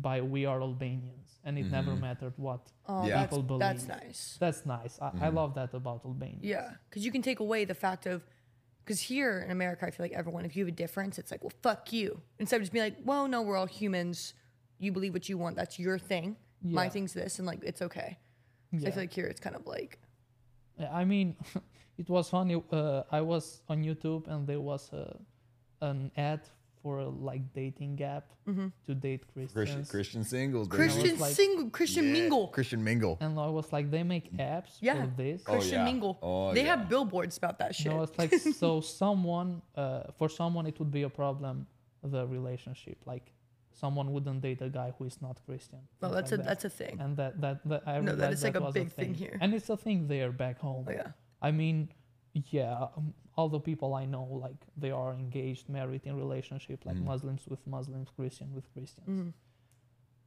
by 0.08 0.16
we 0.36 0.42
are 0.52 0.60
Albanians, 0.70 1.30
and 1.46 1.54
it 1.62 1.68
never 1.80 1.92
Mhm. 1.96 2.02
mattered 2.08 2.34
what. 2.48 2.62
Oh, 2.88 3.06
Yeah. 3.08 3.16
that's, 3.18 3.36
People 3.38 3.58
that's 3.60 3.84
believe. 3.86 4.04
nice. 4.04 4.22
That's 4.44 4.62
nice. 4.78 4.94
I, 5.06 5.08
I 5.26 5.30
Mhm. 5.30 5.34
love 5.40 5.52
that 5.60 5.72
about 5.82 6.00
Albania. 6.12 6.40
Yeah, 6.56 6.68
because 6.86 7.02
you 7.06 7.12
can 7.16 7.22
take 7.30 7.40
away 7.48 7.62
the 7.66 7.76
fact 7.86 8.04
of, 8.14 8.18
because 8.92 9.00
here 9.04 9.40
in 9.40 9.52
America, 9.52 9.86
I 9.88 9.92
feel 9.92 10.04
like 10.04 10.12
everyone, 10.12 10.44
if 10.44 10.54
you 10.54 10.66
have 10.66 10.74
a 10.74 10.76
difference, 10.76 11.18
it's 11.18 11.32
like, 11.32 11.42
well, 11.42 11.54
fuck 11.64 11.94
you. 11.94 12.20
Instead 12.40 12.58
of 12.58 12.64
just 12.64 12.74
being 12.74 12.84
like, 12.84 12.98
well, 13.06 13.26
no, 13.26 13.42
we're 13.42 13.56
all 13.56 13.66
humans. 13.66 14.34
You 14.80 14.92
believe 14.92 15.14
what 15.14 15.30
you 15.30 15.38
want. 15.38 15.56
That's 15.56 15.80
your 15.80 15.98
thing. 15.98 16.36
My 16.62 16.84
Yeah. 16.84 16.90
thing's 16.90 17.14
this, 17.14 17.40
and 17.40 17.46
like 17.48 17.64
it's 17.64 17.82
okay. 17.82 18.18
So 18.78 18.86
I 18.88 18.92
feel 18.92 19.04
like 19.04 19.14
here 19.14 19.28
it's 19.28 19.40
kind 19.40 19.56
of 19.56 19.66
like, 19.66 19.98
I 20.92 21.06
mean, 21.06 21.38
it 21.98 22.10
was 22.10 22.28
funny. 22.30 22.62
Uh, 22.70 23.04
I 23.10 23.22
was 23.22 23.62
on 23.70 23.82
YouTube 23.82 24.28
and 24.28 24.46
there 24.46 24.60
was 24.60 24.92
a, 24.92 25.18
an 25.80 26.12
ad 26.18 26.42
for 26.82 27.00
a 27.00 27.08
like 27.10 27.54
dating 27.54 28.02
app 28.04 28.26
to 28.88 28.94
date 28.96 29.24
Christians. 29.34 29.54
Christian 29.54 29.86
Christian 29.86 30.24
singles, 30.24 30.68
baby. 30.68 30.78
Christian 30.84 31.20
like- 31.20 31.34
single, 31.36 31.70
Christian 31.70 32.06
Yeah, 32.08 32.12
mingle, 32.14 32.48
Christian 32.48 32.84
mingle. 32.84 33.18
And 33.22 33.40
I 33.40 33.48
was 33.48 33.72
like, 33.72 33.90
they 33.92 34.04
make 34.04 34.26
apps 34.38 34.78
Yeah. 34.82 35.02
for 35.02 35.08
this. 35.16 35.44
Oh, 35.48 35.54
Christian 35.54 35.80
yeah. 35.80 35.86
mingle. 35.86 36.18
Oh, 36.22 36.54
they 36.54 36.64
yeah. 36.64 36.76
have 36.76 36.90
billboards 36.90 37.38
about 37.38 37.60
that 37.60 37.76
shit. 37.76 37.92
No, 37.92 38.04
it's 38.04 38.18
like 38.18 38.34
so 38.64 38.82
someone 38.82 39.62
uh, 39.76 40.04
for 40.18 40.28
someone 40.30 40.66
it 40.68 40.78
would 40.80 40.92
be 40.92 41.04
a 41.04 41.10
problem 41.10 41.68
the 42.04 42.26
relationship 42.28 42.98
like 43.06 43.32
someone 43.74 44.12
wouldn't 44.12 44.42
date 44.42 44.62
a 44.62 44.70
guy 44.70 44.92
who 44.98 45.06
is 45.06 45.22
not 45.22 45.40
Christian. 45.46 45.80
no, 46.02 46.08
things 46.10 46.16
that's 46.16 46.32
a 46.32 46.38
that. 46.38 46.46
that's 46.46 46.66
a 46.66 46.70
thing. 46.70 46.98
and 47.00 47.16
that 47.18 47.40
that, 47.42 47.58
that 47.70 47.84
I 47.88 48.00
No, 48.00 48.16
that 48.16 48.18
realized 48.18 48.44
like 48.44 48.56
a 48.56 48.62
was 48.62 48.74
big 48.74 48.92
thing 48.92 49.14
here. 49.14 49.38
and 49.42 49.54
it's 49.54 49.70
a 49.70 49.78
thing 49.78 50.08
there 50.08 50.32
back 50.32 50.58
home. 50.60 50.86
Oh, 50.90 50.92
yeah. 50.92 51.12
I 51.42 51.52
mean, 51.52 51.90
yeah, 52.34 52.88
um, 52.98 53.14
all 53.36 53.50
the 53.50 53.60
people 53.60 53.94
I 53.94 54.06
know 54.06 54.24
like 54.24 54.56
they 54.78 54.92
are 54.92 55.14
engaged, 55.14 55.70
married 55.70 56.02
in 56.06 56.16
relationship, 56.16 56.86
like 56.86 56.96
Mhm. 56.98 57.06
Muslims 57.06 57.48
with 57.48 57.66
Muslims, 57.68 58.10
Christian 58.10 58.54
with 58.54 58.72
Christians. 58.74 59.08
Mhm. 59.08 59.34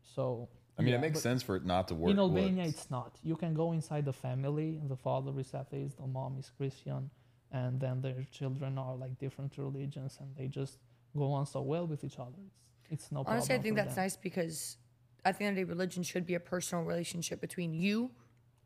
So 0.02 0.48
I 0.78 0.82
mean, 0.82 0.90
yeah, 0.90 0.98
it 0.98 1.00
makes 1.02 1.20
sense 1.20 1.42
for 1.42 1.54
it 1.56 1.64
not 1.64 1.88
to 1.88 1.94
work. 1.94 2.10
in 2.10 2.18
Albania, 2.18 2.64
what's- 2.64 2.80
it's 2.82 2.90
not. 2.90 3.18
You 3.22 3.36
can 3.36 3.54
go 3.54 3.72
inside 3.72 4.04
the 4.04 4.12
family. 4.12 4.78
The 4.78 4.96
father 4.96 5.38
is 5.38 5.54
atheist, 5.54 5.98
the 5.98 6.06
mom 6.06 6.38
is 6.38 6.50
Christian, 6.50 7.10
and 7.52 7.80
then 7.80 8.00
their 8.00 8.24
children 8.24 8.76
are 8.78 8.96
like 8.96 9.16
different 9.18 9.56
religions, 9.56 10.18
and 10.20 10.34
they 10.36 10.48
just 10.48 10.78
go 11.16 11.32
on 11.32 11.46
so 11.46 11.62
well 11.62 11.86
with 11.86 12.02
each 12.04 12.18
other. 12.18 12.42
It's 12.90 13.04
it's 13.04 13.12
no 13.12 13.18
problem. 13.22 13.36
Honestly, 13.36 13.54
I 13.54 13.58
think 13.62 13.76
that's 13.76 13.94
them. 13.94 14.04
nice 14.04 14.16
because 14.16 14.76
at 15.24 15.38
the 15.38 15.44
end 15.44 15.56
of 15.56 15.56
the 15.56 15.64
day, 15.64 15.68
religion 15.76 16.02
should 16.02 16.26
be 16.26 16.34
a 16.34 16.40
personal 16.40 16.84
relationship 16.84 17.40
between 17.40 17.72
you 17.72 18.10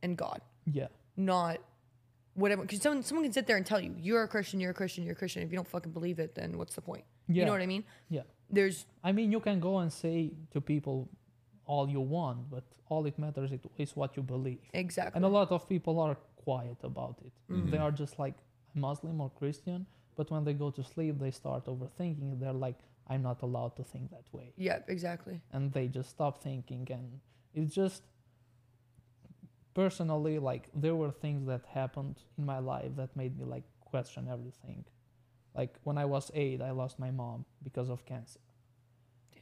and 0.02 0.16
God, 0.16 0.40
Yeah, 0.66 0.88
not 1.16 1.58
whatever. 2.42 2.62
Because 2.62 2.80
someone 2.82 3.02
someone 3.02 3.24
can 3.26 3.32
sit 3.38 3.46
there 3.48 3.58
and 3.60 3.66
tell 3.66 3.80
you 3.80 3.94
you're 4.06 4.24
a 4.28 4.30
Christian, 4.34 4.60
you're 4.62 4.74
a 4.76 4.80
Christian, 4.82 5.04
you're 5.04 5.18
a 5.18 5.22
Christian. 5.22 5.42
If 5.42 5.50
you 5.52 5.58
don't 5.60 5.72
fucking 5.76 5.92
believe 5.98 6.18
it, 6.24 6.30
then 6.34 6.48
what's 6.58 6.74
the 6.78 6.84
point? 6.90 7.04
yeah. 7.28 7.40
You 7.40 7.44
know 7.46 7.52
what 7.52 7.62
I 7.68 7.70
mean? 7.74 7.84
Yeah. 8.08 8.22
There's 8.56 8.86
I 9.08 9.10
mean, 9.12 9.28
you 9.34 9.40
can 9.48 9.58
go 9.68 9.72
and 9.82 9.92
say 9.92 10.16
to 10.52 10.60
people 10.60 10.96
all 11.66 11.86
you 11.96 12.00
want, 12.00 12.38
but 12.54 12.64
all 12.88 13.04
it 13.10 13.18
matters 13.18 13.50
is 13.76 13.90
what 14.00 14.16
you 14.16 14.22
believe. 14.22 14.60
exactly. 14.72 15.16
And 15.16 15.24
a 15.24 15.32
lot 15.38 15.50
of 15.56 15.68
people 15.68 16.00
are 16.00 16.16
quiet 16.44 16.78
about 16.82 17.16
it. 17.26 17.32
Mm-hmm. 17.52 17.70
They 17.72 17.80
are 17.86 17.90
just 18.02 18.18
like 18.18 18.36
Muslim 18.74 19.20
or 19.20 19.30
Christian, 19.40 19.86
but 20.16 20.30
when 20.30 20.44
they 20.44 20.54
go 20.54 20.70
to 20.70 20.82
sleep, 20.82 21.18
they 21.18 21.30
start 21.30 21.66
overthinking. 21.66 22.40
They're 22.40 22.60
like, 22.68 22.78
I'm 23.10 23.22
not 23.22 23.42
allowed 23.42 23.76
to 23.76 23.84
think 23.84 24.10
that 24.16 24.26
way. 24.32 24.52
yeah, 24.56 24.78
exactly. 24.88 25.36
and 25.52 25.72
they 25.76 25.86
just 25.88 26.10
stop 26.10 26.42
thinking 26.42 26.86
and 26.90 27.20
it's 27.54 27.74
just 27.74 28.02
personally, 29.82 30.38
like 30.50 30.64
there 30.84 30.96
were 30.96 31.12
things 31.12 31.46
that 31.46 31.62
happened 31.80 32.16
in 32.38 32.44
my 32.44 32.58
life 32.58 32.92
that 32.96 33.10
made 33.22 33.38
me 33.38 33.44
like 33.44 33.62
question 33.92 34.26
everything. 34.36 34.84
Like 35.54 35.72
when 35.84 35.96
I 35.98 36.04
was 36.04 36.30
eight, 36.34 36.60
I 36.60 36.72
lost 36.72 36.98
my 36.98 37.12
mom 37.12 37.44
because 37.62 37.88
of 37.94 38.04
cancer, 38.04 38.40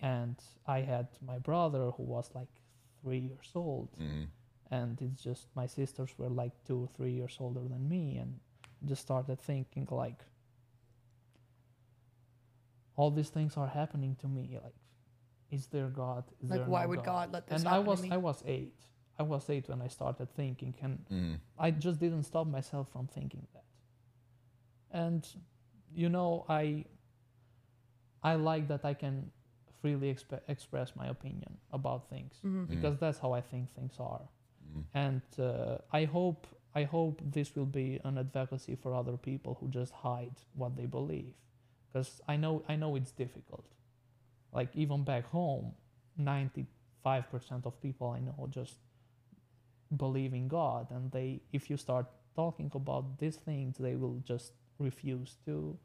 and 0.03 0.37
I 0.67 0.79
had 0.93 1.07
my 1.31 1.39
brother 1.39 1.85
who 1.97 2.03
was 2.03 2.31
like 2.35 2.55
three 3.03 3.19
years 3.31 3.51
old, 3.55 3.89
hmm 3.99 4.25
and 4.71 5.01
it's 5.01 5.23
just 5.23 5.47
my 5.55 5.67
sisters 5.79 6.11
were 6.19 6.29
like 6.43 6.53
two 6.69 6.79
or 6.85 6.89
three 6.97 7.13
years 7.13 7.37
older 7.41 7.61
than 7.73 7.89
me, 7.89 8.05
and 8.23 8.31
just 8.91 9.03
started 9.03 9.39
thinking 9.41 9.87
like 9.91 10.21
all 12.97 13.11
these 13.11 13.31
things 13.31 13.57
are 13.57 13.69
happening 13.69 14.17
to 14.21 14.27
me. 14.29 14.59
Like, 14.63 14.75
is 15.51 15.67
there 15.69 15.89
God? 15.89 16.25
Is 16.43 16.51
Like, 16.51 16.61
there 16.61 16.69
why 16.69 16.83
no 16.83 16.89
would 16.91 17.05
God 17.05 17.33
let 17.33 17.47
this 17.47 17.63
happen? 17.63 17.67
and 17.67 17.87
I 17.87 17.89
was? 17.91 18.01
I 18.11 18.17
was 18.29 18.43
eight. 18.47 18.81
I 19.19 19.23
was 19.23 19.49
eight 19.51 19.69
when 19.69 19.81
I 19.83 19.89
started 19.89 20.29
thinking, 20.35 20.75
and 20.83 20.99
hmm 21.09 21.35
I 21.59 21.71
just 21.71 21.99
didn't 22.01 22.25
stop 22.25 22.47
myself 22.47 22.89
from 22.93 23.07
thinking 23.07 23.47
that. 23.55 23.65
And 24.91 25.27
you 25.95 26.09
know, 26.09 26.45
I 26.49 26.85
I 28.23 28.35
like 28.35 28.69
that 28.69 28.85
I 28.85 28.95
can 28.95 29.31
freely 29.81 30.13
exp- 30.13 30.41
express 30.49 30.97
my 30.97 31.07
opinion 31.09 31.59
about 31.73 32.09
things 32.09 32.35
Mm-hmm. 32.45 32.65
because 32.65 32.99
that's 32.99 33.19
how 33.19 33.33
I 33.33 33.41
think 33.41 33.71
things 33.75 33.97
are. 34.01 34.29
Mhm. 34.67 34.85
And 34.95 35.23
uh, 35.39 35.79
I 35.93 36.05
hope 36.07 36.47
I 36.75 36.85
hope 36.85 37.23
this 37.33 37.55
will 37.57 37.67
be 37.73 38.01
an 38.05 38.19
advocacy 38.19 38.77
for 38.77 38.95
other 38.95 39.17
people 39.17 39.55
who 39.61 39.69
just 39.69 39.93
hide 39.93 40.37
what 40.55 40.77
they 40.77 40.87
believe, 40.87 41.35
because 41.89 42.21
I 42.29 42.37
know 42.37 42.63
I 42.69 42.77
know 42.77 42.97
it's 42.97 43.13
difficult. 43.13 43.65
Like 44.53 44.71
even 44.75 45.05
back 45.05 45.25
home, 45.31 45.75
ninety 46.17 46.67
five 47.03 47.31
percent 47.31 47.67
of 47.67 47.81
people 47.81 48.09
I 48.11 48.21
know 48.21 48.47
just 48.51 48.77
believe 49.97 50.35
in 50.35 50.49
God, 50.49 50.91
and 50.91 51.11
they 51.13 51.41
if 51.53 51.71
you 51.71 51.77
start 51.77 52.07
talking 52.35 52.71
about 52.75 53.19
these 53.19 53.37
things, 53.37 53.79
they 53.79 53.97
will 53.97 54.21
just 54.25 54.53
refuse 54.79 55.37
to 55.47 55.79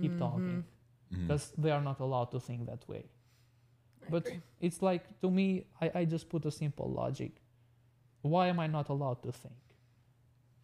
keep 0.00 0.18
talking 0.18 0.64
Mhm. 1.12 1.20
because 1.22 1.52
they 1.56 1.70
are 1.70 1.80
not 1.80 2.00
allowed 2.00 2.30
to 2.32 2.40
think 2.40 2.66
that 2.66 2.86
way. 2.88 3.04
I 4.02 4.10
But 4.10 4.26
agree. 4.26 4.40
it's 4.60 4.82
like 4.82 5.04
to 5.20 5.30
me, 5.30 5.66
I, 5.80 5.90
I 6.00 6.04
just 6.04 6.28
put 6.28 6.44
a 6.46 6.50
simple 6.50 6.90
logic. 6.90 7.40
Why 8.22 8.48
am 8.48 8.58
I 8.60 8.66
not 8.66 8.88
allowed 8.88 9.22
to 9.22 9.32
think? 9.32 9.54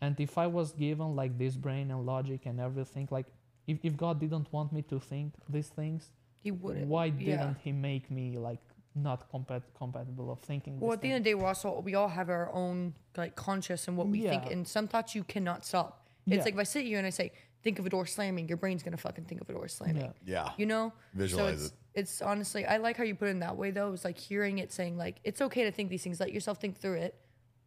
And 0.01 0.19
if 0.21 0.37
I 0.37 0.47
was 0.49 0.73
given 0.73 1.15
like 1.15 1.39
this 1.39 1.57
brain 1.57 1.91
and 1.91 2.05
logic 2.05 2.47
and 2.47 2.59
everything, 2.61 3.09
like 3.11 3.27
if, 3.67 3.79
if 3.85 3.97
God 3.97 4.19
didn't 4.21 4.53
want 4.53 4.73
me 4.73 4.83
to 4.83 4.99
think 4.99 5.35
these 5.49 5.69
things, 5.69 6.11
he 6.43 6.51
wouldn't. 6.51 6.89
why 6.89 7.09
didn't 7.11 7.59
He 7.59 7.73
make 7.73 8.11
me 8.11 8.37
like 8.39 8.61
not 8.95 9.31
compat- 9.33 9.63
compatible 9.77 10.31
of 10.31 10.41
thinking? 10.41 10.79
Well, 10.81 10.91
these 10.91 10.95
at 10.97 11.01
the 11.03 11.09
end 11.09 11.17
of 11.19 11.25
the 11.25 11.31
day, 11.31 11.35
we're 11.35 11.47
also 11.47 11.81
we 11.81 11.95
all 11.95 12.09
have 12.09 12.29
our 12.31 12.53
own 12.53 12.95
like 13.17 13.35
conscious 13.37 13.89
and 13.89 13.97
what 13.97 14.09
we 14.09 14.23
think, 14.23 14.51
and 14.51 14.67
some 14.67 14.89
thoughts 14.89 15.15
you 15.15 15.25
cannot 15.25 15.65
stop. 15.65 16.07
It's 16.27 16.37
Yeah. 16.37 16.45
like 16.45 16.55
if 16.55 16.61
I 16.61 16.65
sit 16.65 16.85
here 16.87 16.99
and 16.99 17.07
I 17.07 17.11
say, 17.11 17.33
"Think 17.63 17.79
of 17.79 17.87
a 17.87 17.91
door 17.91 18.07
slamming," 18.07 18.49
your 18.49 18.57
brain's 18.57 18.83
gonna 18.83 18.97
fucking 18.97 19.25
think 19.25 19.41
of 19.41 19.49
a 19.51 19.53
door 19.53 19.69
slamming. 19.69 20.13
Yeah. 20.25 20.45
Yeah. 20.45 20.53
You 20.57 20.67
know, 20.67 20.93
Visualize 21.15 21.59
so 21.59 21.65
it's, 21.65 21.67
it. 21.67 21.79
It's 21.95 22.23
honestly, 22.23 22.65
I 22.65 22.77
like 22.79 22.97
how 22.97 23.05
you 23.05 23.15
put 23.15 23.29
it 23.29 23.33
in 23.33 23.41
that 23.41 23.57
way 23.57 23.71
though. 23.71 23.93
It's 23.93 24.05
like 24.05 24.19
hearing 24.19 24.59
it 24.59 24.73
saying 24.73 24.97
like 24.97 25.21
it's 25.25 25.41
okay 25.43 25.65
to 25.65 25.73
think 25.73 25.91
these 25.91 26.03
things. 26.03 26.21
Let 26.21 26.33
yourself 26.33 26.59
think 26.61 26.79
through 26.79 26.99
it. 26.99 27.19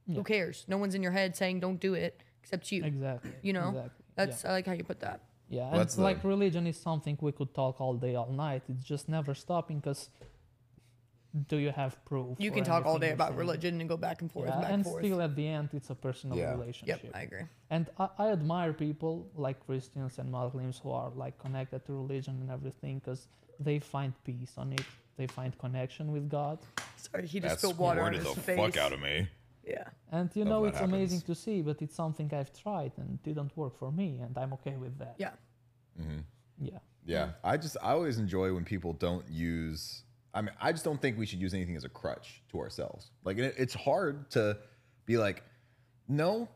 Yeah. 0.08 0.16
Who 0.16 0.24
cares? 0.24 0.66
No 0.68 0.78
one's 0.78 0.96
in 0.96 1.04
your 1.04 1.12
head 1.12 1.36
saying 1.36 1.60
don't 1.60 1.80
do 1.80 1.94
it 1.96 2.22
except 2.42 2.72
you. 2.72 2.84
Exactly. 2.84 3.32
You 3.42 3.54
know, 3.54 3.70
Exactly. 3.70 4.06
That's 4.16 4.46
I 4.46 4.52
like 4.52 4.66
how 4.66 4.74
you 4.74 4.84
put 4.84 5.00
that. 5.02 5.22
Yeah, 5.50 5.64
Well, 5.64 5.72
and 5.72 5.80
that's 5.82 5.96
the- 5.96 6.02
like 6.04 6.24
religion 6.24 6.66
is 6.68 6.78
something 6.80 7.18
we 7.22 7.32
could 7.32 7.54
talk 7.54 7.80
all 7.82 7.96
day, 7.96 8.16
all 8.16 8.32
night. 8.32 8.64
It's 8.70 8.84
just 8.84 9.10
never 9.10 9.36
stopping 9.36 9.78
because 9.80 10.10
do 11.48 11.58
you 11.58 11.72
have 11.72 11.94
proof? 12.06 12.40
You 12.40 12.52
can 12.52 12.64
talk 12.64 12.86
all 12.86 12.98
day 13.00 13.12
about 13.12 13.36
religion 13.36 13.80
and 13.82 13.90
go 13.90 13.98
back 13.98 14.22
and 14.22 14.32
forth, 14.32 14.48
Yeah, 14.50 14.56
back 14.56 14.66
and 14.66 14.74
and 14.76 14.84
forth. 14.84 15.04
still 15.04 15.22
at 15.22 15.36
the 15.36 15.48
end, 15.48 15.70
it's 15.74 15.90
a 15.90 15.96
personal 15.96 16.38
Yeah. 16.38 16.52
relationship. 16.58 17.04
yep, 17.04 17.12
I 17.16 17.22
agree. 17.24 17.44
and 17.70 17.90
I, 18.00 18.08
I 18.18 18.26
admire 18.32 18.74
people 18.74 19.28
like 19.36 19.58
Christians 19.66 20.18
and 20.20 20.32
Muslims 20.32 20.80
who 20.82 20.92
are 20.92 21.12
like 21.24 21.38
connected 21.40 21.86
to 21.88 21.94
religion 21.94 22.36
and 22.42 22.50
everything 22.52 23.00
because 23.00 23.28
they 23.60 23.80
find 23.80 24.14
peace 24.24 24.54
on 24.58 24.74
it. 24.74 24.86
They 25.18 25.28
find 25.28 25.58
connection 25.58 26.12
with 26.12 26.30
God, 26.30 26.60
Sorry, 26.98 27.26
he 27.28 27.40
just 27.40 27.56
That 27.56 27.60
spilled 27.60 27.78
water 27.78 28.02
on 28.02 28.14
squirted 28.14 28.26
his 28.26 28.36
the 28.36 28.42
face. 28.42 28.58
fuck 28.58 28.78
out 28.78 28.94
of 28.94 29.00
me. 29.02 29.28
Yeah. 29.66 29.88
and 30.12 30.30
you 30.36 30.44
Love 30.44 30.50
know 30.52 30.62
that 30.64 30.74
it's 30.74 30.82
amazing 30.82 31.22
to 31.22 31.34
see. 31.36 31.62
But 31.62 31.82
it's 31.82 31.96
something 31.96 32.32
I've 32.34 32.52
tried 32.54 32.92
and 32.98 33.22
didn't 33.24 33.56
work 33.58 33.78
for 33.78 33.92
me, 33.92 34.20
and 34.24 34.38
I'm 34.38 34.54
okay 34.54 34.76
with 34.78 34.98
that. 35.00 35.16
Yeah. 35.18 35.32
hmm 35.98 36.20
Yeah. 36.60 36.80
Yeah, 37.08 37.30
I 37.44 37.58
just 37.58 37.78
I 37.84 37.92
always 37.92 38.18
enjoy 38.18 38.52
when 38.54 38.66
people 38.66 38.94
don't 38.94 39.28
use. 39.30 40.02
I 40.36 40.42
mean, 40.42 40.52
I 40.62 40.72
just 40.72 40.84
don't 40.84 41.02
think 41.02 41.18
we 41.18 41.26
should 41.26 41.40
use 41.40 41.54
anything 41.54 41.76
as 41.78 41.86
a 41.86 41.90
crutch 41.90 42.44
to 42.52 42.60
ourselves. 42.60 43.10
Like, 43.24 43.38
it, 43.38 43.56
it's 43.58 43.74
hard 43.74 44.30
to 44.32 44.58
be 45.06 45.18
like, 45.18 45.42
no, 46.08 46.50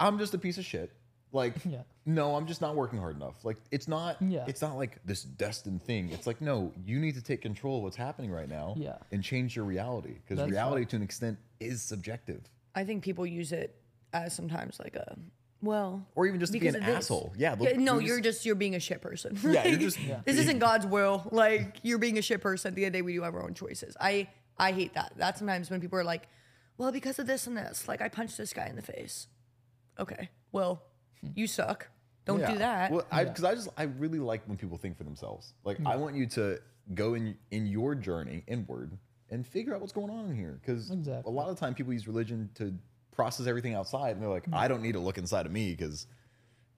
I'm 0.00 0.18
just 0.18 0.32
a 0.34 0.38
piece 0.38 0.56
of 0.58 0.64
shit. 0.64 0.90
Like, 1.30 1.54
Yeah. 1.64 1.82
no, 2.06 2.34
I'm 2.34 2.46
just 2.46 2.60
not 2.62 2.74
working 2.74 2.98
hard 2.98 3.16
enough. 3.16 3.44
Like, 3.44 3.58
it's 3.70 3.86
not. 3.86 4.16
Yeah. 4.20 4.44
It's 4.48 4.62
not 4.62 4.76
like 4.76 4.98
this 5.04 5.22
destined 5.22 5.84
thing. 5.84 6.10
It's 6.10 6.26
like, 6.26 6.40
no, 6.40 6.72
you 6.84 6.98
need 6.98 7.14
to 7.14 7.22
take 7.22 7.42
control 7.42 7.76
of 7.78 7.82
what's 7.82 7.96
happening 7.96 8.30
right 8.30 8.48
now. 8.48 8.74
Yeah. 8.76 8.96
And 9.12 9.22
change 9.22 9.54
your 9.54 9.66
reality 9.66 10.16
because 10.26 10.44
reality 10.50 10.80
right. 10.80 10.88
to 10.90 10.96
an 10.96 11.02
extent 11.02 11.38
is 11.60 11.82
subjective, 11.82 12.40
I 12.74 12.84
think 12.84 13.04
people 13.04 13.26
use 13.26 13.52
it 13.52 13.76
as 14.14 14.34
sometimes 14.34 14.78
like 14.78 14.96
a 14.96 15.16
well 15.62 16.06
or 16.14 16.26
even 16.26 16.40
just 16.40 16.52
to 16.52 16.58
be 16.58 16.68
an 16.68 16.76
asshole. 16.82 17.32
Yeah. 17.36 17.56
Yeah, 17.58 17.76
no, 17.76 17.94
we're 17.94 18.00
you're 18.02 18.20
just 18.20 18.44
you're 18.44 18.54
being 18.54 18.74
a 18.74 18.80
shit 18.80 19.00
person. 19.00 19.38
Yeah, 19.42 19.66
you're 19.66 19.78
just. 19.88 19.98
Yeah. 20.00 20.20
this 20.24 20.38
isn't 20.38 20.58
God's 20.58 20.86
will. 20.86 21.26
Like 21.30 21.76
you're 21.82 21.98
being 21.98 22.18
a 22.18 22.22
shit 22.22 22.40
person. 22.40 22.70
At 22.70 22.74
the 22.74 22.84
end 22.84 22.88
of 22.88 22.92
the 22.94 22.98
day, 22.98 23.02
we 23.02 23.14
do 23.14 23.22
have 23.22 23.34
our 23.34 23.42
own 23.42 23.54
choices. 23.54 23.96
I 24.00 24.28
I 24.58 24.72
hate 24.72 24.94
that. 24.94 25.12
That 25.16 25.38
sometimes 25.38 25.70
when 25.70 25.80
people 25.80 25.98
are 25.98 26.04
like, 26.04 26.28
well, 26.78 26.92
because 26.92 27.18
of 27.18 27.26
this 27.26 27.46
and 27.46 27.56
this, 27.56 27.86
like 27.88 28.00
I 28.02 28.08
punched 28.08 28.36
this 28.36 28.52
guy 28.52 28.66
in 28.66 28.76
the 28.76 28.82
face. 28.82 29.28
Okay, 29.98 30.30
well, 30.52 30.82
you 31.34 31.46
suck. 31.46 31.88
Don't 32.24 32.40
Yeah. 32.40 32.52
do 32.52 32.58
that. 32.58 32.90
Well, 32.92 33.06
I 33.10 33.24
because 33.24 33.44
I 33.44 33.54
just 33.54 33.68
I 33.76 33.84
really 33.84 34.18
like 34.18 34.46
when 34.48 34.56
people 34.56 34.78
think 34.78 34.96
for 34.96 35.04
themselves. 35.04 35.54
Like 35.64 35.78
I 35.86 35.96
want 35.96 36.16
you 36.16 36.26
to 36.28 36.58
go 36.94 37.14
in 37.14 37.36
in 37.50 37.66
your 37.66 37.94
journey 37.94 38.42
inward 38.46 38.96
and 39.30 39.46
figure 39.46 39.74
out 39.74 39.80
what's 39.80 39.92
going 39.92 40.10
on 40.10 40.34
here. 40.34 40.58
Because 40.60 40.90
Exactly. 40.90 41.30
a 41.30 41.34
lot 41.34 41.48
of 41.48 41.56
the 41.56 41.60
time 41.60 41.74
people 41.74 41.92
use 41.92 42.06
religion 42.06 42.50
to 42.56 42.74
process 43.12 43.46
everything 43.46 43.74
outside, 43.74 44.12
and 44.14 44.22
they're 44.22 44.30
like, 44.30 44.46
I 44.52 44.68
don't 44.68 44.82
need 44.82 44.92
to 44.92 45.00
look 45.00 45.18
inside 45.18 45.46
of 45.46 45.52
me 45.52 45.70
because 45.70 46.06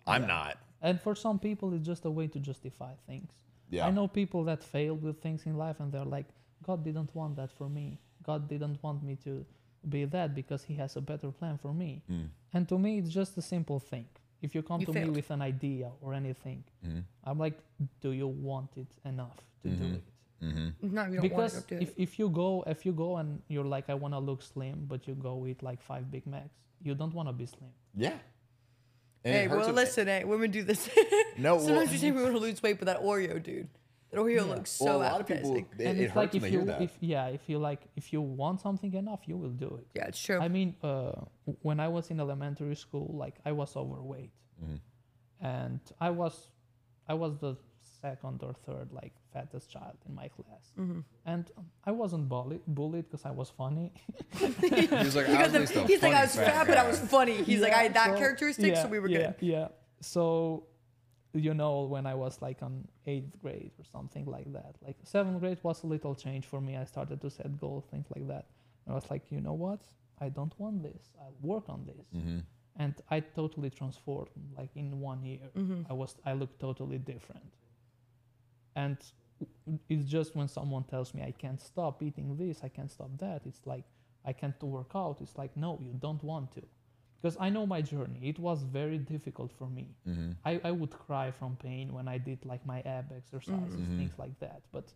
I'm 0.07 0.26
not. 0.26 0.59
And 0.82 1.01
for 1.01 1.14
some 1.14 1.39
people, 1.39 1.72
it's 1.74 1.87
just 1.87 2.05
a 2.05 2.11
way 2.11 2.26
to 2.26 2.39
justify 2.39 2.93
things. 3.07 3.32
Yeah. 3.70 3.87
I 3.87 3.91
know 3.91 4.07
people 4.07 4.45
that 4.45 4.62
failed 4.62 5.03
with 5.03 5.22
things 5.22 5.47
in 5.47 5.57
life 5.57 5.80
and 5.80 5.91
they're 5.91 6.05
like, 6.05 6.26
God 6.66 6.85
didn't 6.85 7.14
want 7.14 7.37
that 7.37 7.51
for 7.51 7.68
me. 7.68 7.99
God 8.22 8.49
didn't 8.49 8.82
want 8.82 9.03
me 9.03 9.16
to 9.24 9.45
be 9.89 10.05
that 10.05 10.35
because 10.35 10.62
He 10.62 10.74
has 10.74 10.97
a 10.97 11.01
better 11.01 11.30
plan 11.30 11.59
for 11.59 11.72
me. 11.72 12.03
Mm. 12.11 12.28
And 12.53 12.68
to 12.68 12.78
me, 12.78 12.99
it's 12.99 13.11
just 13.11 13.37
a 13.39 13.43
simple 13.43 13.80
thing. 13.80 14.07
If 14.43 14.55
you 14.55 14.62
come 14.62 14.80
You 14.80 14.87
to 14.87 14.93
me 14.93 15.09
with 15.09 15.30
an 15.30 15.41
idea 15.41 15.91
or 16.03 16.12
anything, 16.14 16.64
Mm-hmm. 16.87 17.01
I'm 17.24 17.39
like, 17.39 17.59
do 18.03 18.11
you 18.12 18.26
want 18.26 18.70
it 18.76 18.87
enough 19.07 19.39
to 19.62 19.68
do 19.70 19.85
it? 19.95 20.03
Mm-hmm. 20.43 20.95
no, 20.95 21.05
you 21.07 21.11
don't 21.11 21.12
want 21.14 21.22
Because 21.22 21.62
to 21.64 21.74
do 21.76 21.80
if, 21.82 21.89
it. 21.91 21.95
if 22.03 22.18
you 22.18 22.28
go 22.28 22.64
if 22.66 22.85
you 22.85 22.93
go 22.93 23.16
and 23.16 23.41
you're 23.49 23.64
like 23.64 23.89
I 23.89 23.95
want 23.95 24.14
to 24.14 24.18
look 24.18 24.43
slim, 24.43 24.85
but 24.87 25.07
you 25.09 25.14
go 25.14 25.47
eat 25.47 25.62
like 25.62 25.80
five 25.80 26.11
Big 26.11 26.26
Macs, 26.26 26.55
you 26.82 26.95
don't 26.95 27.14
want 27.14 27.28
to 27.28 27.32
be 27.32 27.47
slim. 27.47 27.70
Yeah. 27.97 28.18
And 29.24 29.35
Hey, 29.35 29.49
well, 29.49 29.70
listen, 29.72 30.07
hey, 30.07 30.24
women 30.24 30.51
do 30.51 30.62
this. 30.62 30.89
No, 31.39 31.57
well, 31.57 31.64
Sometimes 31.66 31.93
you 31.93 31.99
say 31.99 32.11
we 32.11 32.22
want 32.22 32.35
to 32.35 32.41
lose 32.41 32.62
weight, 32.62 32.78
but 32.78 32.87
that 32.87 33.01
Oreo, 33.03 33.43
dude, 33.43 33.68
that 34.11 34.20
Oreo 34.20 34.37
Yeah. 34.37 34.43
looks 34.55 34.70
so 34.70 34.85
well, 34.85 34.99
a 34.99 35.03
lot 35.12 35.20
of 35.22 35.26
people 35.26 35.51
appetizing. 35.57 35.66
it, 35.78 35.87
and 35.89 35.99
it 35.99 36.05
it's 36.05 36.12
hurts 36.12 36.35
like 36.35 36.43
when 36.43 36.53
if 36.53 36.53
you 36.53 36.70
if 36.87 36.93
yeah 37.01 37.26
if 37.28 37.49
you 37.49 37.59
like 37.59 37.80
if 37.97 38.12
you 38.12 38.20
want 38.20 38.61
something 38.61 38.93
enough, 38.95 39.20
you 39.26 39.37
will 39.39 39.57
do 39.66 39.78
it. 39.80 39.87
Yeah, 39.97 40.07
it's 40.09 40.20
true. 40.20 40.39
I 40.41 40.49
mean, 40.49 40.76
uh, 40.82 41.12
when 41.62 41.80
I 41.80 41.89
was 41.89 42.11
in 42.11 42.20
elementary 42.20 42.76
school, 42.76 43.09
like 43.16 43.37
I 43.47 43.53
was 43.53 43.74
overweight, 43.76 44.32
Mhm. 44.62 44.78
and 45.41 45.80
I 46.01 46.11
was, 46.11 46.51
I 47.09 47.14
was 47.14 47.39
the 47.39 47.57
second 48.05 48.38
or 48.46 48.52
third 48.66 48.88
like 49.00 49.14
fattest 49.32 49.66
child 49.74 49.96
in 50.09 50.12
my 50.22 50.28
class, 50.36 50.64
Mm-hmm. 50.80 51.00
and 51.32 51.44
I 51.90 51.92
wasn't 52.02 52.24
bullied 52.32 52.64
bullied 52.78 53.07
because 53.11 53.24
I 53.32 53.34
was 53.40 53.48
funny. 53.62 53.86
He's 54.40 55.16
like, 55.18 55.28
I 55.28 55.42
was 55.46 55.55
at 55.55 55.62
of- 55.62 55.74
least 55.76 55.90
he's 55.92 56.02
like, 56.07 56.14
I 56.22 56.24
was 56.28 56.36
fat, 56.48 56.64
but 56.70 56.76
I 56.84 56.86
was 56.92 56.98
funny. 57.16 57.36
He's 57.50 57.61
like, 57.66 57.72
I 57.80 57.82
had 57.86 57.94
that 58.00 58.11
so- 58.12 58.18
characteristic, 58.22 58.76
so 58.82 58.86
we 58.94 58.98
were 59.02 59.09
yeah, 59.09 59.18
good. 59.18 59.34
Yeah. 59.55 59.68
So, 60.14 60.26
you 61.46 61.55
know, 61.61 61.74
when 61.94 62.05
I 62.12 62.14
was 62.24 62.34
like 62.46 62.59
on 62.68 62.74
eighth 63.12 63.32
grade 63.42 63.72
or 63.80 63.84
something 63.96 64.24
like 64.36 64.48
that, 64.59 64.72
like 64.86 64.96
seventh 65.14 65.38
grade 65.42 65.59
was 65.68 65.78
a 65.86 65.88
little 65.94 66.14
change 66.24 66.44
for 66.52 66.61
me. 66.66 66.72
I 66.82 66.84
started 66.94 67.18
to 67.24 67.30
set 67.38 67.50
goals, 67.64 67.84
things 67.92 68.07
like 68.14 68.26
that. 68.32 68.44
And 68.84 68.88
I 68.92 68.94
was 69.00 69.09
like, 69.12 69.24
you 69.34 69.40
know 69.46 69.57
what? 69.66 69.80
I 70.26 70.28
don't 70.38 70.55
want 70.62 70.76
this. 70.88 71.02
I'll 71.20 71.38
work 71.52 71.66
on 71.74 71.80
this. 71.92 72.07
Mm-hmm. 72.16 72.40
And 72.82 72.94
I 73.16 73.18
totally 73.40 73.70
transformed. 73.80 74.30
Like 74.61 74.72
in 74.82 74.88
one 75.11 75.20
year, 75.30 75.46
Mm-hmm. 75.61 75.80
I 75.90 75.94
was 76.02 76.12
I 76.30 76.32
looked 76.40 76.59
totally 76.68 76.98
different. 77.14 77.50
And 78.77 78.97
it's 79.89 80.05
just 80.05 80.35
when 80.37 80.49
someone 80.49 80.85
tells 80.85 81.14
me 81.14 81.22
I 81.22 81.33
can't 81.33 81.61
stop 81.61 82.03
eating 82.03 82.37
this, 82.37 82.61
I 82.62 82.68
can't 82.68 82.91
stop 82.91 83.11
that. 83.18 83.43
It's 83.47 83.66
like 83.66 83.85
I 84.25 84.33
can't 84.33 84.61
work 84.62 84.93
out. 84.95 85.18
It's 85.20 85.37
like 85.37 85.57
no, 85.57 85.79
you 85.83 85.93
don't 86.01 86.22
want 86.25 86.53
to, 86.53 86.62
because 87.20 87.37
I 87.41 87.49
know 87.51 87.66
my 87.66 87.83
journey. 87.83 88.20
It 88.22 88.39
was 88.39 88.62
very 88.62 88.99
difficult 88.99 89.53
for 89.59 89.68
me. 89.68 89.89
Mm-hmm. 90.09 90.31
I, 90.45 90.61
I 90.64 90.70
would 90.70 90.91
cry 90.91 91.31
from 91.31 91.57
pain 91.57 91.93
when 91.93 92.09
I 92.09 92.18
did 92.18 92.45
like 92.45 92.64
my 92.66 92.81
ab 92.83 93.12
exercises, 93.16 93.87
Mhm. 93.89 93.97
things 93.99 94.12
like 94.18 94.39
that. 94.41 94.62
But 94.72 94.93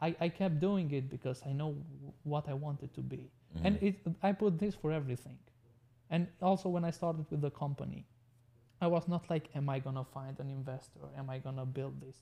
I, 0.00 0.16
I 0.20 0.28
kept 0.28 0.58
doing 0.60 0.90
it 0.92 1.08
because 1.08 1.42
I 1.46 1.52
know 1.52 1.76
what 2.24 2.48
I 2.48 2.54
wanted 2.54 2.92
to 2.94 3.00
be. 3.02 3.30
And 3.64 3.78
it 3.82 3.96
I 4.22 4.32
put 4.32 4.58
this 4.58 4.74
for 4.74 4.90
everything. 4.92 5.38
And 6.10 6.26
also 6.40 6.68
when 6.68 6.84
I 6.84 6.90
started 6.90 7.26
with 7.30 7.40
the 7.42 7.50
company, 7.50 8.06
I 8.80 8.86
was 8.86 9.06
not 9.08 9.28
like, 9.30 9.48
am 9.54 9.68
I 9.68 9.78
gonna 9.78 10.04
find 10.04 10.38
an 10.40 10.48
investor? 10.50 11.00
Am 11.16 11.30
I 11.30 11.38
gonna 11.38 11.66
build 11.66 12.00
this? 12.00 12.16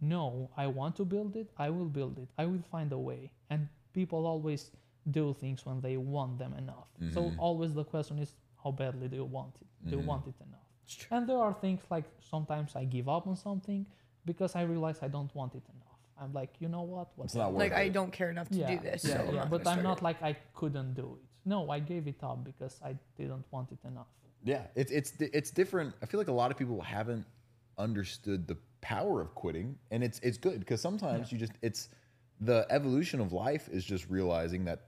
No, 0.00 0.50
I 0.56 0.66
want 0.66 0.96
to 0.96 1.04
build 1.04 1.36
it. 1.36 1.50
I 1.56 1.70
will 1.70 1.86
build 1.86 2.18
it. 2.18 2.28
I 2.38 2.44
will 2.46 2.62
find 2.70 2.92
a 2.92 2.98
way. 2.98 3.30
And 3.50 3.68
people 3.92 4.26
always 4.26 4.70
do 5.10 5.34
things 5.34 5.64
when 5.66 5.80
they 5.80 5.96
want 5.96 6.38
them 6.38 6.54
enough. 6.54 6.88
So 7.12 7.30
Mhm. 7.30 7.34
always 7.38 7.74
the 7.74 7.84
question 7.84 8.18
is, 8.18 8.34
how 8.62 8.70
badly 8.72 9.08
do 9.08 9.16
you 9.16 9.24
want 9.24 9.54
it? 9.60 9.66
Do 9.90 9.96
Mhm. 9.96 10.00
you 10.00 10.06
want 10.06 10.26
it 10.26 10.34
enough? 10.40 10.60
And 11.10 11.26
there 11.28 11.38
are 11.38 11.54
things 11.54 11.82
like 11.90 12.04
sometimes 12.20 12.76
I 12.76 12.84
give 12.84 13.08
up 13.08 13.26
on 13.26 13.36
something 13.36 13.86
because 14.24 14.54
I 14.56 14.62
realize 14.62 15.02
I 15.02 15.08
don't 15.08 15.34
want 15.34 15.54
it 15.54 15.62
enough. 15.68 15.98
I'm 16.16 16.32
like, 16.32 16.52
you 16.60 16.68
know 16.68 16.82
what? 16.82 17.08
It's 17.24 17.34
not 17.34 17.52
Whatever. 17.52 17.58
Like 17.58 17.72
worth 17.72 17.80
I 17.80 17.88
don't 17.88 18.12
care 18.12 18.30
enough 18.30 18.48
to 18.50 18.58
yeah, 18.58 18.74
do 18.76 18.78
this. 18.90 19.04
Yeah, 19.04 19.16
so 19.16 19.28
I'm 19.28 19.34
yeah. 19.34 19.44
but 19.46 19.66
I'm 19.66 19.82
not 19.82 19.98
it. 19.98 20.02
like 20.04 20.22
I 20.22 20.32
couldn't 20.54 20.94
do 20.94 21.18
it. 21.20 21.28
No, 21.44 21.70
I 21.70 21.78
gave 21.80 22.06
it 22.06 22.22
up 22.22 22.44
because 22.44 22.80
I 22.82 22.96
didn't 23.16 23.44
want 23.50 23.72
it 23.72 23.78
enough. 23.84 24.06
Yeah, 24.44 24.66
it's 24.74 24.92
it's 24.92 25.12
it's 25.20 25.50
different. 25.50 25.94
I 26.02 26.06
feel 26.06 26.18
like 26.20 26.28
a 26.28 26.32
lot 26.42 26.50
of 26.50 26.56
people 26.56 26.80
haven't 26.80 27.26
understood 27.78 28.46
the 28.46 28.56
power 28.84 29.20
of 29.22 29.34
quitting, 29.34 29.76
and 29.90 30.04
it's 30.04 30.18
it's 30.20 30.36
good 30.36 30.60
because 30.60 30.80
sometimes 30.80 31.32
you 31.32 31.38
just 31.38 31.52
it's 31.62 31.88
the 32.40 32.66
evolution 32.68 33.18
of 33.20 33.32
life 33.32 33.68
is 33.72 33.82
just 33.84 34.10
realizing 34.10 34.64
that 34.66 34.82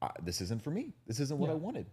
uh, 0.00 0.08
this 0.22 0.40
isn't 0.40 0.62
for 0.62 0.70
me. 0.70 0.92
This 1.08 1.18
isn't 1.18 1.38
what 1.38 1.50
I 1.50 1.54
wanted. 1.54 1.86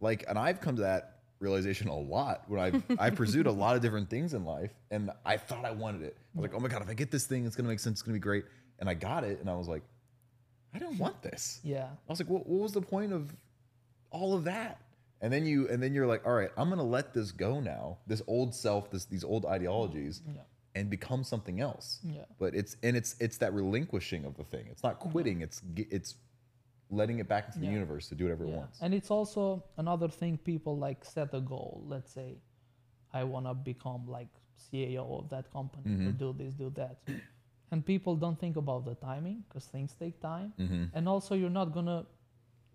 Like, 0.00 0.24
and 0.28 0.36
I've 0.38 0.60
come 0.60 0.74
to 0.76 0.82
that 0.82 1.20
realization 1.38 1.88
a 1.88 1.96
lot 1.96 2.42
when 2.48 2.58
I've 2.60 2.82
I 2.98 3.10
pursued 3.10 3.46
a 3.46 3.52
lot 3.52 3.76
of 3.76 3.82
different 3.82 4.10
things 4.10 4.34
in 4.34 4.44
life, 4.44 4.72
and 4.90 5.10
I 5.24 5.36
thought 5.36 5.64
I 5.64 5.70
wanted 5.70 6.02
it. 6.02 6.16
I 6.18 6.38
was 6.38 6.42
like, 6.42 6.54
oh 6.54 6.60
my 6.60 6.68
god, 6.68 6.82
if 6.82 6.88
I 6.88 6.94
get 6.94 7.10
this 7.12 7.26
thing, 7.26 7.46
it's 7.46 7.54
gonna 7.54 7.68
make 7.68 7.78
sense. 7.80 8.00
It's 8.00 8.02
gonna 8.02 8.14
be 8.14 8.20
great. 8.20 8.44
And 8.80 8.88
I 8.88 8.94
got 8.94 9.22
it, 9.24 9.38
and 9.40 9.48
I 9.48 9.54
was 9.54 9.68
like, 9.68 9.82
I 10.74 10.78
don't 10.78 10.98
want 10.98 11.22
this. 11.22 11.60
Yeah. 11.62 11.86
I 11.86 12.12
was 12.12 12.18
like, 12.20 12.28
what, 12.28 12.46
what 12.46 12.60
was 12.62 12.72
the 12.72 12.82
point 12.82 13.12
of 13.12 13.34
all 14.10 14.34
of 14.34 14.44
that? 14.44 14.80
And 15.20 15.32
then 15.32 15.46
you 15.46 15.68
and 15.68 15.82
then 15.82 15.94
you're 15.94 16.06
like, 16.06 16.26
all 16.26 16.34
right, 16.34 16.50
I'm 16.56 16.68
gonna 16.68 16.82
let 16.82 17.14
this 17.14 17.30
go 17.30 17.60
now, 17.60 17.98
this 18.06 18.22
old 18.26 18.54
self, 18.54 18.90
this 18.90 19.04
these 19.06 19.24
old 19.24 19.46
ideologies, 19.46 20.22
Yeah. 20.26 20.42
And 20.76 20.88
become 20.90 21.24
something 21.24 21.58
else. 21.68 21.86
Yeah. 22.04 22.24
But 22.38 22.54
it's 22.54 22.76
and 22.82 22.96
it's 22.96 23.16
it's 23.24 23.38
that 23.38 23.52
relinquishing 23.54 24.24
of 24.24 24.36
the 24.36 24.44
thing. 24.44 24.64
It's 24.72 24.82
not 24.88 24.98
quitting. 25.00 25.38
It's 25.46 25.58
it's 25.76 26.10
letting 26.90 27.18
it 27.18 27.28
back 27.28 27.46
into 27.48 27.58
the 27.58 27.66
Yeah. 27.66 27.72
universe 27.80 28.08
to 28.10 28.14
do 28.14 28.24
whatever 28.26 28.44
it 28.44 28.50
wants. 28.60 28.76
And 28.82 28.94
it's 28.94 29.10
also 29.10 29.42
another 29.76 30.08
thing 30.08 30.38
people 30.38 30.74
like 30.88 31.04
set 31.04 31.34
a 31.34 31.40
goal. 31.40 31.82
Let's 31.88 32.12
say 32.12 32.28
I 33.12 33.24
want 33.24 33.46
to 33.46 33.54
become 33.54 34.02
like 34.18 34.28
CEO 34.66 35.04
of 35.20 35.28
that 35.34 35.50
company 35.50 35.94
or 36.06 36.12
Mhm. 36.12 36.18
do 36.24 36.32
this, 36.40 36.54
do 36.54 36.70
that. 36.82 36.96
And 37.72 37.84
people 37.84 38.14
don't 38.24 38.38
think 38.38 38.56
about 38.56 38.84
the 38.84 38.94
timing 38.94 39.38
because 39.48 39.66
things 39.66 39.92
take 40.02 40.20
time. 40.20 40.52
Mm-hmm. 40.58 40.84
And 40.96 41.08
also, 41.08 41.34
you're 41.34 41.56
not 41.62 41.72
going 41.72 41.86
to 41.86 42.06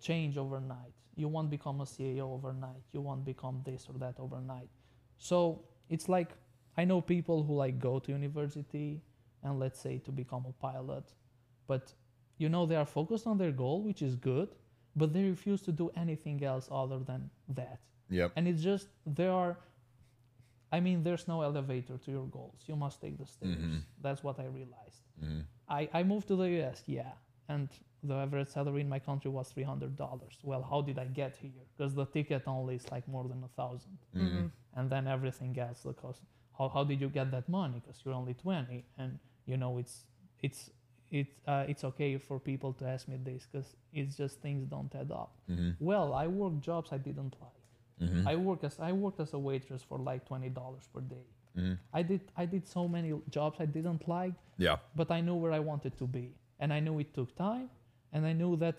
change 0.02 0.38
overnight. 0.38 0.94
You 1.16 1.28
won't 1.30 1.50
become 1.50 1.80
a 1.82 1.86
CEO 1.86 2.26
overnight. 2.38 2.84
You 2.92 3.02
won't 3.02 3.24
become 3.24 3.62
this 3.64 3.88
or 3.90 3.98
that 4.00 4.20
overnight. 4.20 4.70
So 5.18 5.64
it's 5.88 6.10
like 6.10 6.32
I 6.78 6.86
know 6.86 7.02
people 7.02 7.44
who 7.44 7.56
like 7.56 7.80
go 7.80 8.00
to 8.00 8.12
university 8.12 9.02
and 9.44 9.60
let's 9.60 9.80
say 9.80 9.98
to 10.00 10.12
become 10.12 10.46
a 10.48 10.54
pilot, 10.62 11.04
but 11.68 11.94
you 12.38 12.50
know 12.50 12.66
they 12.66 12.76
are 12.76 12.86
focused 12.86 13.28
on 13.28 13.38
their 13.38 13.52
goal, 13.52 13.82
which 13.84 14.02
is 14.02 14.16
good, 14.16 14.50
but 14.96 15.14
they 15.14 15.24
refuse 15.24 15.62
to 15.64 15.72
do 15.72 15.92
anything 15.96 16.44
else 16.44 16.68
other 16.72 17.00
than 17.00 17.30
that. 17.50 17.80
Yep. 18.10 18.32
And 18.36 18.48
it's 18.48 18.62
just 18.62 18.88
there 19.06 19.32
are 19.32 19.58
I 20.72 20.80
mean 20.80 21.04
there's 21.04 21.28
no 21.28 21.42
elevator 21.42 21.98
to 21.98 22.12
your 22.12 22.26
goals. 22.28 22.62
You 22.68 22.76
must 22.76 23.02
take 23.02 23.18
the 23.18 23.26
stairs. 23.26 23.58
Mhm. 23.58 23.82
That's 24.02 24.24
what 24.24 24.40
I 24.40 24.46
realized. 24.46 25.04
Mm-hmm. 25.24 25.42
I, 25.68 25.90
I 25.94 26.04
moved 26.04 26.28
to 26.30 26.36
the 26.36 26.50
US, 26.62 26.84
yeah, 26.88 27.12
and 27.50 27.68
the 28.04 28.16
average 28.16 28.48
salary 28.50 28.82
in 28.82 28.90
my 28.90 29.00
country 29.00 29.30
was 29.32 29.50
three 29.52 29.64
hundred 29.64 29.96
dollars. 29.96 30.36
Well, 30.44 30.64
how 30.64 30.82
did 30.82 30.98
I 30.98 31.06
get 31.06 31.36
here? 31.36 31.64
Because 31.78 31.94
the 31.94 32.06
ticket 32.06 32.44
only 32.48 32.76
is 32.76 32.90
like 32.92 33.08
more 33.08 33.28
than 33.28 33.44
a 33.44 33.50
thousand, 33.62 33.98
Mm-hmm. 34.16 34.46
and 34.78 34.90
then 34.90 35.08
everything 35.08 35.58
else 35.60 35.82
the 35.84 35.94
cost. 35.94 36.22
How, 36.62 36.70
how 36.70 36.84
did 36.84 37.02
you 37.02 37.10
get 37.10 37.32
that 37.32 37.50
money? 37.50 37.82
Because 37.82 38.02
you're 38.06 38.14
only 38.14 38.36
twenty, 38.36 38.86
and 38.98 39.18
you 39.46 39.58
know 39.58 39.80
it's 39.80 40.06
it's 40.42 40.70
it's 41.10 41.34
uh, 41.48 41.66
it's 41.68 41.84
okay 41.84 42.18
for 42.18 42.40
people 42.40 42.72
to 42.74 42.86
ask 42.86 43.08
me 43.08 43.18
this 43.24 43.48
because 43.52 43.76
it's 43.92 44.16
just 44.16 44.42
things 44.42 44.68
don't 44.68 44.94
add 44.96 45.12
up. 45.12 45.32
Mm-hmm. 45.50 45.72
Well, 45.80 46.14
I 46.14 46.28
worked 46.28 46.62
jobs 46.62 46.90
I 46.92 47.00
didn't 47.00 47.36
like. 47.42 48.10
Mm-hmm. 48.10 48.28
I 48.28 48.36
work 48.36 48.64
as 48.64 48.80
I 48.80 48.92
worked 48.92 49.20
as 49.20 49.34
a 49.34 49.40
waitress 49.40 49.82
for 49.90 49.98
like 49.98 50.26
twenty 50.28 50.50
dollars 50.50 50.88
per 50.94 51.02
day. 51.02 51.26
Mm-hmm. 51.58 51.74
I 51.94 52.02
did 52.04 52.22
I 52.38 52.46
did 52.46 52.68
so 52.68 52.88
many 52.88 53.12
jobs 53.30 53.58
I 53.60 53.66
didn't 53.66 54.08
like 54.08 54.36
Yeah. 54.58 54.78
but 54.96 55.12
I 55.12 55.20
knew 55.22 55.36
where 55.36 55.52
I 55.52 55.60
wanted 55.60 55.98
to 55.98 56.08
be. 56.08 56.36
And 56.60 56.72
I 56.72 56.80
knew 56.80 57.00
it 57.00 57.14
took 57.16 57.36
time, 57.36 57.70
and 58.14 58.24
I 58.24 58.34
knew 58.34 58.56
that 58.58 58.78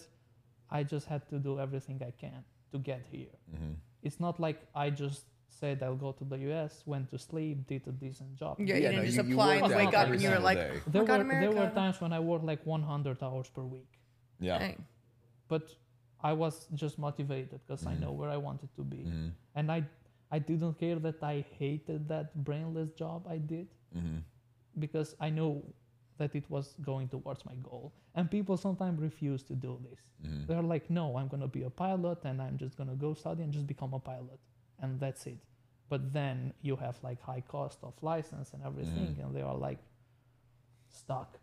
I 0.70 0.85
just 0.85 1.07
had 1.09 1.28
to 1.30 1.39
do 1.39 1.59
everything 1.59 2.01
I 2.01 2.12
can 2.12 2.45
to 2.70 2.78
get 2.78 3.03
here. 3.11 3.35
Mm-hmm. 3.53 3.72
It's 4.05 4.20
not 4.20 4.39
like 4.39 4.59
I 4.74 4.89
just 4.91 5.24
said 5.61 5.82
I'll 5.82 5.96
go 6.07 6.12
to 6.20 6.24
the 6.32 6.38
US, 6.50 6.82
went 6.86 7.07
to 7.12 7.18
sleep, 7.18 7.57
did 7.72 7.82
a 7.86 7.92
decent 7.92 8.32
job. 8.42 8.55
Yeah, 8.59 8.76
you 8.76 8.88
didn't 8.88 9.07
just 9.07 9.18
apply 9.18 9.55
and 9.57 9.74
wake 9.80 9.94
up 10.00 10.09
and 10.09 10.20
you 10.24 10.30
were 10.30 10.38
like, 10.50 10.59
day. 10.59 10.80
There 10.92 11.03
Oh 11.03 11.07
God, 11.07 11.26
were 11.26 11.40
there 11.44 11.53
were 11.61 11.70
times 11.82 12.00
when 12.00 12.12
I 12.12 12.20
worked 12.30 12.44
like 12.53 12.62
100 12.64 13.22
hours 13.22 13.48
per 13.57 13.62
week, 13.76 13.90
yeah. 14.40 14.59
Dang. 14.59 14.84
but 15.48 15.64
I 16.30 16.32
was 16.32 16.55
just 16.82 16.98
motivated 16.98 17.61
because 17.66 17.82
I 17.86 17.94
Mhm. 17.94 18.00
know 18.03 18.12
where 18.12 18.30
I 18.30 18.38
wanted 18.48 18.70
to 18.78 18.82
be, 18.94 19.03
Mm-hmm. 19.05 19.28
and 19.59 19.64
I 19.76 19.78
I 20.36 20.38
didn't 20.50 20.74
care 20.84 20.98
that 21.07 21.22
I 21.22 21.36
hated 21.59 22.09
that 22.09 22.26
brainless 22.48 22.90
job 23.03 23.20
I 23.36 23.38
did. 23.55 23.68
Mm-hmm. 23.96 24.18
because 24.84 25.14
I 25.20 25.28
know 25.38 25.50
that 26.18 26.34
it 26.34 26.46
was 26.48 26.66
going 26.90 27.07
towards 27.14 27.44
my 27.44 27.55
goal. 27.68 27.92
And 28.14 28.30
people 28.30 28.57
sometimes 28.57 28.96
refuse 29.00 29.42
to 29.50 29.55
do 29.55 29.72
this. 29.90 30.00
Mm-hmm. 30.24 30.46
They're 30.46 30.62
like, 30.74 30.88
no, 30.88 31.05
I'm 31.18 31.28
going 31.28 31.42
to 31.48 31.53
be 31.59 31.64
a 31.64 31.70
pilot 31.84 32.18
and 32.24 32.40
I'm 32.40 32.57
just 32.57 32.74
going 32.78 32.88
to 32.88 32.96
go 32.96 33.12
study 33.12 33.42
and 33.42 33.53
just 33.53 33.66
become 33.66 33.92
a 33.92 33.98
pilot. 33.98 34.40
And 34.83 35.01
that's 35.01 35.26
it. 35.26 35.39
But 35.89 36.12
then 36.12 36.53
you 36.62 36.76
have 36.76 36.97
like 37.03 37.20
high 37.22 37.43
cost 37.47 37.78
of 37.83 37.95
license 38.03 38.53
and 38.55 38.62
everything. 38.64 39.16
And 39.22 39.35
they 39.35 39.43
are 39.43 39.55
like 39.57 39.78
stuck. 40.89 41.39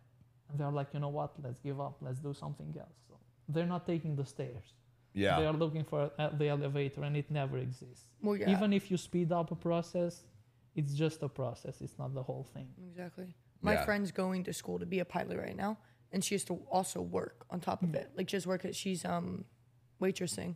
And 0.48 0.58
they're 0.58 0.70
like, 0.70 0.88
you 0.92 1.00
know 1.00 1.08
what? 1.08 1.32
Let's 1.42 1.60
give 1.60 1.80
up. 1.80 1.96
Let's 2.00 2.18
do 2.18 2.34
something 2.34 2.74
else. 2.78 2.98
So 3.08 3.14
they're 3.48 3.66
not 3.66 3.86
taking 3.86 4.16
the 4.16 4.24
stairs. 4.24 4.74
Yeah. 5.12 5.40
They 5.40 5.46
are 5.46 5.52
looking 5.52 5.84
for 5.84 6.10
uh, 6.18 6.30
the 6.36 6.48
elevator 6.48 7.02
and 7.02 7.16
it 7.16 7.30
never 7.30 7.58
exists. 7.58 8.06
Well, 8.22 8.36
yeah. 8.36 8.50
Even 8.50 8.72
if 8.72 8.90
you 8.90 8.96
speed 8.96 9.32
up 9.32 9.50
a 9.50 9.56
process, 9.56 10.24
it's 10.74 10.94
just 10.94 11.22
a 11.22 11.28
process. 11.28 11.80
It's 11.80 11.98
not 11.98 12.14
the 12.14 12.22
whole 12.22 12.46
thing. 12.54 12.68
Exactly. 12.90 13.34
My 13.62 13.74
Yeah. 13.74 13.84
friend's 13.84 14.12
going 14.12 14.44
to 14.44 14.52
school 14.52 14.78
to 14.78 14.86
be 14.86 15.00
a 15.00 15.04
pilot 15.04 15.38
right 15.38 15.56
now, 15.56 15.78
and 16.12 16.24
she 16.24 16.34
has 16.34 16.44
to 16.44 16.54
also 16.70 17.00
work 17.02 17.44
on 17.50 17.60
top 17.60 17.82
of 17.82 17.94
it. 17.94 18.10
Like 18.16 18.26
just 18.26 18.46
work 18.46 18.64
at 18.64 18.74
she's 18.74 19.04
um 19.04 19.44
waitressing 20.00 20.54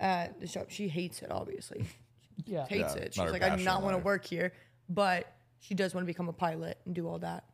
at 0.00 0.38
the 0.40 0.46
shop. 0.46 0.66
She 0.68 0.88
hates 0.88 1.22
it, 1.22 1.30
obviously. 1.30 1.86
Yeah. 2.44 2.66
Hates 2.66 2.94
Yeah, 2.96 3.02
it. 3.02 3.14
She's 3.14 3.22
her 3.22 3.30
like, 3.30 3.42
I 3.42 3.46
do 3.46 3.50
passion 3.52 3.64
not 3.64 3.78
in 3.78 3.84
want 3.84 3.92
to 3.94 3.96
life. 3.98 4.04
work 4.04 4.24
here, 4.24 4.52
but 4.88 5.32
she 5.60 5.74
does 5.74 5.94
want 5.94 6.04
to 6.04 6.06
become 6.06 6.28
a 6.28 6.32
pilot 6.32 6.78
and 6.84 6.94
do 6.94 7.08
all 7.08 7.18
that. 7.20 7.44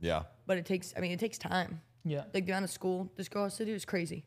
yeah. 0.00 0.24
But 0.46 0.58
it 0.58 0.66
takes. 0.66 0.92
I 0.96 1.00
mean, 1.00 1.12
it 1.12 1.20
takes 1.20 1.38
time. 1.38 1.80
Yeah. 2.04 2.24
Like 2.34 2.44
the 2.46 2.50
amount 2.52 2.64
of 2.64 2.70
school 2.70 3.10
this 3.16 3.28
girl 3.28 3.44
has 3.44 3.56
to 3.58 3.64
do 3.64 3.72
is 3.72 3.84
crazy. 3.84 4.24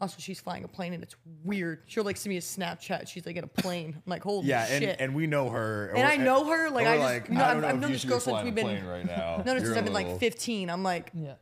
Also, 0.00 0.14
she's 0.20 0.38
flying 0.38 0.62
a 0.62 0.68
plane 0.68 0.92
and 0.94 1.02
it's 1.02 1.16
weird. 1.42 1.82
She'll 1.86 2.04
like 2.04 2.16
send 2.16 2.30
me 2.30 2.36
a 2.36 2.40
Snapchat. 2.40 3.08
She's 3.08 3.26
like 3.26 3.34
in 3.34 3.42
a 3.42 3.48
plane. 3.48 3.94
I'm 3.96 4.02
like, 4.06 4.22
holy 4.22 4.42
shit. 4.42 4.48
Yeah, 4.50 4.66
and, 4.70 4.84
shit. 4.84 4.96
and 5.00 5.12
we 5.12 5.26
know 5.26 5.48
her. 5.50 5.88
And 5.96 6.06
I 6.06 6.16
know 6.16 6.44
her, 6.44 6.70
like, 6.70 6.86
I 6.86 7.18
just- 7.18 7.28
you 7.30 7.34
know, 7.34 7.42
I 7.42 7.50
I've- 7.56 7.66
I've 7.66 7.80
known 7.80 7.90
this 7.90 8.04
girl 8.04 8.20
since 8.20 8.44
we've 8.44 8.54
been- 8.54 8.64
plane 8.64 8.84
right 8.84 9.04
now. 9.04 9.38
no, 9.38 9.42
no, 9.44 9.52
You're 9.54 9.60
since 9.64 9.74
a 9.74 9.78
I've 9.78 9.84
been 9.84 9.92
like 9.92 10.06
little- 10.06 10.20
15. 10.20 10.70
I'm 10.70 10.84
like, 10.84 11.10
Yeah. 11.14 11.34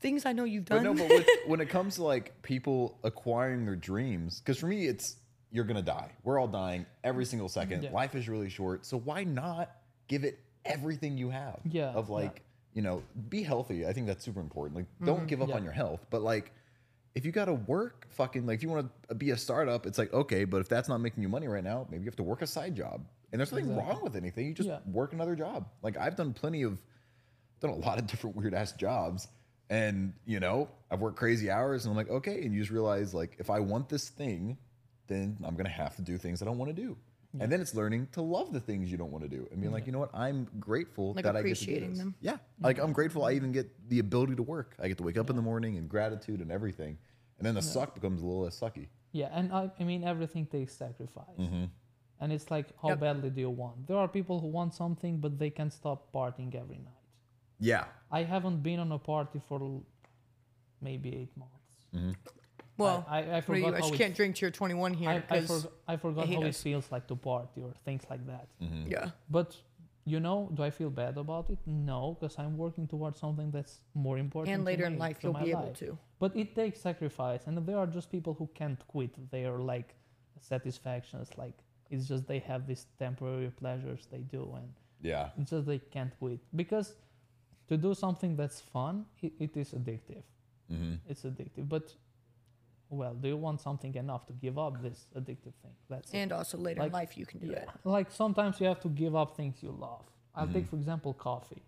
things 0.00 0.24
I 0.24 0.32
know 0.32 0.44
you've 0.44 0.64
But 0.64 0.76
done. 0.82 0.84
no, 0.84 0.94
but 0.94 1.10
with, 1.10 1.26
when 1.46 1.60
it 1.60 1.68
comes 1.68 1.96
to 1.96 2.04
like 2.04 2.40
people 2.40 2.98
acquiring 3.04 3.66
their 3.66 3.76
dreams, 3.76 4.40
because 4.40 4.58
for 4.58 4.66
me, 4.66 4.86
it's 4.86 5.16
you're 5.52 5.64
gonna 5.64 5.82
die. 5.82 6.10
We're 6.24 6.38
all 6.38 6.48
dying 6.48 6.86
every 7.04 7.24
single 7.24 7.48
second. 7.48 7.82
Yeah. 7.82 7.90
Life 7.92 8.14
is 8.14 8.28
really 8.28 8.48
short, 8.50 8.86
so 8.86 8.98
why 8.98 9.24
not 9.24 9.70
give 10.08 10.24
it 10.24 10.38
everything 10.64 11.16
you 11.18 11.30
have? 11.30 11.60
Yeah, 11.64 11.90
Of 11.90 12.08
yeah. 12.08 12.14
like, 12.14 12.42
you 12.74 12.82
know, 12.82 13.02
be 13.28 13.42
healthy. 13.42 13.86
I 13.86 13.92
think 13.92 14.06
that's 14.06 14.24
super 14.24 14.40
important. 14.40 14.76
Like, 14.76 14.86
Mm-hmm. 14.96 15.06
don't 15.06 15.26
give 15.26 15.42
up 15.42 15.48
Yeah. 15.48 15.56
on 15.56 15.64
your 15.64 15.72
health, 15.72 16.06
but 16.10 16.22
like. 16.22 16.52
If 17.12 17.24
you 17.26 17.32
got 17.32 17.46
to 17.46 17.54
work, 17.54 18.06
fucking 18.10 18.46
like 18.46 18.58
if 18.58 18.62
you 18.62 18.68
want 18.68 18.88
to 19.08 19.14
be 19.16 19.32
a 19.32 19.36
startup, 19.36 19.84
it's 19.84 19.98
like 19.98 20.12
okay, 20.14 20.44
but 20.44 20.60
if 20.60 20.68
that's 20.68 20.88
not 20.88 20.98
making 21.00 21.24
you 21.24 21.28
money 21.28 21.48
right 21.48 21.64
now, 21.64 21.84
maybe 21.90 22.04
you 22.04 22.08
have 22.08 22.14
to 22.16 22.22
work 22.22 22.40
a 22.40 22.46
side 22.46 22.76
job. 22.76 23.04
And 23.32 23.40
there's 23.40 23.50
nothing 23.50 23.68
Exactly. 23.70 23.92
wrong 23.94 24.04
with 24.04 24.14
anything. 24.14 24.46
You 24.46 24.54
just 24.54 24.68
Yeah. 24.68 24.78
work 24.86 25.12
another 25.12 25.34
job. 25.34 25.66
Like 25.82 25.96
I've 25.96 26.14
done 26.14 26.32
plenty 26.32 26.62
of 26.62 26.80
done 27.58 27.70
a 27.72 27.74
lot 27.74 27.98
of 27.98 28.06
different 28.10 28.36
weird 28.36 28.54
ass 28.54 28.70
jobs 28.72 29.26
and 29.70 30.12
you 30.24 30.38
know 30.38 30.68
i've 30.92 31.00
worked 31.00 31.16
crazy 31.18 31.50
hours 31.50 31.84
and 31.84 31.90
i'm 31.90 31.96
like 31.96 32.08
okay 32.10 32.44
and 32.44 32.54
you 32.54 32.60
just 32.60 32.70
realize 32.72 33.12
like 33.12 33.34
if 33.40 33.50
i 33.50 33.58
want 33.58 33.88
this 33.88 34.08
thing 34.08 34.56
then 35.10 35.36
i'm 35.46 35.54
gonna 35.58 35.68
have 35.84 35.94
to 35.96 36.02
do 36.10 36.16
things 36.24 36.40
i 36.42 36.44
don't 36.48 36.58
want 36.62 36.74
to 36.74 36.82
do. 36.86 36.90
And 37.42 37.48
then 37.52 37.60
it's 37.64 37.74
learning 37.80 38.02
to 38.16 38.22
love 38.36 38.48
the 38.56 38.58
things 38.68 38.90
you 38.92 38.98
don't 39.02 39.12
want 39.16 39.22
to 39.28 39.32
do 39.38 39.42
and 39.52 39.60
being 39.60 39.72
like 39.76 39.86
you 39.86 39.92
know 39.94 40.00
what? 40.04 40.10
I'm 40.24 40.38
grateful 40.68 41.06
Like 41.14 41.24
that 41.26 41.36
i 41.36 41.42
get 41.42 41.56
to 41.56 41.64
do 41.64 41.70
appreciating 41.70 41.90
this. 41.90 41.98
them. 42.00 42.14
yeah. 42.28 42.38
Like 42.68 42.78
i'm 42.84 42.92
grateful 42.98 43.20
i 43.28 43.32
even 43.38 43.50
get 43.58 43.66
the 43.92 43.98
ability 44.06 44.34
to 44.40 44.42
work. 44.56 44.70
I 44.82 44.88
get 44.90 44.98
to 45.02 45.06
wake 45.08 45.18
up 45.22 45.28
in 45.32 45.36
the 45.40 45.46
morning 45.50 45.72
and 45.78 45.84
gratitude 45.96 46.40
and 46.44 46.50
everything. 46.58 46.92
And 47.38 47.42
then 47.46 47.54
the 47.60 47.62
suck 47.74 47.90
becomes 47.98 48.18
a 48.22 48.26
little 48.28 48.42
less 48.46 48.58
sucky. 48.62 48.86
Yeah, 49.20 49.28
and 49.38 49.46
I, 49.60 49.62
I 49.80 49.84
mean 49.90 50.02
everything 50.12 50.44
takes 50.56 50.72
sacrifice. 50.84 51.38
Mm-hmm. 51.44 51.64
And 52.22 52.28
it's 52.36 52.48
like, 52.56 52.66
how 52.82 52.88
Yep. 52.92 53.00
badly 53.04 53.30
do 53.36 53.40
you 53.46 53.54
want? 53.62 53.76
There 53.88 53.96
are 54.02 54.08
people 54.18 54.36
who 54.42 54.48
want 54.58 54.70
something, 54.82 55.14
but 55.24 55.32
they 55.42 55.50
can't 55.58 55.72
stop 55.80 55.98
partying 56.18 56.50
every 56.62 56.80
night. 56.88 57.04
yeah. 57.72 57.84
I 58.18 58.22
haven't 58.34 58.60
been 58.68 58.78
on 58.84 58.90
a 58.98 58.98
party 59.12 59.40
for 59.48 59.58
maybe 60.88 61.08
eight 61.20 61.34
months. 61.44 61.74
Mm-hmm. 61.96 62.12
Well, 62.80 63.06
I, 63.08 63.18
I, 63.18 63.20
I 63.20 63.22
what 63.40 63.46
do 63.46 63.54
you, 63.56 63.64
forgot 63.64 63.74
I 63.76 63.80
just 63.80 63.94
can't 63.94 64.14
drink 64.14 64.36
till 64.36 64.46
you're 64.46 64.50
21 64.52 64.94
here 64.94 65.08
I, 65.10 65.14
I, 65.16 65.18
because 65.20 65.50
forg- 65.50 65.70
I 65.88 65.96
forgot 65.96 66.26
hate 66.26 66.34
how 66.36 66.42
it 66.42 66.54
feels 66.56 66.90
like 66.92 67.06
to 67.08 67.16
party 67.16 67.60
or 67.62 67.72
things 67.84 68.02
like 68.10 68.26
that. 68.26 68.46
Mm-hmm. 68.62 68.90
yeah, 68.90 69.10
But 69.28 69.56
you 70.06 70.18
know, 70.18 70.50
do 70.54 70.62
I 70.62 70.70
feel 70.70 70.90
bad 70.90 71.18
about 71.18 71.50
it? 71.50 71.58
No, 71.66 72.16
because 72.18 72.38
I'm 72.38 72.56
working 72.56 72.86
towards 72.88 73.20
something 73.20 73.50
that's 73.50 73.80
more 73.94 74.18
important. 74.18 74.54
and 74.54 74.62
to 74.62 74.66
later 74.66 74.86
in 74.86 74.98
life 74.98 75.18
you'll 75.22 75.34
my 75.34 75.44
be 75.44 75.50
able 75.50 75.66
life. 75.66 75.78
to. 75.80 75.98
But 76.18 76.34
it 76.36 76.54
takes 76.54 76.80
sacrifice, 76.80 77.42
and 77.46 77.56
there 77.66 77.78
are 77.78 77.86
just 77.86 78.10
people 78.10 78.34
who 78.34 78.48
can't 78.54 78.80
quit 78.88 79.12
their 79.30 79.58
like 79.58 79.94
satisfactions. 80.40 81.28
Like 81.36 81.54
it's 81.90 82.06
just 82.08 82.26
they 82.26 82.38
have 82.40 82.66
these 82.66 82.86
temporary 82.98 83.50
pleasures 83.50 84.06
they 84.10 84.18
do, 84.36 84.42
and 84.56 84.72
Yeah. 85.02 85.30
it's 85.38 85.50
just 85.50 85.66
they 85.66 85.78
can't 85.78 86.12
quit 86.18 86.40
because 86.54 86.94
to 87.68 87.76
do 87.76 87.94
something 87.94 88.36
that's 88.36 88.60
fun, 88.60 89.06
it, 89.22 89.32
it 89.38 89.56
is 89.56 89.72
addictive. 89.72 90.22
Mm-hmm. 90.72 90.94
It's 91.08 91.22
addictive, 91.22 91.68
but 91.68 91.94
well, 92.90 93.14
do 93.14 93.28
you 93.28 93.36
want 93.36 93.60
something 93.60 93.94
enough 93.94 94.26
to 94.26 94.32
give 94.32 94.58
up 94.58 94.82
this 94.82 95.06
addictive 95.16 95.54
thing? 95.62 95.74
That's 95.88 96.10
it. 96.12 96.16
And 96.18 96.32
also 96.32 96.58
later 96.58 96.80
in 96.80 96.86
Like- 96.86 96.92
life 96.92 97.16
you 97.18 97.26
can 97.26 97.38
do 97.40 97.50
it. 97.52 97.68
Like 97.84 98.10
sometimes 98.10 98.60
you 98.60 98.66
have 98.66 98.80
to 98.80 98.88
give 98.88 99.14
up 99.16 99.36
things 99.36 99.62
you 99.62 99.70
love. 99.70 100.04
I'll 100.34 100.46
Mhm. 100.46 100.52
take 100.52 100.66
for 100.66 100.76
example 100.76 101.12
coffee. 101.14 101.62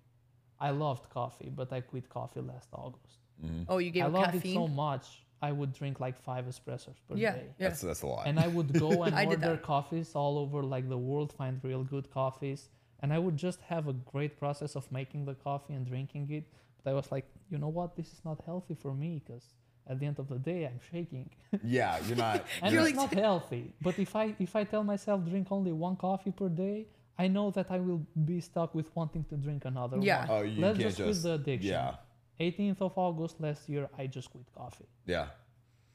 I 0.60 0.70
loved 0.70 1.08
coffee, 1.10 1.48
but 1.48 1.72
I 1.72 1.80
quit 1.80 2.08
coffee 2.08 2.40
last 2.40 2.68
August. 2.72 3.18
Mm-hmm. 3.44 3.62
Oh, 3.68 3.78
you 3.78 3.90
gave 3.90 4.04
I 4.04 4.06
up 4.06 4.12
loved 4.12 4.32
caffeine. 4.32 4.52
it 4.52 4.54
so 4.54 4.68
much. 4.68 5.06
I 5.40 5.50
would 5.50 5.72
drink 5.72 5.98
like 5.98 6.16
five 6.20 6.44
espressos 6.46 6.98
per 7.08 7.16
yeah, 7.16 7.32
day. 7.34 7.46
yeah. 7.58 7.68
That's 7.68 7.80
that's 7.80 8.02
a 8.02 8.06
lot. 8.06 8.26
And 8.28 8.38
I 8.38 8.46
would 8.46 8.72
go 8.72 8.90
and 9.04 9.14
I 9.14 9.24
order 9.26 9.56
coffees 9.56 10.14
all 10.14 10.38
over 10.38 10.62
like 10.62 10.88
the 10.88 10.98
world, 10.98 11.32
find 11.32 11.54
real 11.64 11.82
good 11.82 12.10
coffees. 12.10 12.70
And 13.00 13.12
I 13.12 13.18
would 13.18 13.36
just 13.36 13.60
have 13.62 13.88
a 13.88 13.92
great 13.92 14.36
process 14.38 14.76
of 14.76 14.90
making 14.92 15.24
the 15.24 15.34
coffee 15.34 15.74
and 15.74 15.84
drinking 15.84 16.30
it. 16.30 16.44
But 16.84 16.90
I 16.90 16.94
was 16.94 17.10
like, 17.10 17.26
you 17.50 17.58
know 17.58 17.68
what? 17.68 17.96
This 17.96 18.12
is 18.12 18.24
not 18.24 18.40
healthy 18.46 18.74
for 18.74 18.94
me 18.94 19.20
because 19.24 19.44
at 19.86 19.98
the 19.98 20.06
end 20.06 20.18
of 20.18 20.28
the 20.28 20.38
day, 20.38 20.64
I'm 20.66 20.80
shaking. 20.90 21.28
yeah, 21.64 21.98
you're 22.06 22.16
not. 22.16 22.44
and 22.62 22.72
You're 22.72 22.86
it's 22.86 22.96
like- 22.96 23.12
not 23.12 23.14
healthy. 23.24 23.74
But 23.80 23.98
if 23.98 24.14
I 24.16 24.34
if 24.38 24.54
I 24.56 24.64
tell 24.64 24.84
myself 24.84 25.24
drink 25.28 25.48
only 25.50 25.72
one 25.72 25.96
coffee 25.96 26.30
per 26.32 26.48
day, 26.48 26.86
I 27.18 27.28
know 27.28 27.50
that 27.50 27.70
I 27.70 27.78
will 27.78 28.02
be 28.24 28.40
stuck 28.40 28.74
with 28.74 28.88
wanting 28.96 29.24
to 29.30 29.36
drink 29.36 29.64
another 29.64 29.98
Yeah. 30.00 30.20
one. 30.26 30.30
Oh, 30.30 30.42
you 30.42 30.60
Let's 30.62 30.78
can't 30.78 30.88
just, 30.88 30.98
just. 30.98 31.22
quit 31.22 31.22
the 31.22 31.32
addiction. 31.34 31.70
Yeah. 31.72 31.94
18th 32.40 32.80
of 32.80 32.92
August 32.96 33.40
last 33.40 33.68
year, 33.68 33.88
I 33.98 34.06
just 34.06 34.30
quit 34.30 34.46
coffee. 34.56 34.86
Yeah. 35.06 35.26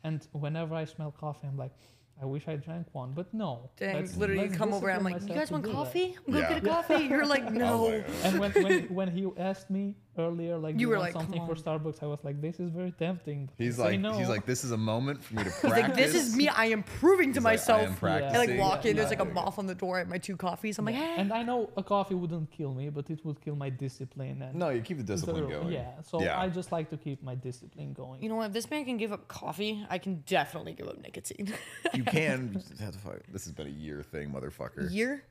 And 0.04 0.26
whenever 0.32 0.76
I 0.76 0.86
smell 0.86 1.12
coffee, 1.12 1.48
I'm 1.48 1.58
like, 1.58 1.74
I 2.22 2.26
wish 2.26 2.48
I 2.48 2.56
drank 2.56 2.88
one, 2.94 3.12
but 3.14 3.34
no. 3.34 3.70
Dang, 3.78 3.96
Let's- 3.96 4.16
literally 4.18 4.44
let's 4.48 4.58
come 4.58 4.74
over. 4.74 4.90
I'm 4.92 5.04
like, 5.04 5.22
you 5.22 5.28
guys 5.40 5.52
want 5.52 5.64
do 5.66 5.70
that." 5.72 5.76
coffee? 5.76 6.16
I'm 6.28 6.34
gonna 6.34 6.40
Yeah. 6.46 6.54
get 6.60 6.64
a 6.64 6.70
coffee. 6.70 7.04
You're 7.06 7.26
like, 7.26 7.52
no. 7.66 7.82
was 7.84 8.04
And 8.24 8.40
when, 8.40 8.52
when 8.64 8.84
when 8.98 9.10
he 9.12 9.28
asked 9.38 9.70
me 9.70 9.96
earlier, 10.18 10.57
like, 10.57 10.76
You 10.76 10.82
you 10.82 10.88
were 10.89 10.97
want 10.97 11.13
like, 11.15 11.24
something 11.24 11.45
for. 11.45 11.55
Starbucks, 11.55 12.01
I 12.03 12.05
was 12.07 12.20
like, 12.24 12.41
this 12.41 12.59
is 12.59 12.72
very 12.72 12.91
tempting. 12.91 13.49
but 13.57 13.63
he's 13.63 13.78
like, 13.80 13.99
no. 13.99 14.13
he's 14.18 14.30
like, 14.30 14.45
this 14.45 14.63
is 14.63 14.72
a 14.72 14.78
moment 14.78 15.24
for 15.24 15.36
me 15.36 15.43
to 15.43 15.49
He's 15.49 15.59
practice. 15.59 15.82
like, 15.88 15.95
this 15.95 16.15
is 16.15 16.36
me. 16.36 16.47
I 16.49 16.65
am 16.68 16.84
proving 16.84 17.34
to 17.34 17.39
He's 17.39 17.43
like, 17.45 17.51
I 17.51 17.53
myself. 17.53 18.03
am 18.03 18.09
I 18.34 18.38
like 18.38 18.57
walk 18.59 18.86
in. 18.86 18.95
There's 18.95 19.09
like 19.09 19.20
a 19.20 19.26
moth 19.26 19.57
on 19.59 19.68
the 19.68 19.76
door 19.76 19.99
at 19.99 20.07
my 20.07 20.18
two 20.18 20.36
coffees. 20.38 20.78
I'm 20.80 20.86
like, 20.86 20.95
hey. 20.95 21.15
and 21.18 21.32
I 21.34 21.43
know 21.43 21.70
a 21.78 21.84
coffee 21.84 22.15
wouldn't 22.15 22.51
kill 22.51 22.74
me, 22.74 22.89
but 22.89 23.09
it 23.09 23.24
would 23.26 23.39
kill 23.41 23.55
my 23.55 23.70
discipline. 23.70 24.41
And 24.41 24.55
No, 24.55 24.70
you 24.70 24.82
keep 24.82 24.97
the 24.97 25.03
discipline 25.03 25.43
So, 25.43 25.49
going. 25.49 25.72
Yeah, 25.74 26.01
so 26.01 26.22
Yeah. 26.22 26.39
I 26.39 26.49
just 26.49 26.72
like 26.72 26.89
to 26.89 26.97
keep 26.97 27.22
my 27.24 27.36
discipline 27.36 27.93
going. 27.93 28.22
You 28.24 28.30
know 28.30 28.36
what? 28.36 28.47
If 28.47 28.53
this 28.53 28.70
man 28.70 28.86
can 28.86 28.97
give 28.97 29.11
up 29.11 29.28
coffee, 29.28 29.86
I 29.89 29.97
can 29.97 30.24
definitely 30.26 30.74
give 30.74 30.88
up 30.88 30.97
nicotine. 31.01 31.53
You 31.93 32.03
can. 32.03 32.53
just 32.53 32.80
have 32.80 32.93
to 32.93 32.99
fight. 32.99 33.22
This 33.32 33.43
has 33.45 33.53
been 33.53 33.68
a 33.68 33.72
year 33.72 34.03
thing, 34.03 34.30
motherfucker. 34.32 34.91
Year? 34.91 35.24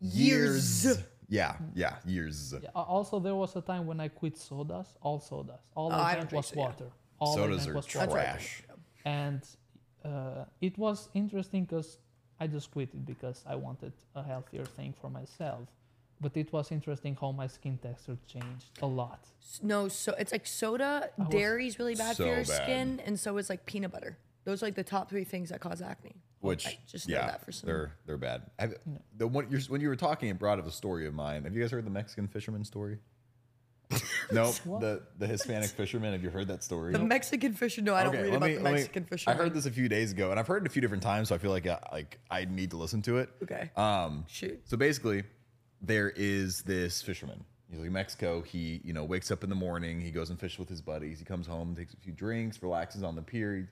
Years. 0.00 0.98
Yeah. 1.38 1.54
Yeah. 1.74 1.94
Years. 2.14 2.36
Yeah, 2.62 2.68
also, 2.74 3.14
there 3.26 3.34
was 3.44 3.56
a 3.56 3.62
time 3.72 3.84
when 3.90 3.98
I 4.06 4.08
quit 4.20 4.36
sodas, 4.36 4.88
all 5.06 5.18
sodas. 5.30 5.62
All 5.74 5.88
Oh, 5.92 5.94
I 5.94 6.10
I 6.10 6.14
drank 6.14 6.28
drink 6.30 6.32
was 6.40 6.46
soda, 6.48 6.60
yeah. 6.60 6.66
water. 6.66 6.88
All 7.22 7.32
I 7.32 7.36
Sodas 7.36 7.56
drank 7.64 7.70
are 7.70 7.76
was 7.78 7.86
That's 7.86 7.96
water. 7.96 8.12
right. 8.20 8.24
trash. 8.24 8.62
And 9.20 9.42
uh, 10.10 10.44
it 10.60 10.74
was 10.84 10.98
interesting 11.14 11.62
because 11.64 11.98
I 12.42 12.44
just 12.56 12.70
quit 12.74 12.90
it 12.98 13.04
because 13.12 13.38
I 13.52 13.54
wanted 13.66 13.92
a 14.14 14.22
healthier 14.22 14.64
thing 14.76 14.92
for 15.00 15.08
myself. 15.10 15.66
But 16.20 16.36
it 16.36 16.52
was 16.52 16.70
interesting 16.70 17.16
how 17.20 17.30
my 17.32 17.48
skin 17.56 17.78
texture 17.86 18.16
changed 18.32 18.68
a 18.82 18.86
lot. 18.86 19.20
No, 19.62 19.88
so 19.88 20.10
it's 20.20 20.32
like 20.36 20.46
soda, 20.46 20.92
I 21.18 21.22
was- 21.22 21.28
dairy's 21.30 21.78
really 21.80 21.96
bad 22.04 22.14
So 22.16 22.24
for 22.24 22.28
your 22.34 22.44
bad. 22.44 22.62
skin, 22.62 23.00
and 23.06 23.14
so 23.18 23.28
is 23.38 23.48
like 23.50 23.62
peanut 23.66 23.90
butter. 23.94 24.18
Those 24.44 24.62
are 24.62 24.66
like 24.66 24.74
the 24.74 24.82
top 24.84 25.08
three 25.08 25.24
things 25.24 25.50
that 25.50 25.60
cause 25.60 25.80
acne. 25.82 26.16
Which 26.40 26.66
I 26.66 26.76
just 26.88 27.08
know 27.08 27.14
yeah, 27.16 27.26
that 27.26 27.44
for 27.44 27.52
some- 27.52 27.68
they're 27.68 27.92
they're 28.06 28.18
bad. 28.18 28.42
Have, 28.58 28.74
the 29.16 29.28
one 29.28 29.46
you're, 29.50 29.60
when 29.62 29.80
you 29.80 29.88
were 29.88 29.94
talking, 29.96 30.28
it 30.28 30.38
brought 30.38 30.58
up 30.58 30.66
a 30.66 30.72
story 30.72 31.06
of 31.06 31.14
mine. 31.14 31.44
Have 31.44 31.54
you 31.54 31.60
guys 31.62 31.70
heard 31.70 31.86
the 31.86 31.90
Mexican 31.90 32.26
fisherman 32.26 32.64
story? 32.64 32.98
no, 34.32 34.52
What? 34.64 34.80
the 34.80 35.02
the 35.18 35.26
Hispanic 35.26 35.68
fisherman. 35.76 36.12
Have 36.12 36.22
you 36.22 36.30
heard 36.30 36.48
that 36.48 36.64
story? 36.64 36.92
The 36.92 36.98
Mexican 36.98 37.52
fisher. 37.54 37.82
No, 37.82 37.94
I 37.94 38.04
don't 38.04 38.12
read 38.14 38.26
let 38.28 38.34
about 38.36 38.48
me- 38.48 38.54
the 38.56 38.62
let 38.62 38.70
me- 38.72 38.78
Mexican 38.78 39.04
fisher. 39.04 39.30
I 39.30 39.34
heard 39.34 39.52
this 39.54 39.66
a 39.66 39.70
few 39.70 39.88
days 39.88 40.12
ago, 40.12 40.30
and 40.30 40.40
I've 40.40 40.46
heard 40.46 40.62
it 40.64 40.66
a 40.66 40.72
few 40.72 40.80
different 40.82 41.02
times, 41.02 41.28
so 41.28 41.34
I 41.34 41.38
feel 41.38 41.50
like 41.50 41.66
I, 41.66 41.78
like 41.92 42.18
I 42.30 42.46
need 42.46 42.70
to 42.70 42.76
listen 42.78 43.02
to 43.02 43.18
it. 43.18 43.28
Okay. 43.42 43.70
Um, 43.76 44.24
Shoot. 44.28 44.62
so 44.64 44.76
basically, 44.76 45.24
there 45.82 46.10
is 46.10 46.62
this 46.62 47.02
fisherman. 47.02 47.44
He's 47.70 47.78
like 47.78 47.86
in 47.86 47.92
Mexico. 47.92 48.40
He 48.42 48.80
you 48.82 48.92
know 48.94 49.04
wakes 49.04 49.30
up 49.30 49.44
in 49.44 49.50
the 49.50 49.56
morning. 49.56 50.00
He 50.00 50.10
goes 50.10 50.30
and 50.30 50.40
fishes 50.40 50.58
with 50.58 50.68
his 50.70 50.80
buddies. 50.80 51.18
He 51.18 51.24
comes 51.24 51.46
home, 51.46 51.76
takes 51.76 51.92
a 51.94 51.98
few 51.98 52.12
drinks, 52.12 52.62
relaxes 52.62 53.02
on 53.02 53.14
the 53.14 53.22
pier. 53.22 53.56
He- 53.56 53.64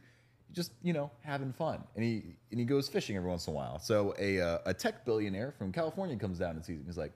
just 0.53 0.73
you 0.83 0.93
know 0.93 1.11
having 1.23 1.53
fun, 1.53 1.83
and 1.95 2.05
he 2.05 2.23
and 2.51 2.61
he 2.61 2.65
goes 2.65 2.89
fishing 2.89 3.17
every 3.17 3.29
once 3.29 3.47
in 3.47 3.53
a 3.53 3.57
while. 3.57 3.79
So 3.79 4.15
a 4.19 4.41
uh, 4.41 4.59
a 4.67 4.75
tech 4.75 5.05
billionaire 5.05 5.53
from 5.59 5.73
California 5.73 6.17
comes 6.17 6.39
down 6.39 6.57
and 6.57 6.65
sees 6.65 6.79
him. 6.79 6.85
He's 6.87 6.99
like, 6.99 7.13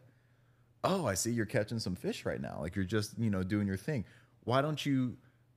"Oh, 0.82 1.07
I 1.07 1.14
see 1.14 1.30
you're 1.30 1.47
catching 1.47 1.78
some 1.78 1.95
fish 1.95 2.24
right 2.24 2.41
now. 2.41 2.59
Like 2.61 2.76
you're 2.76 2.85
just 2.85 3.18
you 3.18 3.30
know 3.30 3.43
doing 3.43 3.66
your 3.66 3.76
thing. 3.76 4.05
Why 4.45 4.62
don't 4.62 4.85
you 4.85 5.16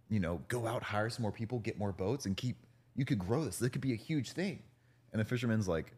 you 0.10 0.20
know 0.20 0.42
go 0.48 0.68
out, 0.68 0.84
hire 0.84 1.10
some 1.10 1.24
more 1.24 1.32
people, 1.32 1.60
get 1.60 1.78
more 1.78 1.92
boats, 1.92 2.26
and 2.26 2.36
keep 2.36 2.58
you 2.96 3.06
could 3.06 3.20
grow 3.20 3.46
this. 3.46 3.58
This 3.58 3.70
could 3.70 3.82
be 3.82 3.94
a 3.94 3.98
huge 3.98 4.32
thing." 4.32 4.62
And 5.12 5.20
the 5.22 5.26
fisherman's 5.26 5.68
like, 5.68 5.94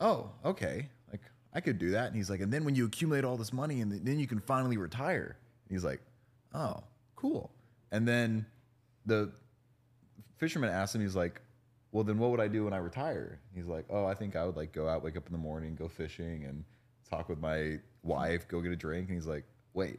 oh, 0.00 0.30
okay, 0.44 0.88
like 1.10 1.20
I 1.54 1.60
could 1.60 1.78
do 1.78 1.90
that. 1.92 2.08
And 2.08 2.16
he's 2.16 2.30
like, 2.30 2.40
and 2.40 2.52
then 2.52 2.64
when 2.64 2.74
you 2.74 2.86
accumulate 2.86 3.24
all 3.24 3.36
this 3.36 3.52
money, 3.52 3.80
and 3.80 3.92
then 3.92 4.18
you 4.18 4.26
can 4.26 4.40
finally 4.40 4.76
retire. 4.76 5.36
And 5.68 5.76
he's 5.76 5.84
like, 5.84 6.00
oh, 6.54 6.82
cool. 7.14 7.50
And 7.92 8.06
then 8.06 8.46
the 9.06 9.32
fisherman 10.36 10.70
asks 10.70 10.94
him, 10.94 11.00
he's 11.00 11.16
like, 11.16 11.40
well, 11.92 12.04
then 12.04 12.18
what 12.18 12.30
would 12.30 12.40
I 12.40 12.48
do 12.48 12.64
when 12.64 12.72
I 12.72 12.78
retire? 12.78 13.40
He's 13.54 13.66
like, 13.66 13.86
oh, 13.90 14.04
I 14.04 14.14
think 14.14 14.36
I 14.36 14.44
would 14.44 14.56
like 14.56 14.72
go 14.72 14.88
out, 14.88 15.02
wake 15.02 15.16
up 15.16 15.26
in 15.26 15.32
the 15.32 15.38
morning, 15.38 15.74
go 15.74 15.88
fishing, 15.88 16.44
and 16.44 16.64
talk 17.08 17.28
with 17.28 17.40
my 17.40 17.78
wife, 18.02 18.46
go 18.48 18.60
get 18.60 18.72
a 18.72 18.76
drink. 18.76 19.08
And 19.08 19.16
he's 19.16 19.26
like, 19.26 19.44
wait. 19.74 19.98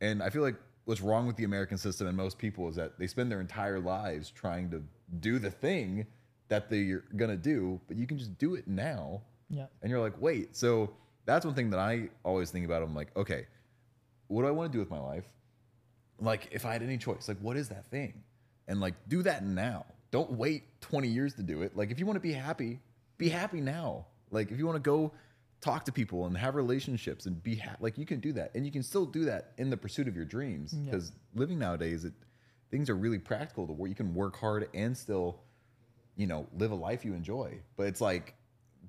And 0.00 0.22
I 0.22 0.30
feel 0.30 0.42
like 0.42 0.56
what's 0.86 1.00
wrong 1.00 1.26
with 1.26 1.36
the 1.36 1.44
American 1.44 1.78
system 1.78 2.06
and 2.06 2.16
most 2.16 2.38
people 2.38 2.68
is 2.68 2.76
that 2.76 2.98
they 2.98 3.06
spend 3.06 3.30
their 3.30 3.40
entire 3.40 3.78
lives 3.78 4.30
trying 4.30 4.70
to 4.70 4.82
do 5.20 5.38
the 5.38 5.50
thing 5.50 6.06
that 6.48 6.70
they're 6.70 7.04
gonna 7.16 7.36
do, 7.36 7.80
but 7.88 7.96
you 7.96 8.06
can 8.06 8.18
just 8.18 8.36
do 8.38 8.54
it 8.54 8.66
now. 8.66 9.22
Yeah. 9.50 9.66
And 9.82 9.90
you're 9.90 10.00
like, 10.00 10.20
wait. 10.20 10.56
So 10.56 10.92
that's 11.24 11.44
one 11.44 11.54
thing 11.54 11.70
that 11.70 11.80
I 11.80 12.08
always 12.24 12.50
think 12.50 12.64
about. 12.64 12.82
I'm 12.82 12.94
like, 12.94 13.16
okay, 13.16 13.46
what 14.28 14.42
do 14.42 14.48
I 14.48 14.50
want 14.52 14.72
to 14.72 14.76
do 14.76 14.80
with 14.80 14.90
my 14.90 15.00
life? 15.00 15.24
Like, 16.20 16.48
if 16.50 16.64
I 16.64 16.72
had 16.72 16.82
any 16.82 16.98
choice, 16.98 17.28
like, 17.28 17.38
what 17.40 17.56
is 17.56 17.68
that 17.68 17.86
thing? 17.86 18.22
And 18.68 18.80
like, 18.80 18.94
do 19.08 19.22
that 19.22 19.44
now. 19.44 19.86
Don't 20.10 20.32
wait 20.32 20.64
20 20.80 21.08
years 21.08 21.34
to 21.34 21.42
do 21.42 21.62
it. 21.62 21.76
Like, 21.76 21.90
if 21.90 21.98
you 21.98 22.06
want 22.06 22.16
to 22.16 22.20
be 22.20 22.32
happy, 22.32 22.80
be 23.18 23.28
happy 23.28 23.60
now. 23.60 24.06
Like, 24.30 24.50
if 24.50 24.58
you 24.58 24.66
want 24.66 24.76
to 24.76 24.80
go 24.82 25.12
talk 25.60 25.84
to 25.86 25.92
people 25.92 26.26
and 26.26 26.36
have 26.36 26.54
relationships 26.54 27.26
and 27.26 27.42
be 27.42 27.56
happy, 27.56 27.76
like, 27.80 27.98
you 27.98 28.06
can 28.06 28.20
do 28.20 28.32
that. 28.34 28.52
And 28.54 28.64
you 28.64 28.72
can 28.72 28.82
still 28.82 29.04
do 29.06 29.24
that 29.26 29.52
in 29.58 29.70
the 29.70 29.76
pursuit 29.76 30.08
of 30.08 30.16
your 30.16 30.24
dreams. 30.24 30.74
Yeah. 30.76 30.84
Because 30.86 31.12
living 31.34 31.58
nowadays, 31.58 32.04
it, 32.04 32.12
things 32.70 32.88
are 32.90 32.96
really 32.96 33.18
practical 33.18 33.66
to 33.66 33.72
where 33.72 33.88
you 33.88 33.94
can 33.94 34.14
work 34.14 34.36
hard 34.36 34.68
and 34.74 34.96
still, 34.96 35.40
you 36.16 36.26
know, 36.26 36.46
live 36.56 36.70
a 36.70 36.74
life 36.74 37.04
you 37.04 37.14
enjoy. 37.14 37.58
But 37.76 37.86
it's 37.88 38.00
like 38.00 38.34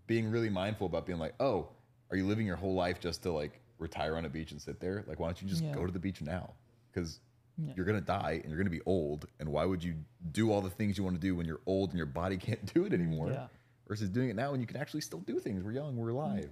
being 0.08 0.30
really 0.32 0.50
mindful 0.50 0.88
about 0.88 1.06
being 1.06 1.20
like, 1.20 1.34
oh, 1.40 1.68
are 2.10 2.18
you 2.18 2.26
living 2.26 2.46
your 2.46 2.56
whole 2.56 2.74
life 2.74 3.00
just 3.00 3.24
to 3.24 3.32
like 3.32 3.60
retire 3.80 4.16
on 4.16 4.26
a 4.26 4.30
beach 4.30 4.52
and 4.52 4.62
sit 4.62 4.80
there? 4.80 5.04
Like, 5.08 5.20
why 5.20 5.28
don't 5.28 5.42
you 5.42 5.48
just 5.48 5.64
Yeah. 5.64 5.74
go 5.74 5.86
to 5.86 5.92
the 5.92 6.00
beach 6.00 6.22
now? 6.22 6.54
Because 6.92 7.20
Yeah. 7.58 7.74
you're 7.76 7.86
gonna 7.86 8.02
die 8.02 8.40
and 8.42 8.50
you're 8.52 8.58
gonna 8.58 8.70
be 8.70 8.82
old. 8.86 9.26
And 9.40 9.50
why 9.50 9.66
would 9.66 9.84
you 9.84 9.96
do 10.32 10.52
all 10.52 10.62
the 10.62 10.70
things 10.70 10.98
you 10.98 11.04
want 11.04 11.16
to 11.16 11.20
do 11.22 11.36
when 11.36 11.46
you're 11.46 11.62
old 11.66 11.90
and 11.90 11.98
your 11.98 12.06
body 12.06 12.38
can't 12.48 12.72
do 12.74 12.86
it 12.86 12.94
anymore? 12.94 13.32
Yeah. 13.32 13.48
Versus 13.88 14.10
doing 14.10 14.30
it 14.30 14.36
now 14.36 14.52
when 14.52 14.60
you 14.62 14.68
can 14.68 14.78
actually 14.78 15.02
still 15.02 15.20
do 15.22 15.40
things. 15.40 15.64
We're 15.64 15.72
young, 15.72 15.96
we're 15.98 16.10
alive. 16.10 16.50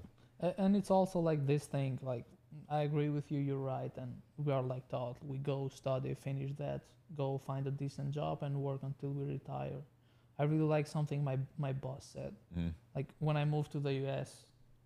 And 0.57 0.75
it's 0.75 0.89
also 0.91 1.19
like 1.19 1.45
this 1.47 1.65
thing 1.65 1.97
like 2.01 2.25
i 2.69 2.81
agree 2.83 3.09
with 3.09 3.29
you 3.33 3.39
you're 3.39 3.57
right 3.57 3.91
and 3.97 4.09
we 4.37 4.53
are 4.53 4.61
like 4.63 4.87
taught 4.87 5.17
we 5.27 5.37
go 5.39 5.67
study 5.67 6.13
finish 6.13 6.51
that 6.57 6.81
go 7.17 7.37
find 7.37 7.67
a 7.67 7.71
decent 7.71 8.11
job 8.11 8.43
and 8.43 8.55
work 8.55 8.79
until 8.83 9.09
we 9.11 9.23
retire 9.25 9.81
i 10.39 10.43
really 10.43 10.63
like 10.75 10.87
something 10.87 11.21
my 11.21 11.37
my 11.57 11.73
boss 11.73 12.05
said 12.13 12.33
Mhm. 12.57 12.71
like 12.95 13.07
when 13.19 13.35
i 13.35 13.43
moved 13.43 13.73
to 13.73 13.79
the 13.81 13.91
us 14.07 14.31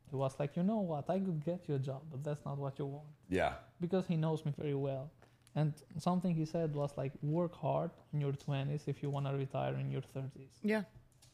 he 0.09 0.15
was 0.15 0.33
like 0.39 0.55
you 0.57 0.63
know 0.63 0.79
what 0.79 1.07
i 1.11 1.19
could 1.19 1.45
get 1.45 1.67
you 1.69 1.75
a 1.75 1.79
job 1.79 2.01
but 2.11 2.23
that's 2.23 2.43
not 2.43 2.57
what 2.57 2.79
you 2.79 2.85
want 2.87 3.07
Yeah. 3.29 3.53
because 3.79 4.07
he 4.07 4.15
knows 4.17 4.43
me 4.45 4.51
very 4.57 4.73
well 4.73 5.11
and 5.55 5.73
something 5.97 6.33
he 6.35 6.45
said 6.45 6.75
was 6.75 6.91
like 6.97 7.13
work 7.21 7.53
hard 7.55 7.91
in 8.13 8.21
your 8.21 8.33
20s 8.33 8.87
if 8.87 9.01
you 9.03 9.09
want 9.09 9.25
to 9.25 9.33
retire 9.33 9.75
in 9.75 9.89
your 9.91 10.01
30s 10.15 10.53
Yeah. 10.63 10.83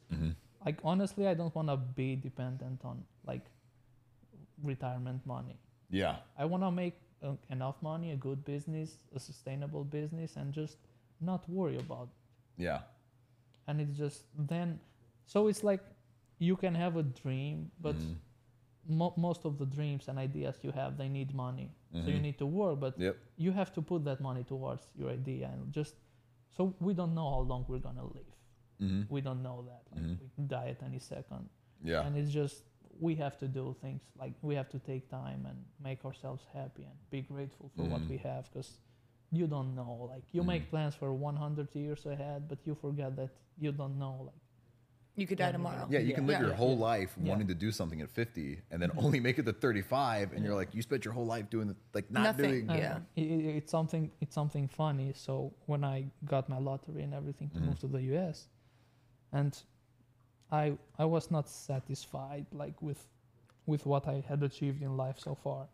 hmm 0.10 0.32
like 0.66 0.80
honestly 0.84 1.28
i 1.28 1.34
don't 1.34 1.54
want 1.56 1.68
to 1.68 1.78
be 1.78 2.16
dependent 2.16 2.80
on 2.86 3.04
like 3.26 3.46
retirement 4.64 5.22
money 5.26 5.58
Yeah. 5.90 6.16
I 6.38 6.46
want 6.46 6.64
to 6.64 6.72
make 6.72 6.96
uh, 7.24 7.36
enough 7.50 7.76
money, 7.82 8.12
a 8.12 8.16
good 8.16 8.44
business, 8.46 8.98
a 9.16 9.20
sustainable 9.20 9.84
business, 9.84 10.36
and 10.36 10.52
just 10.54 10.78
not 11.22 11.48
worry 11.50 11.78
about. 11.78 12.08
it. 12.58 12.64
Yeah. 12.64 12.80
and 13.68 13.82
it's 13.82 13.98
just 13.98 14.24
then 14.52 14.80
so 15.26 15.48
it's 15.48 15.64
like 15.64 15.84
you 16.40 16.56
can 16.56 16.76
have 16.76 16.98
a 16.98 17.04
dream 17.22 17.72
but 17.86 17.96
Mhm. 17.96 18.16
mo- 19.00 19.14
most 19.18 19.46
of 19.46 19.58
the 19.62 19.66
dreams 19.78 20.08
and 20.10 20.20
ideas 20.20 20.56
you 20.66 20.72
have 20.72 20.92
they 20.98 21.10
need 21.10 21.34
money 21.34 21.68
so 22.04 22.10
you 22.10 22.18
Mhm. 22.20 22.22
need 22.28 22.38
to 22.38 22.46
work 22.46 22.80
but 22.80 22.94
Yep. 23.00 23.16
you 23.38 23.52
have 23.52 23.72
to 23.78 23.82
put 23.82 24.04
that 24.04 24.20
money 24.20 24.44
towards 24.44 24.84
your 25.00 25.10
idea 25.10 25.46
and 25.54 25.72
just 25.80 25.96
so 26.56 26.62
we 26.88 26.94
don't 26.94 27.14
know 27.20 27.30
how 27.36 27.42
long 27.52 27.62
we're 27.70 27.80
gonna 27.90 28.04
live 28.18 28.34
hmm 28.80 29.04
we 29.16 29.22
don't 29.22 29.42
know 29.48 29.58
that 29.70 29.84
like 29.94 30.04
Mhm. 30.04 30.20
we 30.24 30.30
can 30.36 30.48
die 30.48 30.70
at 30.76 30.82
any 30.84 31.00
second 31.00 31.50
Yeah. 31.84 32.06
and 32.06 32.18
it's 32.18 32.32
just 32.42 32.58
we 33.08 33.16
have 33.16 33.36
to 33.44 33.48
do 33.48 33.66
things 33.84 34.02
like 34.22 34.34
we 34.42 34.54
have 34.56 34.70
to 34.76 34.80
take 34.80 35.04
time 35.10 35.42
and 35.50 35.58
make 35.80 36.00
ourselves 36.08 36.44
happy 36.54 36.84
and 36.84 36.98
be 37.10 37.22
grateful 37.22 37.68
for 37.76 37.84
what 37.92 38.02
Mhm. 38.02 38.10
we 38.10 38.18
have 38.30 38.44
because 38.50 38.72
you 39.32 39.48
don't 39.48 39.72
know 39.80 39.94
like 40.14 40.24
you 40.36 40.42
Mhm. 40.44 40.48
make 40.54 40.64
plans 40.70 40.96
for 40.96 41.10
100 41.14 41.70
years 41.76 42.06
ahead 42.06 42.48
but 42.50 42.60
you 42.68 42.74
forget 42.76 43.16
that 43.16 43.32
you 43.58 43.72
don't 43.72 43.98
know 44.04 44.16
like 44.30 44.42
You 45.18 45.26
could 45.28 45.38
die 45.38 45.46
Yeah, 45.48 45.52
tomorrow. 45.54 45.88
Yeah, 45.90 46.00
you 46.00 46.14
can 46.14 46.28
live 46.28 46.40
Yeah. 46.42 46.48
your 46.48 46.56
whole 46.56 46.76
Yeah. 46.76 46.92
life 46.92 47.16
Yeah. 47.18 47.30
wanting 47.30 47.48
to 47.48 47.56
do 47.56 47.72
something 47.72 48.02
at 48.02 48.10
50 48.10 48.62
and 48.70 48.82
then 48.82 48.92
only 48.98 49.20
make 49.22 49.40
it 49.40 49.46
to 49.46 49.54
35 49.54 50.34
and 50.34 50.44
you're 50.44 50.56
like 50.56 50.74
you 50.76 50.82
spent 50.82 51.06
your 51.06 51.14
whole 51.14 51.26
life 51.26 51.50
doing 51.50 51.68
the, 51.70 51.76
like 51.94 52.12
not 52.12 52.24
Nothing. 52.24 52.68
doing 52.68 52.70
uh, 52.70 52.74
Yeah. 52.76 53.00
i- 53.18 53.22
i- 53.22 53.56
it's 53.60 53.72
something 53.72 54.12
it's 54.20 54.36
something 54.36 54.68
funny 54.68 55.14
so 55.14 55.54
when 55.68 55.84
i 55.86 56.06
got 56.26 56.50
my 56.50 56.58
lottery 56.60 57.02
and 57.04 57.14
everything 57.14 57.50
to 57.52 57.60
move 57.62 57.80
to 57.80 57.88
the 57.88 58.02
us 58.02 58.50
and 59.32 59.64
i 60.52 60.78
i 61.00 61.06
was 61.06 61.32
not 61.32 61.48
satisfied 61.48 62.46
like 62.52 62.82
with 62.82 63.08
with 63.66 63.86
what 63.86 64.08
i 64.08 64.20
had 64.20 64.44
achieved 64.44 64.82
in 64.82 64.98
life 64.98 65.18
so 65.18 65.34
far 65.34 65.70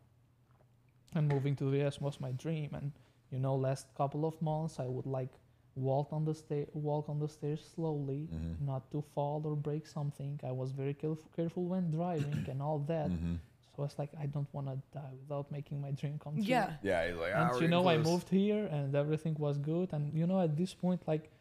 and 1.16 1.28
moving 1.28 1.56
to 1.56 1.66
the 1.72 1.84
us 1.88 2.00
was 2.00 2.20
my 2.22 2.32
dream 2.34 2.70
and 2.76 2.92
you 3.32 3.39
know 3.39 3.56
last 3.56 3.88
couple 3.96 4.24
of 4.26 4.39
months 4.42 4.80
i 4.80 4.88
would 4.88 5.08
like 5.08 5.34
walk 5.76 6.11
on 6.11 6.26
the 6.26 6.34
stair 6.34 6.65
walk 6.74 7.07
on 7.07 7.17
the 7.19 7.28
stairs 7.30 7.61
slowly 7.76 8.28
Mhm. 8.32 8.59
not 8.65 8.91
to 8.91 9.01
fall 9.13 9.41
or 9.45 9.55
break 9.55 9.88
something 9.88 10.39
i 10.43 10.51
was 10.51 10.72
very 10.72 10.93
caref- 10.93 11.32
careful 11.36 11.63
when 11.63 11.89
driving 11.91 12.45
and 12.49 12.61
all 12.61 12.80
that 12.80 13.09
Mhm. 13.09 13.38
so 13.74 13.84
it's 13.86 13.97
like 13.97 14.11
i 14.19 14.26
don't 14.26 14.51
want 14.53 14.67
to 14.67 14.78
die 14.91 15.13
without 15.22 15.49
making 15.51 15.80
my 15.80 15.91
dream 15.91 16.19
come 16.19 16.36
true 16.36 16.43
Yeah. 16.43 16.74
Yeah, 16.84 17.07
he's 17.07 17.15
like, 17.15 17.32
"Ah, 17.34 17.51
and 17.53 17.61
you 17.61 17.67
know 17.69 17.84
getting 17.84 18.01
i 18.01 18.09
moved 18.11 18.30
here 18.30 18.65
and 18.65 18.93
everything 18.95 19.36
was 19.39 19.57
good 19.57 19.93
and 19.93 20.13
you 20.13 20.28
know 20.28 20.39
at 20.41 20.57
this 20.57 20.74
point 20.74 21.07
like 21.07 21.32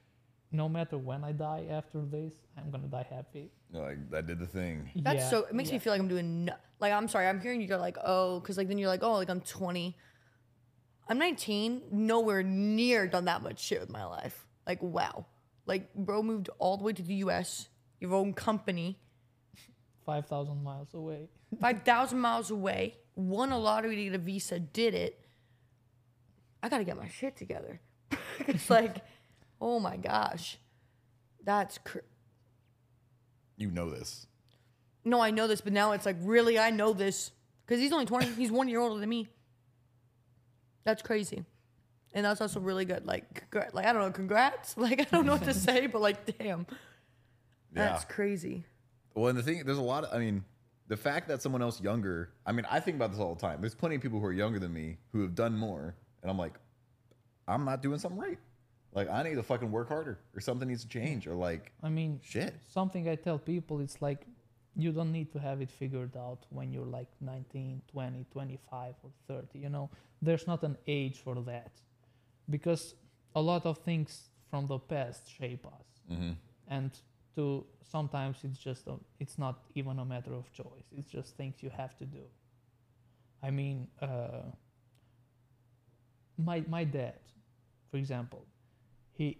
no 0.52 0.68
matter 0.68 0.96
when 0.96 1.24
i 1.24 1.32
die 1.32 1.64
after 1.70 2.00
this 2.16 2.32
i'm 2.56 2.70
gonna 2.70 2.86
die 2.98 3.06
happy 3.10 3.50
You're 3.72 3.82
like 3.90 4.10
that 4.10 4.26
did 4.26 4.38
the 4.40 4.46
thing. 4.46 4.90
That's 4.96 5.22
Yeah, 5.24 5.30
so. 5.30 5.36
It 5.50 5.54
makes 5.54 5.70
me 5.70 5.78
feel 5.78 5.92
like 5.92 6.00
I'm 6.00 6.08
doing. 6.08 6.44
No, 6.46 6.54
like 6.80 6.92
I'm 6.92 7.06
sorry. 7.06 7.26
I'm 7.30 7.40
hearing 7.40 7.60
you 7.62 7.68
go 7.68 7.78
like, 7.78 7.96
oh, 8.12 8.40
because 8.40 8.56
like 8.58 8.66
then 8.66 8.78
you're 8.78 8.88
like, 8.94 9.04
oh, 9.04 9.12
like 9.22 9.30
I'm 9.30 9.40
20. 9.40 9.94
I'm 11.10 11.18
19. 11.18 11.82
Nowhere 11.90 12.44
near 12.44 13.08
done 13.08 13.24
that 13.24 13.42
much 13.42 13.58
shit 13.60 13.80
with 13.80 13.90
my 13.90 14.04
life. 14.04 14.46
Like 14.66 14.80
wow. 14.80 15.26
Like 15.66 15.92
bro 15.94 16.22
moved 16.22 16.48
all 16.60 16.76
the 16.76 16.84
way 16.84 16.92
to 16.92 17.02
the 17.02 17.14
U.S. 17.16 17.68
Your 17.98 18.14
own 18.14 18.32
company, 18.32 18.98
5000 20.06 20.62
miles 20.62 20.94
away 20.94 21.28
five 21.60 21.82
thousand 21.82 22.20
miles 22.20 22.50
away. 22.50 22.96
Won 23.16 23.50
a 23.50 23.58
lottery 23.58 23.96
to 23.96 24.04
get 24.04 24.14
a 24.14 24.18
visa. 24.18 24.58
Did 24.60 24.94
it. 24.94 25.20
I 26.62 26.68
gotta 26.68 26.84
get 26.84 26.96
my 26.96 27.08
shit 27.08 27.36
together. 27.36 27.80
it's 28.46 28.70
like, 28.70 29.04
oh 29.60 29.80
my 29.80 29.96
gosh, 29.96 30.58
that's. 31.44 31.78
Cr- 31.78 31.98
You 33.56 33.70
know 33.70 33.90
this. 33.90 34.26
no, 35.04 35.20
I 35.20 35.30
know 35.32 35.46
this, 35.48 35.60
but 35.60 35.72
now 35.72 35.92
it's 35.92 36.06
like, 36.06 36.16
really, 36.22 36.58
I 36.58 36.70
know 36.70 36.92
this 36.92 37.32
because 37.66 37.80
he's 37.80 37.92
only 37.92 38.06
20. 38.06 38.26
he's 38.34 38.50
one 38.52 38.68
year 38.68 38.80
older 38.80 39.00
than 39.00 39.08
me. 39.08 39.28
That's 40.84 41.02
crazy. 41.02 41.44
And 42.12 42.24
that's 42.26 42.40
also 42.40 42.58
really 42.60 42.84
good. 42.84 43.06
Like, 43.06 43.50
congr- 43.50 43.72
like 43.74 43.86
I 43.86 43.92
don't 43.92 44.02
know, 44.02 44.10
congrats. 44.10 44.76
Like, 44.76 45.00
I 45.00 45.04
don't 45.04 45.26
know 45.26 45.32
what 45.32 45.44
to 45.44 45.54
say, 45.68 45.86
but 45.86 46.00
like, 46.00 46.38
damn, 46.38 46.66
that's 47.72 48.02
Yeah. 48.04 48.08
crazy. 48.08 48.64
Well, 49.14 49.28
and 49.28 49.38
the 49.38 49.42
thing, 49.42 49.62
there's 49.64 49.78
a 49.78 49.82
lot 49.82 50.04
of, 50.04 50.14
I 50.14 50.18
mean, 50.18 50.44
the 50.88 50.96
fact 50.96 51.28
that 51.28 51.40
someone 51.42 51.62
else 51.62 51.80
younger, 51.80 52.30
I 52.46 52.52
mean, 52.52 52.66
I 52.70 52.80
think 52.80 52.96
about 52.96 53.10
this 53.12 53.20
all 53.20 53.34
the 53.34 53.40
time. 53.40 53.60
There's 53.60 53.74
plenty 53.74 53.96
of 53.96 54.02
people 54.02 54.18
who 54.20 54.26
are 54.26 54.32
younger 54.32 54.58
than 54.58 54.72
me 54.72 54.96
who 55.12 55.22
have 55.22 55.34
done 55.34 55.56
more. 55.56 55.94
And 56.22 56.30
I'm 56.30 56.38
like, 56.38 56.54
I'm 57.46 57.64
not 57.64 57.82
doing 57.82 57.98
something 57.98 58.20
right. 58.20 58.38
Like, 58.92 59.08
I 59.08 59.22
need 59.22 59.36
to 59.36 59.42
fucking 59.44 59.70
work 59.70 59.88
harder 59.88 60.18
or 60.34 60.40
something 60.40 60.66
needs 60.68 60.82
to 60.82 60.88
change 60.88 61.26
or 61.28 61.34
like, 61.34 61.70
i 61.82 61.88
mean 61.88 62.18
shit. 62.24 62.54
something 62.68 63.08
i 63.08 63.14
tell 63.14 63.38
people 63.38 63.78
it's 63.80 64.02
like 64.02 64.26
you 64.76 64.92
don't 64.92 65.12
need 65.12 65.32
to 65.32 65.38
have 65.38 65.60
it 65.60 65.70
figured 65.70 66.16
out 66.16 66.46
when 66.50 66.72
you're 66.72 66.86
like 66.86 67.08
19 67.20 67.82
20 67.90 68.26
25 68.32 68.94
or 69.02 69.10
30 69.26 69.58
you 69.58 69.68
know? 69.68 69.90
There's 70.22 70.46
not 70.46 70.62
an 70.62 70.76
age 70.86 71.20
for 71.24 71.36
that. 71.42 71.72
Because 72.48 72.94
a 73.34 73.40
lot 73.40 73.66
of 73.66 73.78
things 73.78 74.30
from 74.50 74.66
the 74.66 74.78
past 74.78 75.28
shape 75.28 75.66
us. 75.66 75.86
Hmm 76.08 76.32
and 76.70 76.92
to 77.34 77.66
sometimes 77.82 78.38
it's 78.44 78.58
just 78.58 78.86
a, 78.86 78.94
it's 79.18 79.36
not 79.38 79.64
even 79.74 79.98
a 79.98 80.04
matter 80.04 80.32
of 80.32 80.50
choice. 80.52 80.86
It's 80.96 81.10
just 81.10 81.36
things 81.36 81.56
you 81.60 81.70
have 81.76 81.96
to 81.98 82.06
do. 82.06 82.22
I 83.42 83.50
mean 83.50 83.88
uh, 84.00 84.50
my 86.38 86.64
my 86.68 86.84
dad 86.84 87.18
for 87.90 87.96
example 87.96 88.46
he 89.12 89.38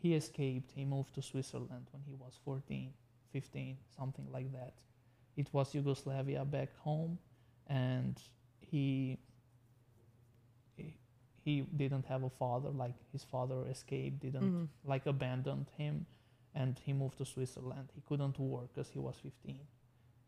he 0.00 0.14
escaped. 0.14 0.72
He 0.74 0.84
moved 0.84 1.14
to 1.14 1.22
switzerland 1.22 1.86
when 1.92 2.02
he 2.06 2.14
was 2.14 2.38
14 2.44 2.92
15 3.34 3.76
something 3.98 4.26
like 4.32 4.50
that 4.52 4.74
it 5.36 5.48
was 5.52 5.74
yugoslavia 5.74 6.44
back 6.44 6.70
home 6.84 7.18
and 7.68 8.14
he 8.60 9.18
he- 10.76 10.96
he 11.44 11.60
didn't 11.62 12.06
have 12.06 12.22
a 12.24 12.30
father 12.30 12.70
like 12.70 12.94
his 13.12 13.24
father 13.24 13.66
escaped 13.68 14.20
didn't 14.20 14.50
Mhm. 14.52 14.68
like 14.84 15.06
abandoned 15.06 15.68
him 15.76 16.06
and 16.54 16.78
he 16.86 16.92
moved 16.92 17.18
to 17.18 17.24
Switzerland. 17.24 17.90
He 17.94 18.00
couldn't 18.02 18.38
work 18.38 18.68
because 18.72 18.90
he 18.92 19.00
was 19.00 19.16
15. 19.18 19.66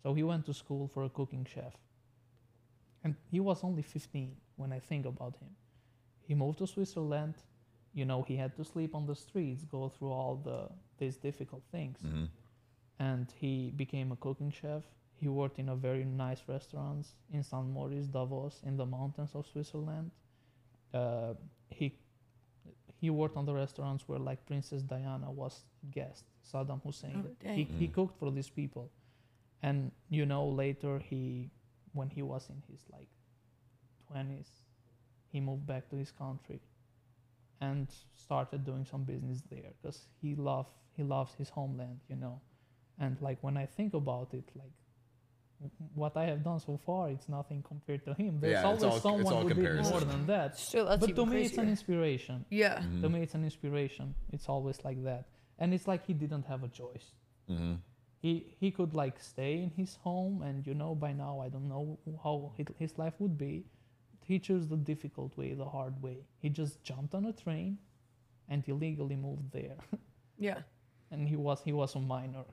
So 0.02 0.12
he 0.14 0.24
went 0.24 0.44
to 0.46 0.52
school 0.54 0.88
for 0.88 1.04
a 1.04 1.08
cooking 1.10 1.44
chef. 1.44 1.76
And 3.04 3.14
he 3.30 3.38
was 3.40 3.62
only 3.62 3.82
15 3.82 4.36
when 4.56 4.72
I 4.72 4.80
think 4.80 5.06
about 5.06 5.36
him. 5.36 5.54
He 6.26 6.34
moved 6.34 6.58
to 6.58 6.66
Switzerland. 6.66 7.34
You 7.94 8.04
know, 8.04 8.22
he 8.22 8.36
had 8.36 8.56
to 8.56 8.64
sleep 8.64 8.94
on 8.94 9.06
the 9.06 9.14
streets, 9.14 9.64
go 9.64 9.88
through 9.88 10.12
all 10.12 10.36
the 10.36 10.68
these 10.98 11.16
difficult 11.18 11.62
things. 11.70 12.00
hmm 12.02 12.24
And 12.98 13.26
he 13.40 13.72
became 13.76 14.12
a 14.12 14.16
cooking 14.16 14.50
chef. 14.50 14.82
He 15.14 15.28
worked 15.28 15.58
in 15.58 15.68
a 15.68 15.76
very 15.76 16.04
nice 16.04 16.42
restaurants 16.48 17.14
in 17.32 17.42
St. 17.42 17.66
Moritz, 17.66 18.06
Davos, 18.08 18.60
in 18.64 18.76
the 18.76 18.86
mountains 18.86 19.34
of 19.34 19.46
Switzerland. 19.46 20.10
Uh, 20.94 21.34
he 21.70 21.98
he 23.00 23.10
worked 23.10 23.36
on 23.36 23.44
the 23.44 23.52
restaurants 23.54 24.08
where 24.08 24.18
like 24.18 24.44
Princess 24.46 24.82
Diana 24.82 25.30
was 25.30 25.64
guest, 25.90 26.24
Saddam 26.50 26.82
Hussein. 26.82 27.22
Oh, 27.26 27.30
dang. 27.42 27.54
he, 27.56 27.64
he 27.64 27.88
Mm. 27.88 27.92
cooked 27.92 28.18
for 28.18 28.30
these 28.30 28.48
people, 28.48 28.90
and 29.62 29.92
you 30.08 30.24
know 30.26 30.48
later 30.48 30.98
he, 30.98 31.50
when 31.92 32.08
he 32.10 32.22
was 32.22 32.48
in 32.48 32.62
his 32.70 32.84
like 32.90 33.08
twenties, 34.08 34.50
he 35.32 35.40
moved 35.40 35.66
back 35.66 35.88
to 35.90 35.96
his 35.96 36.10
country, 36.10 36.60
and 37.60 37.88
started 38.16 38.64
doing 38.64 38.84
some 38.84 39.04
business 39.04 39.42
there 39.50 39.72
because 39.80 40.08
he 40.20 40.34
love 40.34 40.66
he 40.96 41.02
loves 41.02 41.34
his 41.34 41.50
homeland, 41.50 42.00
you 42.08 42.16
know, 42.16 42.40
and 42.98 43.16
like 43.20 43.38
when 43.42 43.56
I 43.56 43.66
think 43.66 43.94
about 43.94 44.32
it, 44.34 44.44
like 44.54 44.72
what 45.94 46.16
I 46.16 46.24
have 46.26 46.42
done 46.44 46.60
so 46.60 46.78
far, 46.84 47.08
it's 47.10 47.28
nothing 47.28 47.62
compared 47.62 48.04
to 48.04 48.12
him. 48.14 48.38
There's 48.40 48.52
Yeah, 48.52 48.64
always 48.64 48.82
all- 48.84 49.00
someone 49.00 49.34
all 49.34 49.42
who 49.48 49.54
did 49.54 49.82
more 49.84 50.00
than 50.00 50.26
that. 50.26 50.58
Still, 50.58 50.84
that's 50.86 51.00
but 51.00 51.08
even 51.10 51.24
to 51.26 51.30
me, 51.34 51.42
it's 51.42 51.56
an 51.58 51.68
inspiration. 51.68 52.44
Yeah. 52.50 52.78
Mm-hmm. 52.78 53.00
To 53.02 53.08
me, 53.08 53.22
it's 53.22 53.34
an 53.34 53.44
inspiration. 53.44 54.14
It's 54.32 54.48
always 54.48 54.84
like 54.84 55.02
that, 55.04 55.24
and 55.58 55.72
it's 55.72 55.86
like 55.88 56.04
he 56.06 56.12
didn't 56.14 56.44
have 56.46 56.62
a 56.62 56.68
choice. 56.68 57.06
hmm 57.48 57.74
He 58.22 58.32
he 58.60 58.70
could 58.70 58.92
like 58.94 59.16
stay 59.20 59.52
in 59.64 59.70
his 59.80 59.96
home, 60.06 60.42
and 60.42 60.66
you 60.66 60.74
know, 60.74 60.94
by 60.94 61.12
now 61.12 61.34
I 61.46 61.48
don't 61.54 61.68
know 61.74 61.98
how 62.24 62.52
hi- 62.56 62.74
his 62.78 62.92
life 62.98 63.14
would 63.22 63.36
be. 63.38 63.64
He 64.28 64.38
chose 64.40 64.64
the 64.68 64.76
difficult 64.92 65.36
way, 65.38 65.54
the 65.54 65.68
hard 65.76 66.02
way. 66.02 66.18
He 66.42 66.48
just 66.60 66.82
jumped 66.82 67.14
on 67.14 67.24
a 67.26 67.32
train, 67.32 67.78
and 68.48 68.62
illegally 68.68 69.16
moved 69.16 69.52
there. 69.52 69.78
Yeah. 70.48 70.60
and 71.10 71.28
he 71.32 71.36
was 71.46 71.58
he 71.68 71.72
was 71.72 71.94
a 71.94 72.00
minor 72.00 72.44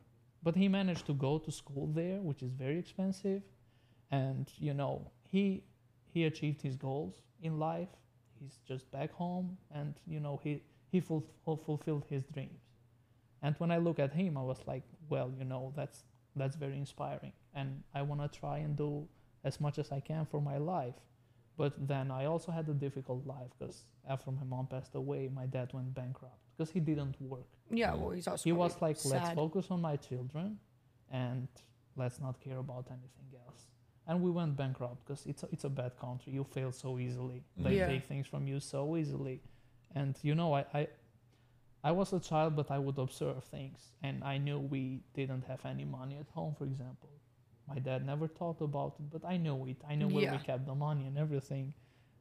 but 0.43 0.55
he 0.55 0.67
managed 0.67 1.05
to 1.07 1.13
go 1.13 1.37
to 1.39 1.51
school 1.51 1.87
there 1.87 2.21
which 2.21 2.43
is 2.43 2.51
very 2.51 2.77
expensive. 2.79 3.41
And 4.11 4.51
you 4.59 4.73
know 4.73 5.11
he 5.31 5.63
he 6.13 6.25
achieved 6.25 6.61
his 6.61 6.75
goals 6.75 7.15
in 7.41 7.59
life. 7.59 7.89
He's 8.39 8.59
just 8.67 8.91
back 8.91 9.11
home 9.13 9.57
and 9.71 9.95
you 10.05 10.19
know 10.19 10.39
he 10.43 10.61
he 10.91 10.99
ful- 10.99 11.25
ful- 11.43 11.57
fulfilled 11.57 12.05
his 12.09 12.23
dreams. 12.25 12.61
And 13.41 13.55
when 13.59 13.71
i 13.71 13.77
look 13.77 13.99
at 13.99 14.13
him 14.13 14.37
i 14.37 14.41
was 14.41 14.59
like 14.67 14.83
well 15.09 15.31
you 15.37 15.45
know 15.45 15.73
that's 15.75 16.03
that's 16.35 16.55
very 16.55 16.77
inspiring. 16.77 17.33
And 17.53 17.83
i 17.93 18.01
want 18.01 18.21
to 18.21 18.39
try 18.39 18.57
and 18.59 18.75
do 18.75 19.07
as 19.43 19.59
much 19.61 19.79
as 19.79 19.91
i 19.91 19.99
can 19.99 20.25
for 20.25 20.41
my 20.41 20.57
life. 20.57 20.95
But 21.57 21.73
then 21.87 22.11
i 22.11 22.25
also 22.25 22.51
had 22.51 22.67
a 22.69 22.73
difficult 22.73 23.25
life 23.25 23.51
because 23.57 23.85
after 24.07 24.31
my 24.31 24.43
mom 24.43 24.67
passed 24.67 24.95
away 24.95 25.29
my 25.33 25.45
dad 25.45 25.73
went 25.73 25.93
bankrupt 25.93 26.42
because 26.55 26.71
he 26.71 26.79
didn't 26.79 27.15
work 27.21 27.47
Yeah. 27.69 27.93
Well, 27.95 28.11
he's 28.11 28.27
also. 28.27 28.43
he 28.43 28.51
was 28.53 28.73
probably 28.73 28.93
like 28.95 29.05
let's 29.05 29.29
focus 29.35 29.67
on 29.71 29.81
my 29.81 29.95
children 29.95 30.59
and 31.11 31.47
let's 31.95 32.19
not 32.19 32.39
care 32.39 32.57
about 32.59 32.85
anything 32.89 33.29
else 33.45 33.61
and 34.07 34.21
we 34.21 34.31
went 34.31 34.55
bankrupt 34.55 35.05
because 35.05 35.25
it's 35.25 35.43
a, 35.43 35.47
it's 35.51 35.63
a 35.63 35.69
bad 35.69 35.97
country 35.97 36.33
you 36.33 36.43
fail 36.43 36.71
so 36.71 36.99
easily 36.99 37.43
they 37.57 37.75
Yeah. 37.77 37.87
take 37.87 38.03
things 38.05 38.27
from 38.27 38.47
you 38.47 38.59
so 38.59 38.97
easily 38.97 39.41
and 39.95 40.17
you 40.21 40.35
know 40.35 40.53
I, 40.53 40.65
I 40.73 40.87
I 41.85 41.91
was 41.91 42.13
a 42.13 42.19
child, 42.19 42.55
but 42.55 42.71
I 42.71 42.79
would 42.79 42.97
observe 42.97 43.43
things, 43.43 43.91
and 44.01 44.23
I 44.23 44.37
knew 44.37 44.57
we 44.57 45.01
didn't 45.13 45.43
have 45.51 45.65
any 45.65 45.83
money 45.83 46.15
at 46.15 46.29
home, 46.29 46.55
for 46.57 46.63
example. 46.63 47.09
My 47.67 47.77
dad 47.79 48.05
never 48.05 48.25
thought 48.25 48.61
about 48.61 48.95
it, 48.99 49.09
but 49.11 49.25
I 49.25 49.35
knew 49.35 49.65
it. 49.67 49.77
I 49.85 49.95
knew 49.95 50.07
where 50.07 50.31
we 50.31 50.37
kept 50.37 50.65
the 50.65 50.75
money 50.75 51.05
and 51.07 51.17
everything, 51.17 51.73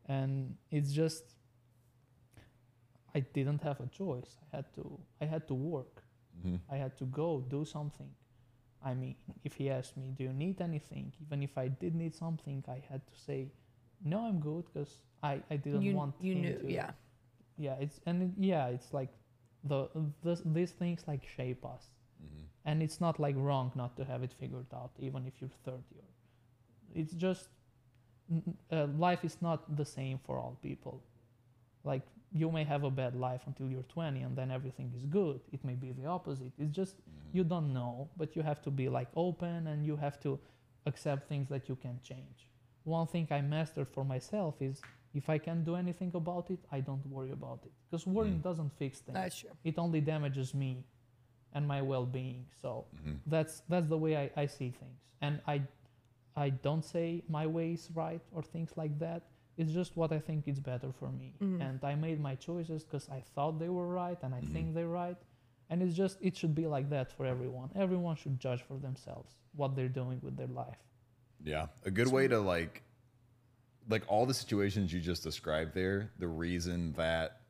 and 0.06 0.56
it's 0.72 0.90
just 0.92 1.22
I 3.14 3.20
didn't 3.20 3.62
have 3.62 3.80
a 3.80 3.86
choice. 3.88 4.38
I 4.52 4.56
had 4.56 4.72
to. 4.74 4.98
I 5.20 5.26
had 5.26 5.46
to 5.48 5.54
work. 5.54 6.02
Mhm. 6.44 6.60
I 6.70 6.76
had 6.76 6.96
to 6.98 7.04
go 7.06 7.40
do 7.50 7.64
something. 7.64 8.10
I 8.84 8.94
mean, 8.94 9.16
if 9.44 9.54
he 9.54 9.70
asked 9.70 9.96
me, 9.96 10.10
"Do 10.16 10.24
you 10.24 10.32
need 10.32 10.60
anything?" 10.60 11.12
Even 11.20 11.42
if 11.42 11.56
I 11.58 11.68
did 11.68 11.94
need 11.94 12.14
something, 12.14 12.64
I 12.68 12.80
had 12.90 13.06
to 13.06 13.14
say, 13.14 13.50
"No, 14.04 14.26
I'm 14.26 14.40
good," 14.40 14.64
because 14.72 15.02
I 15.22 15.42
I 15.50 15.56
didn't 15.56 15.82
you 15.82 15.94
want 15.96 16.14
you 16.20 16.34
him 16.34 16.40
knew, 16.42 16.58
to 16.58 16.72
yeah. 16.72 16.90
yeah 17.56 17.74
it's 17.84 18.00
and 18.06 18.22
it, 18.22 18.30
yeah 18.38 18.66
it's 18.68 18.92
like 18.92 19.10
the 19.64 19.88
this, 20.22 20.42
these 20.44 20.72
things 20.72 21.06
like 21.06 21.24
shape 21.26 21.64
us 21.64 21.84
Mhm. 22.22 22.46
and 22.64 22.82
it's 22.82 23.00
not 23.00 23.18
like 23.20 23.36
wrong 23.36 23.70
not 23.74 23.96
to 23.96 24.04
have 24.04 24.22
it 24.24 24.32
figured 24.32 24.72
out 24.74 24.90
even 24.98 25.26
if 25.26 25.40
you're 25.40 25.50
30 25.64 25.98
or 25.98 26.08
it's 26.94 27.12
just 27.14 27.48
n- 28.30 28.42
n- 28.46 28.58
uh, 28.78 28.86
life 28.98 29.24
is 29.24 29.40
not 29.42 29.76
the 29.76 29.84
same 29.84 30.18
for 30.18 30.38
all 30.38 30.56
people 30.62 31.02
like 31.84 32.02
you 32.34 32.50
may 32.50 32.64
have 32.64 32.82
a 32.84 32.90
bad 32.90 33.14
life 33.14 33.42
until 33.46 33.68
you're 33.68 33.82
20 33.84 34.20
and 34.22 34.36
then 34.36 34.50
everything 34.50 34.92
is 34.96 35.04
good. 35.04 35.40
It 35.52 35.64
may 35.64 35.74
be 35.74 35.92
the 35.92 36.06
opposite. 36.06 36.52
It's 36.58 36.74
just 36.74 36.96
you 37.32 37.44
don't 37.44 37.72
know 37.72 38.08
but 38.16 38.34
you 38.36 38.42
have 38.42 38.60
to 38.62 38.70
be 38.70 38.88
like 38.88 39.08
open 39.16 39.66
and 39.66 39.84
you 39.86 39.96
have 39.96 40.18
to 40.20 40.38
accept 40.86 41.28
things 41.28 41.48
that 41.48 41.68
you 41.68 41.76
can 41.76 41.98
change. 42.02 42.50
One 42.84 43.06
thing 43.06 43.26
i 43.30 43.40
mastered 43.40 43.88
for 43.88 44.04
myself 44.04 44.54
is 44.60 44.80
if 45.14 45.28
i 45.28 45.38
can 45.38 45.62
do 45.62 45.76
anything 45.76 46.10
about 46.14 46.50
it 46.50 46.58
i 46.72 46.80
don't 46.80 47.06
worry 47.06 47.32
about 47.32 47.60
it. 47.66 47.72
Because 47.90 48.06
worrying 48.06 48.38
Mm. 48.40 48.48
doesn't 48.48 48.72
fix 48.82 49.00
things. 49.00 49.14
That's 49.14 49.36
true. 49.38 49.50
it 49.64 49.78
only 49.78 50.00
damages 50.00 50.54
me 50.54 50.84
and 51.54 51.68
my 51.68 51.80
well-being. 51.82 52.46
So 52.62 52.86
Mhm. 52.96 53.18
that's 53.26 53.54
that's 53.68 53.88
the 53.94 53.98
way 54.04 54.12
I, 54.24 54.30
I 54.42 54.46
see 54.46 54.70
things. 54.70 54.98
And 55.20 55.40
i 55.46 55.56
i 56.44 56.48
don't 56.66 56.84
say 56.94 57.22
my 57.28 57.46
way 57.46 57.72
is 57.78 57.90
right 57.94 58.22
or 58.34 58.42
things 58.42 58.70
like 58.82 58.94
that 58.98 59.22
it's 59.56 59.72
just 59.72 59.96
what 59.96 60.12
i 60.12 60.18
think 60.18 60.46
is 60.48 60.58
better 60.60 60.90
for 60.92 61.10
me 61.10 61.34
Mhm. 61.40 61.60
and 61.60 61.84
i 61.84 61.94
made 61.94 62.18
my 62.20 62.34
choices 62.34 62.84
because 62.84 63.08
i 63.08 63.20
thought 63.34 63.58
they 63.58 63.68
were 63.68 63.88
right 63.88 64.18
and 64.22 64.34
i 64.34 64.40
Mhm. 64.40 64.52
think 64.52 64.74
they're 64.74 64.88
right 64.88 65.16
and 65.70 65.82
it's 65.82 65.94
just 65.94 66.18
it 66.20 66.36
should 66.36 66.54
be 66.54 66.66
like 66.66 66.88
that 66.90 67.10
for 67.12 67.24
everyone 67.26 67.70
everyone 67.74 68.16
should 68.16 68.38
judge 68.40 68.62
for 68.62 68.78
themselves 68.78 69.30
what 69.54 69.74
they're 69.76 69.88
doing 70.02 70.18
with 70.22 70.36
their 70.36 70.48
life 70.64 70.78
Yeah, 71.44 71.66
a 71.84 71.90
good 71.90 72.06
way 72.16 72.28
to 72.28 72.38
like, 72.38 72.84
like 73.88 74.04
all 74.08 74.26
the 74.26 74.34
situations 74.34 74.92
you 74.92 75.00
just 75.00 75.24
described 75.24 75.74
there. 75.74 76.12
The 76.18 76.28
reason 76.28 76.92
that 76.92 77.40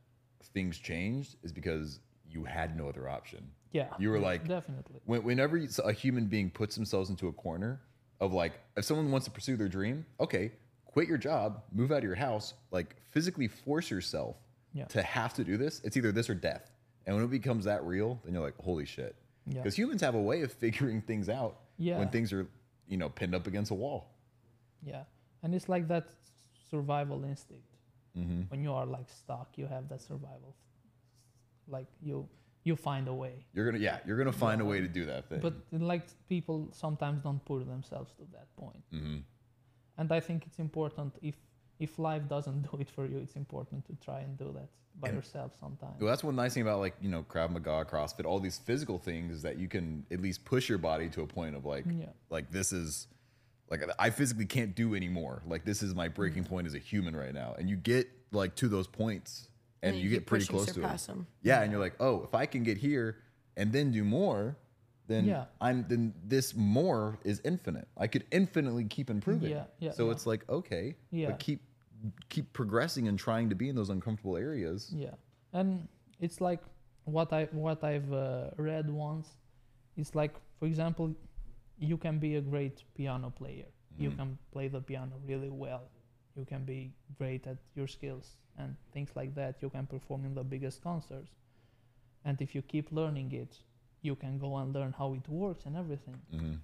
things 0.55 0.78
changed 0.78 1.36
is 1.42 1.53
because 1.53 2.00
you 2.26 2.44
had 2.44 2.74
no 2.76 2.88
other 2.88 3.07
option. 3.09 3.42
yeah 3.72 3.94
You 3.98 4.09
were 4.11 4.18
like- 4.18 4.48
definitely 4.48 5.00
When, 5.05 5.22
whenever 5.24 5.57
a 5.84 5.92
human 5.92 6.26
being 6.26 6.50
puts 6.50 6.74
themselves 6.74 7.11
into 7.11 7.28
a 7.28 7.32
corner 7.34 7.82
of 8.18 8.32
like, 8.32 8.55
if 8.78 8.84
someone 8.86 9.11
wants 9.11 9.26
to 9.26 9.30
pursue 9.30 9.57
their 9.59 9.68
dream, 9.68 10.07
okay, 10.20 10.53
quit 10.93 11.09
your 11.09 11.18
job, 11.18 11.62
move 11.72 11.90
out 11.93 11.99
of 11.99 12.05
your 12.05 12.14
house, 12.14 12.55
like 12.70 12.97
physically 13.11 13.49
force 13.49 13.90
yourself 13.90 14.36
Yeah. 14.72 14.84
to 14.86 15.03
have 15.03 15.32
to 15.34 15.45
do 15.45 15.57
this. 15.57 15.80
It's 15.84 15.97
either 15.97 16.12
this 16.12 16.28
or 16.30 16.34
death. 16.34 16.70
And 17.07 17.16
when 17.16 17.24
it 17.24 17.30
becomes 17.30 17.64
that 17.64 17.84
real, 17.84 18.20
then 18.24 18.34
you're 18.34 18.43
like, 18.43 18.57
holy 18.62 18.84
shit. 18.86 19.14
yeah 19.47 19.55
Because 19.55 19.74
humans 19.76 20.01
have 20.03 20.14
a 20.14 20.20
way 20.30 20.43
of 20.43 20.53
figuring 20.53 21.01
things 21.11 21.28
out 21.28 21.55
Yeah. 21.78 21.99
when 21.99 22.09
things 22.11 22.32
are, 22.32 22.47
you 22.86 22.97
know, 22.97 23.09
pinned 23.09 23.34
up 23.34 23.47
against 23.47 23.70
a 23.70 23.74
wall. 23.84 24.01
yeah 24.93 25.05
and 25.43 25.55
it's 25.57 25.68
like 25.68 25.88
that 25.88 26.05
survival 26.70 27.24
instinct 27.24 27.66
Mm-hmm. 28.18 28.43
when 28.51 28.61
you 28.62 28.72
are 28.78 28.84
like 28.97 29.09
stuck 29.09 29.49
you 29.61 29.66
have 29.74 29.84
that 29.88 30.03
survival 30.03 30.55
like 31.66 31.86
you 32.03 32.28
you 32.64 32.76
find 32.76 33.09
a 33.09 33.14
way 33.14 33.47
You're 33.55 33.64
gonna, 33.68 33.78
yeah, 33.88 33.99
you're 34.07 34.18
gonna 34.18 34.32
find 34.47 34.61
a 34.61 34.64
way 34.72 34.78
to 34.86 34.88
do 34.99 35.07
that 35.07 35.28
thing. 35.30 35.40
but 35.40 35.55
like 35.72 36.03
people 36.28 36.68
sometimes 36.72 37.22
don't 37.22 37.43
put 37.45 37.66
themselves 37.66 38.12
to 38.18 38.24
that 38.36 38.49
point 38.57 38.82
hmm 38.90 39.18
and 39.99 40.11
i 40.12 40.20
think 40.20 40.45
it's 40.47 40.59
important 40.59 41.14
if 41.22 41.34
if 41.78 41.99
life 41.99 42.28
doesn't 42.28 42.62
do 42.70 42.78
it 42.80 42.90
for 42.90 43.07
you 43.07 43.18
it's 43.18 43.36
important 43.36 43.84
to 43.86 43.93
try 44.05 44.20
and 44.20 44.36
do 44.38 44.51
that 44.55 44.68
by 45.01 45.09
And- 45.09 45.16
yourself 45.16 45.53
sometimes 45.59 45.99
well, 46.01 46.09
that's 46.11 46.22
one 46.24 46.36
nice 46.36 46.53
thing 46.55 46.62
about 46.62 46.80
like 46.80 46.95
you 47.01 47.09
know 47.09 47.22
Krav 47.28 47.51
Maga, 47.51 47.84
CrossFit, 47.90 48.24
all 48.26 48.40
these 48.40 48.59
physical 48.59 48.99
things 48.99 49.32
is 49.36 49.43
that 49.43 49.57
you 49.59 49.66
can 49.68 50.05
at 50.11 50.20
least 50.20 50.45
push 50.45 50.68
your 50.68 50.76
body 50.78 51.09
to 51.11 51.22
a 51.22 51.26
point 51.26 51.57
of 51.57 51.64
like, 51.64 51.84
Yeah. 51.88 52.07
like 52.28 52.51
this 52.51 52.72
is, 52.72 53.07
like 53.70 53.80
I 53.99 54.11
physically 54.11 54.45
can't 54.45 54.74
do 54.74 54.95
anymore. 54.95 55.43
Like 55.47 55.64
this 55.64 55.82
is 55.82 55.95
my 55.95 56.09
Mm. 56.11 56.14
breaking 56.14 56.45
point 56.45 56.66
as 56.66 56.74
a 56.74 56.78
human 56.78 57.16
right 57.16 57.32
now, 57.32 57.55
and 57.59 57.70
you 57.70 57.76
get 57.76 58.07
like 58.32 58.55
to 58.57 58.68
those 58.68 58.86
points, 58.86 59.49
and, 59.82 59.97
you, 59.97 60.03
keep 60.11 60.11
get 60.20 60.26
pretty 60.26 60.45
close 60.47 60.66
to 60.66 60.70
it. 60.72 60.74
surpass 60.74 61.09
'em. 61.09 61.26
Yeah, 61.43 61.62
and 61.62 61.72
you're 61.72 61.80
like, 61.80 61.97
oh, 61.99 62.22
if 62.24 62.34
I 62.34 62.45
can 62.45 62.62
get 62.62 62.76
here 62.76 63.16
and 63.57 63.72
then 63.72 63.93
do 63.93 64.05
more, 64.05 64.57
then 65.12 65.24
Yeah. 65.26 65.44
I'm 65.60 65.78
then 65.88 66.14
this 66.34 66.54
more 66.56 67.18
is 67.24 67.40
infinite. 67.44 67.88
I 68.04 68.06
could 68.12 68.24
infinitely 68.30 68.84
keep 68.96 69.08
improving. 69.10 69.50
Yeah, 69.50 69.64
yeah, 69.84 69.92
so 69.92 70.02
yeah. 70.06 70.12
it's 70.12 70.26
like 70.32 70.42
okay, 70.48 70.96
Yeah. 71.10 71.28
but 71.30 71.38
keep 71.46 71.60
keep 72.28 72.52
progressing 72.52 73.06
and 73.08 73.16
trying 73.18 73.48
to 73.50 73.54
be 73.54 73.68
in 73.68 73.76
those 73.76 73.90
uncomfortable 73.96 74.36
areas. 74.36 74.90
yeah 75.04 75.14
and 75.58 75.86
it's 76.26 76.38
like 76.40 76.62
what 77.16 77.32
i 77.32 77.42
what 77.64 77.78
i've 77.84 78.12
uh, 78.12 78.50
read 78.68 78.86
once 78.90 79.26
it's 79.96 80.14
like 80.20 80.34
for 80.58 80.66
example 80.66 81.06
you 81.90 81.96
can 82.04 82.18
be 82.18 82.32
a 82.36 82.40
great 82.52 82.76
piano 82.98 83.28
player 83.40 83.68
you 84.02 84.10
Mhm. 84.10 84.16
can 84.18 84.38
play 84.54 84.66
the 84.76 84.80
piano 84.80 85.14
really 85.30 85.52
well 85.64 85.84
you 86.38 86.44
can 86.52 86.62
be 86.64 86.80
great 87.18 87.42
at 87.52 87.58
your 87.78 87.86
skills 87.96 88.26
and 88.60 88.74
things 88.94 89.10
like 89.20 89.32
that 89.40 89.52
you 89.62 89.70
can 89.76 89.86
perform 89.86 90.24
in 90.28 90.34
the 90.34 90.44
biggest 90.54 90.82
concerts 90.82 91.30
and 92.24 92.40
if 92.40 92.50
you 92.56 92.62
keep 92.74 92.86
learning 93.00 93.30
it 93.42 93.52
you 94.03 94.14
can 94.16 94.38
go 94.38 94.57
and 94.59 94.72
learn 94.74 94.92
how 94.98 95.14
it 95.14 95.28
works 95.28 95.66
and 95.66 95.76
everything 95.76 96.20
hmm 96.30 96.55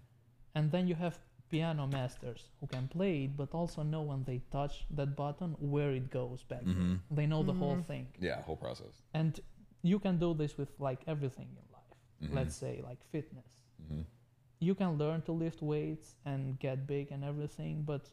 and 0.55 0.72
then 0.72 0.89
you 0.89 0.95
have 0.95 1.18
piano 1.51 1.86
masters 1.86 2.51
who 2.61 2.66
can 2.66 2.89
play 2.89 3.24
it 3.24 3.36
but 3.36 3.53
also 3.55 3.82
know 3.82 4.03
when 4.03 4.22
they 4.24 4.41
touch 4.51 4.86
that 4.91 5.14
button 5.16 5.55
where 5.61 5.93
it 5.93 6.11
goes 6.11 6.43
back 6.53 6.62
to. 6.62 6.74
Mhm. 6.74 6.99
they 7.18 7.26
know 7.26 7.43
the 7.43 7.53
whole 7.61 7.76
Mhm. 7.76 7.84
thing 7.91 8.07
Yeah, 8.20 8.43
whole 8.43 8.57
process. 8.57 8.95
and 9.14 9.41
you 9.82 9.99
can 9.99 10.18
do 10.18 10.34
this 10.34 10.59
with 10.59 10.70
like 10.89 11.01
everything 11.07 11.49
in 11.61 11.66
life 11.78 11.97
Mhm. 12.22 12.34
let's 12.39 12.55
say 12.55 12.74
like 12.91 13.03
fitness 13.14 13.51
hmm 13.89 14.03
you 14.61 14.74
can 14.74 14.99
learn 14.99 15.22
to 15.22 15.32
lift 15.45 15.61
weights 15.62 16.16
and 16.24 16.59
get 16.59 16.86
big 16.86 17.12
and 17.12 17.22
everything 17.24 17.74
but 17.84 18.11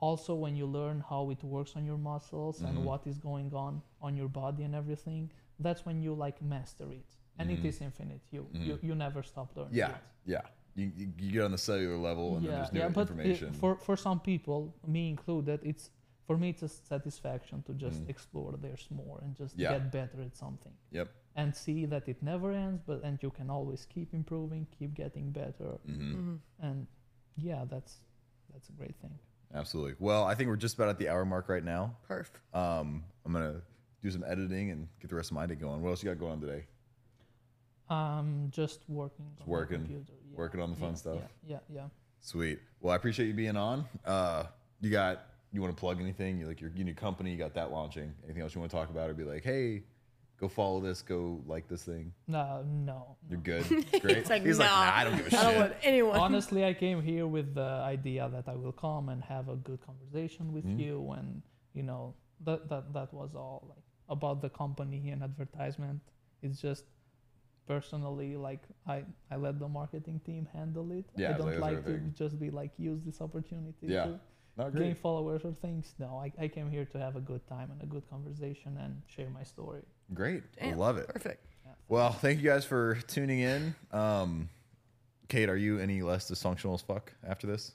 also 0.00 0.34
when 0.34 0.54
you 0.54 0.66
learn 0.66 1.00
how 1.10 1.30
it 1.30 1.42
works 1.42 1.72
on 1.76 1.84
your 1.90 1.98
muscles 1.98 2.60
Mhm. 2.60 2.68
and 2.68 2.84
what 2.84 3.06
is 3.06 3.18
going 3.18 3.52
on 3.54 3.82
on 4.06 4.14
your 4.20 4.28
body 4.28 4.62
and 4.64 4.74
everything 4.74 5.30
that's 5.58 5.82
when 5.86 6.02
you 6.02 6.12
like 6.14 6.38
master 6.42 6.92
it 6.92 7.10
and 7.38 7.50
Mhm. 7.50 7.58
it 7.58 7.64
is 7.64 7.80
infinite 7.80 8.20
you, 8.30 8.46
you 8.52 8.74
Mhm. 8.74 8.82
you 8.82 8.94
never 8.94 9.22
stop 9.22 9.48
learning 9.56 9.74
Yeah, 9.74 9.90
it. 9.90 10.02
yeah. 10.34 10.42
You, 10.74 10.92
you, 10.96 11.06
you 11.18 11.32
get 11.32 11.42
on 11.44 11.50
the 11.50 11.58
cellular 11.58 11.96
level 12.10 12.36
and 12.36 12.44
then 12.44 12.50
yeah 12.52 12.56
there's 12.58 12.72
new 12.72 12.80
yeah 12.80 12.88
but 12.88 13.08
information. 13.10 13.48
it, 13.48 13.56
for 13.56 13.76
for 13.86 13.96
some 13.96 14.20
people 14.20 14.74
me 14.86 15.08
included 15.08 15.58
it's 15.64 15.90
for 16.26 16.36
me 16.36 16.50
it's 16.50 16.62
a 16.62 16.68
satisfaction 16.68 17.62
to 17.66 17.72
just 17.74 18.00
Mhm. 18.04 18.10
explore 18.14 18.52
there's 18.66 18.86
more 18.90 19.18
and 19.24 19.34
just 19.42 19.54
Yeah. 19.58 19.72
get 19.74 19.90
better 19.90 20.20
at 20.28 20.36
something 20.36 20.74
yep. 20.98 21.08
and 21.34 21.48
see 21.64 21.86
that 21.86 22.04
it 22.08 22.22
never 22.22 22.52
ends 22.52 22.80
but 22.88 23.02
and 23.06 23.14
you 23.24 23.30
can 23.30 23.48
always 23.50 23.86
keep 23.94 24.08
improving 24.14 24.66
keep 24.78 24.92
getting 24.94 25.26
better 25.32 25.70
hmm 25.86 26.14
Mhm. 26.16 26.38
and 26.60 26.86
yeah 27.36 27.64
that's 27.72 27.92
that's 28.52 28.68
a 28.68 28.72
great 28.72 28.96
thing 29.02 29.18
Absolutely. 29.54 29.94
Well, 29.98 30.24
I 30.30 30.34
think 30.34 30.46
we're 30.50 30.56
just 30.56 30.74
about 30.76 30.90
at 30.90 30.98
the 30.98 31.08
hour 31.08 31.24
mark 31.24 31.48
right 31.48 31.64
now. 31.64 31.96
Perf. 32.06 32.28
Um, 32.52 33.02
I'm 33.24 33.32
gonna 33.32 33.62
do 34.02 34.10
some 34.10 34.22
editing 34.24 34.70
and 34.72 34.80
get 35.00 35.08
the 35.08 35.16
rest 35.16 35.30
of 35.30 35.36
my 35.36 35.46
day 35.46 35.54
going. 35.54 35.80
What 35.80 35.88
else 35.88 36.02
you 36.02 36.10
got 36.10 36.18
going 36.18 36.32
on 36.32 36.40
today? 36.42 36.66
Um 37.90 38.48
just 38.50 38.80
working 38.88 39.24
on 39.26 39.46
my 39.46 39.50
working- 39.52 39.78
computer. 39.78 40.12
Yeah, 40.30 40.36
working 40.38 40.60
on 40.60 40.70
the 40.70 40.76
fun 40.76 40.90
yeah, 40.90 40.94
stuff? 40.96 41.18
yeah 41.46 41.58
yeah 41.70 41.76
yeah 41.76 41.86
Sweet. 42.20 42.58
Well, 42.80 42.92
I 42.92 42.96
appreciate 42.96 43.26
you 43.26 43.32
being 43.34 43.56
on. 43.56 43.84
Uh, 44.04 44.44
you 44.80 44.90
got 44.90 45.22
you 45.52 45.62
want 45.62 45.74
to 45.74 45.78
plug 45.80 46.00
anything? 46.00 46.36
You 46.38 46.48
like 46.48 46.60
your, 46.60 46.70
your 46.74 46.84
new 46.84 46.92
company? 46.94 47.30
You 47.30 47.38
got 47.38 47.54
that 47.54 47.70
launching? 47.70 48.12
Anything 48.24 48.42
else 48.42 48.54
you 48.56 48.60
want 48.60 48.70
to 48.72 48.76
talk 48.76 48.90
about 48.90 49.08
or 49.08 49.14
be 49.14 49.22
like, 49.22 49.44
hey, 49.44 49.84
go 50.40 50.48
follow 50.48 50.80
this, 50.80 51.00
go 51.00 51.40
like 51.46 51.68
this 51.68 51.84
thing? 51.84 52.12
no 52.26 52.64
no 52.66 53.16
You're 53.30 53.38
good. 53.40 53.64
Great. 54.00 54.18
It's 54.18 54.30
like, 54.30 54.44
He's 54.44 54.58
nah, 54.58 54.64
like, 54.64 54.72
nah, 54.72 54.96
I 54.98 55.04
don't 55.04 55.16
give 55.16 55.32
a 55.32 55.38
I 55.38 55.42
don't 55.44 55.56
want 55.56 55.72
anyone. 55.82 56.18
honestly 56.18 56.64
i 56.64 56.74
came 56.74 57.00
here 57.02 57.26
with 57.26 57.54
the 57.54 57.70
idea 57.94 58.28
that 58.32 58.48
i 58.48 58.54
will 58.56 58.72
come 58.72 59.08
and 59.10 59.22
have 59.22 59.48
a 59.48 59.56
good 59.56 59.80
conversation 59.86 60.52
with 60.52 60.64
Mhm. 60.66 60.78
you 60.80 61.10
and 61.18 61.42
you 61.72 61.82
know 61.84 62.14
that 62.44 62.68
that 62.68 62.92
that 62.92 63.14
was 63.14 63.30
all 63.34 63.64
like 63.68 63.84
about 64.08 64.42
the 64.42 64.50
company 64.50 65.10
and 65.10 65.22
advertisement 65.22 66.00
it's 66.42 66.60
just 66.60 66.84
personally 67.72 68.30
like 68.36 68.62
i 68.86 69.04
i 69.30 69.36
let 69.36 69.58
the 69.58 69.68
marketing 69.68 70.18
team 70.28 70.48
handle 70.52 70.90
it 70.98 71.04
Yeah, 71.16 71.30
i 71.34 71.38
don't 71.38 71.46
like 71.50 71.60
like, 71.60 71.72
to 71.72 71.78
everything. 71.90 72.14
just 72.22 72.34
be 72.44 72.50
like 72.50 72.72
use 72.78 73.00
this 73.08 73.20
opportunity 73.20 73.86
Yeah. 73.96 74.04
to 74.06 74.20
No, 74.56 74.70
gain 74.70 74.94
followers 75.06 75.42
or 75.44 75.52
things 75.52 75.94
no 76.04 76.10
I, 76.24 76.28
I 76.44 76.48
came 76.48 76.68
here 76.76 76.86
to 76.94 76.98
have 76.98 77.14
a 77.22 77.24
good 77.30 77.44
time 77.54 77.68
and 77.72 77.80
a 77.82 77.86
good 77.94 78.06
conversation 78.14 78.70
and 78.84 78.92
share 79.14 79.30
my 79.30 79.44
story 79.44 79.82
Great. 80.14 80.42
I 80.62 80.72
love 80.72 80.96
it. 80.96 81.06
Perfect. 81.08 81.44
yeah. 81.66 81.72
Well, 81.94 82.12
thank 82.24 82.40
you 82.40 82.46
guys 82.52 82.64
for 82.64 82.94
tuning 83.08 83.40
in. 83.40 83.74
Um, 83.92 84.48
Kate, 85.28 85.50
are 85.50 85.56
you 85.66 85.78
any 85.86 86.00
less 86.00 86.30
dysfunctional 86.30 86.72
as 86.74 86.80
fuck 86.80 87.12
after 87.32 87.46
this? 87.46 87.72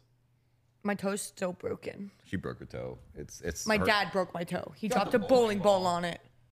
My 0.83 0.95
toe's 0.95 1.21
still 1.21 1.53
broken. 1.53 2.09
She 2.25 2.37
broke 2.37 2.57
her 2.57 2.65
toe. 2.65 2.97
It's 3.15 3.39
it's 3.41 3.67
My 3.67 3.77
her- 3.77 3.85
dad 3.85 4.11
broke 4.11 4.33
my 4.33 4.43
toe. 4.43 4.71
He 4.75 4.87
Dropped 4.87 5.11
dropped 5.11 5.23
a 5.23 5.27
a 5.27 5.29
bowling 5.29 5.59
ball 5.59 5.85
on 5.85 6.03
it. 6.05 6.19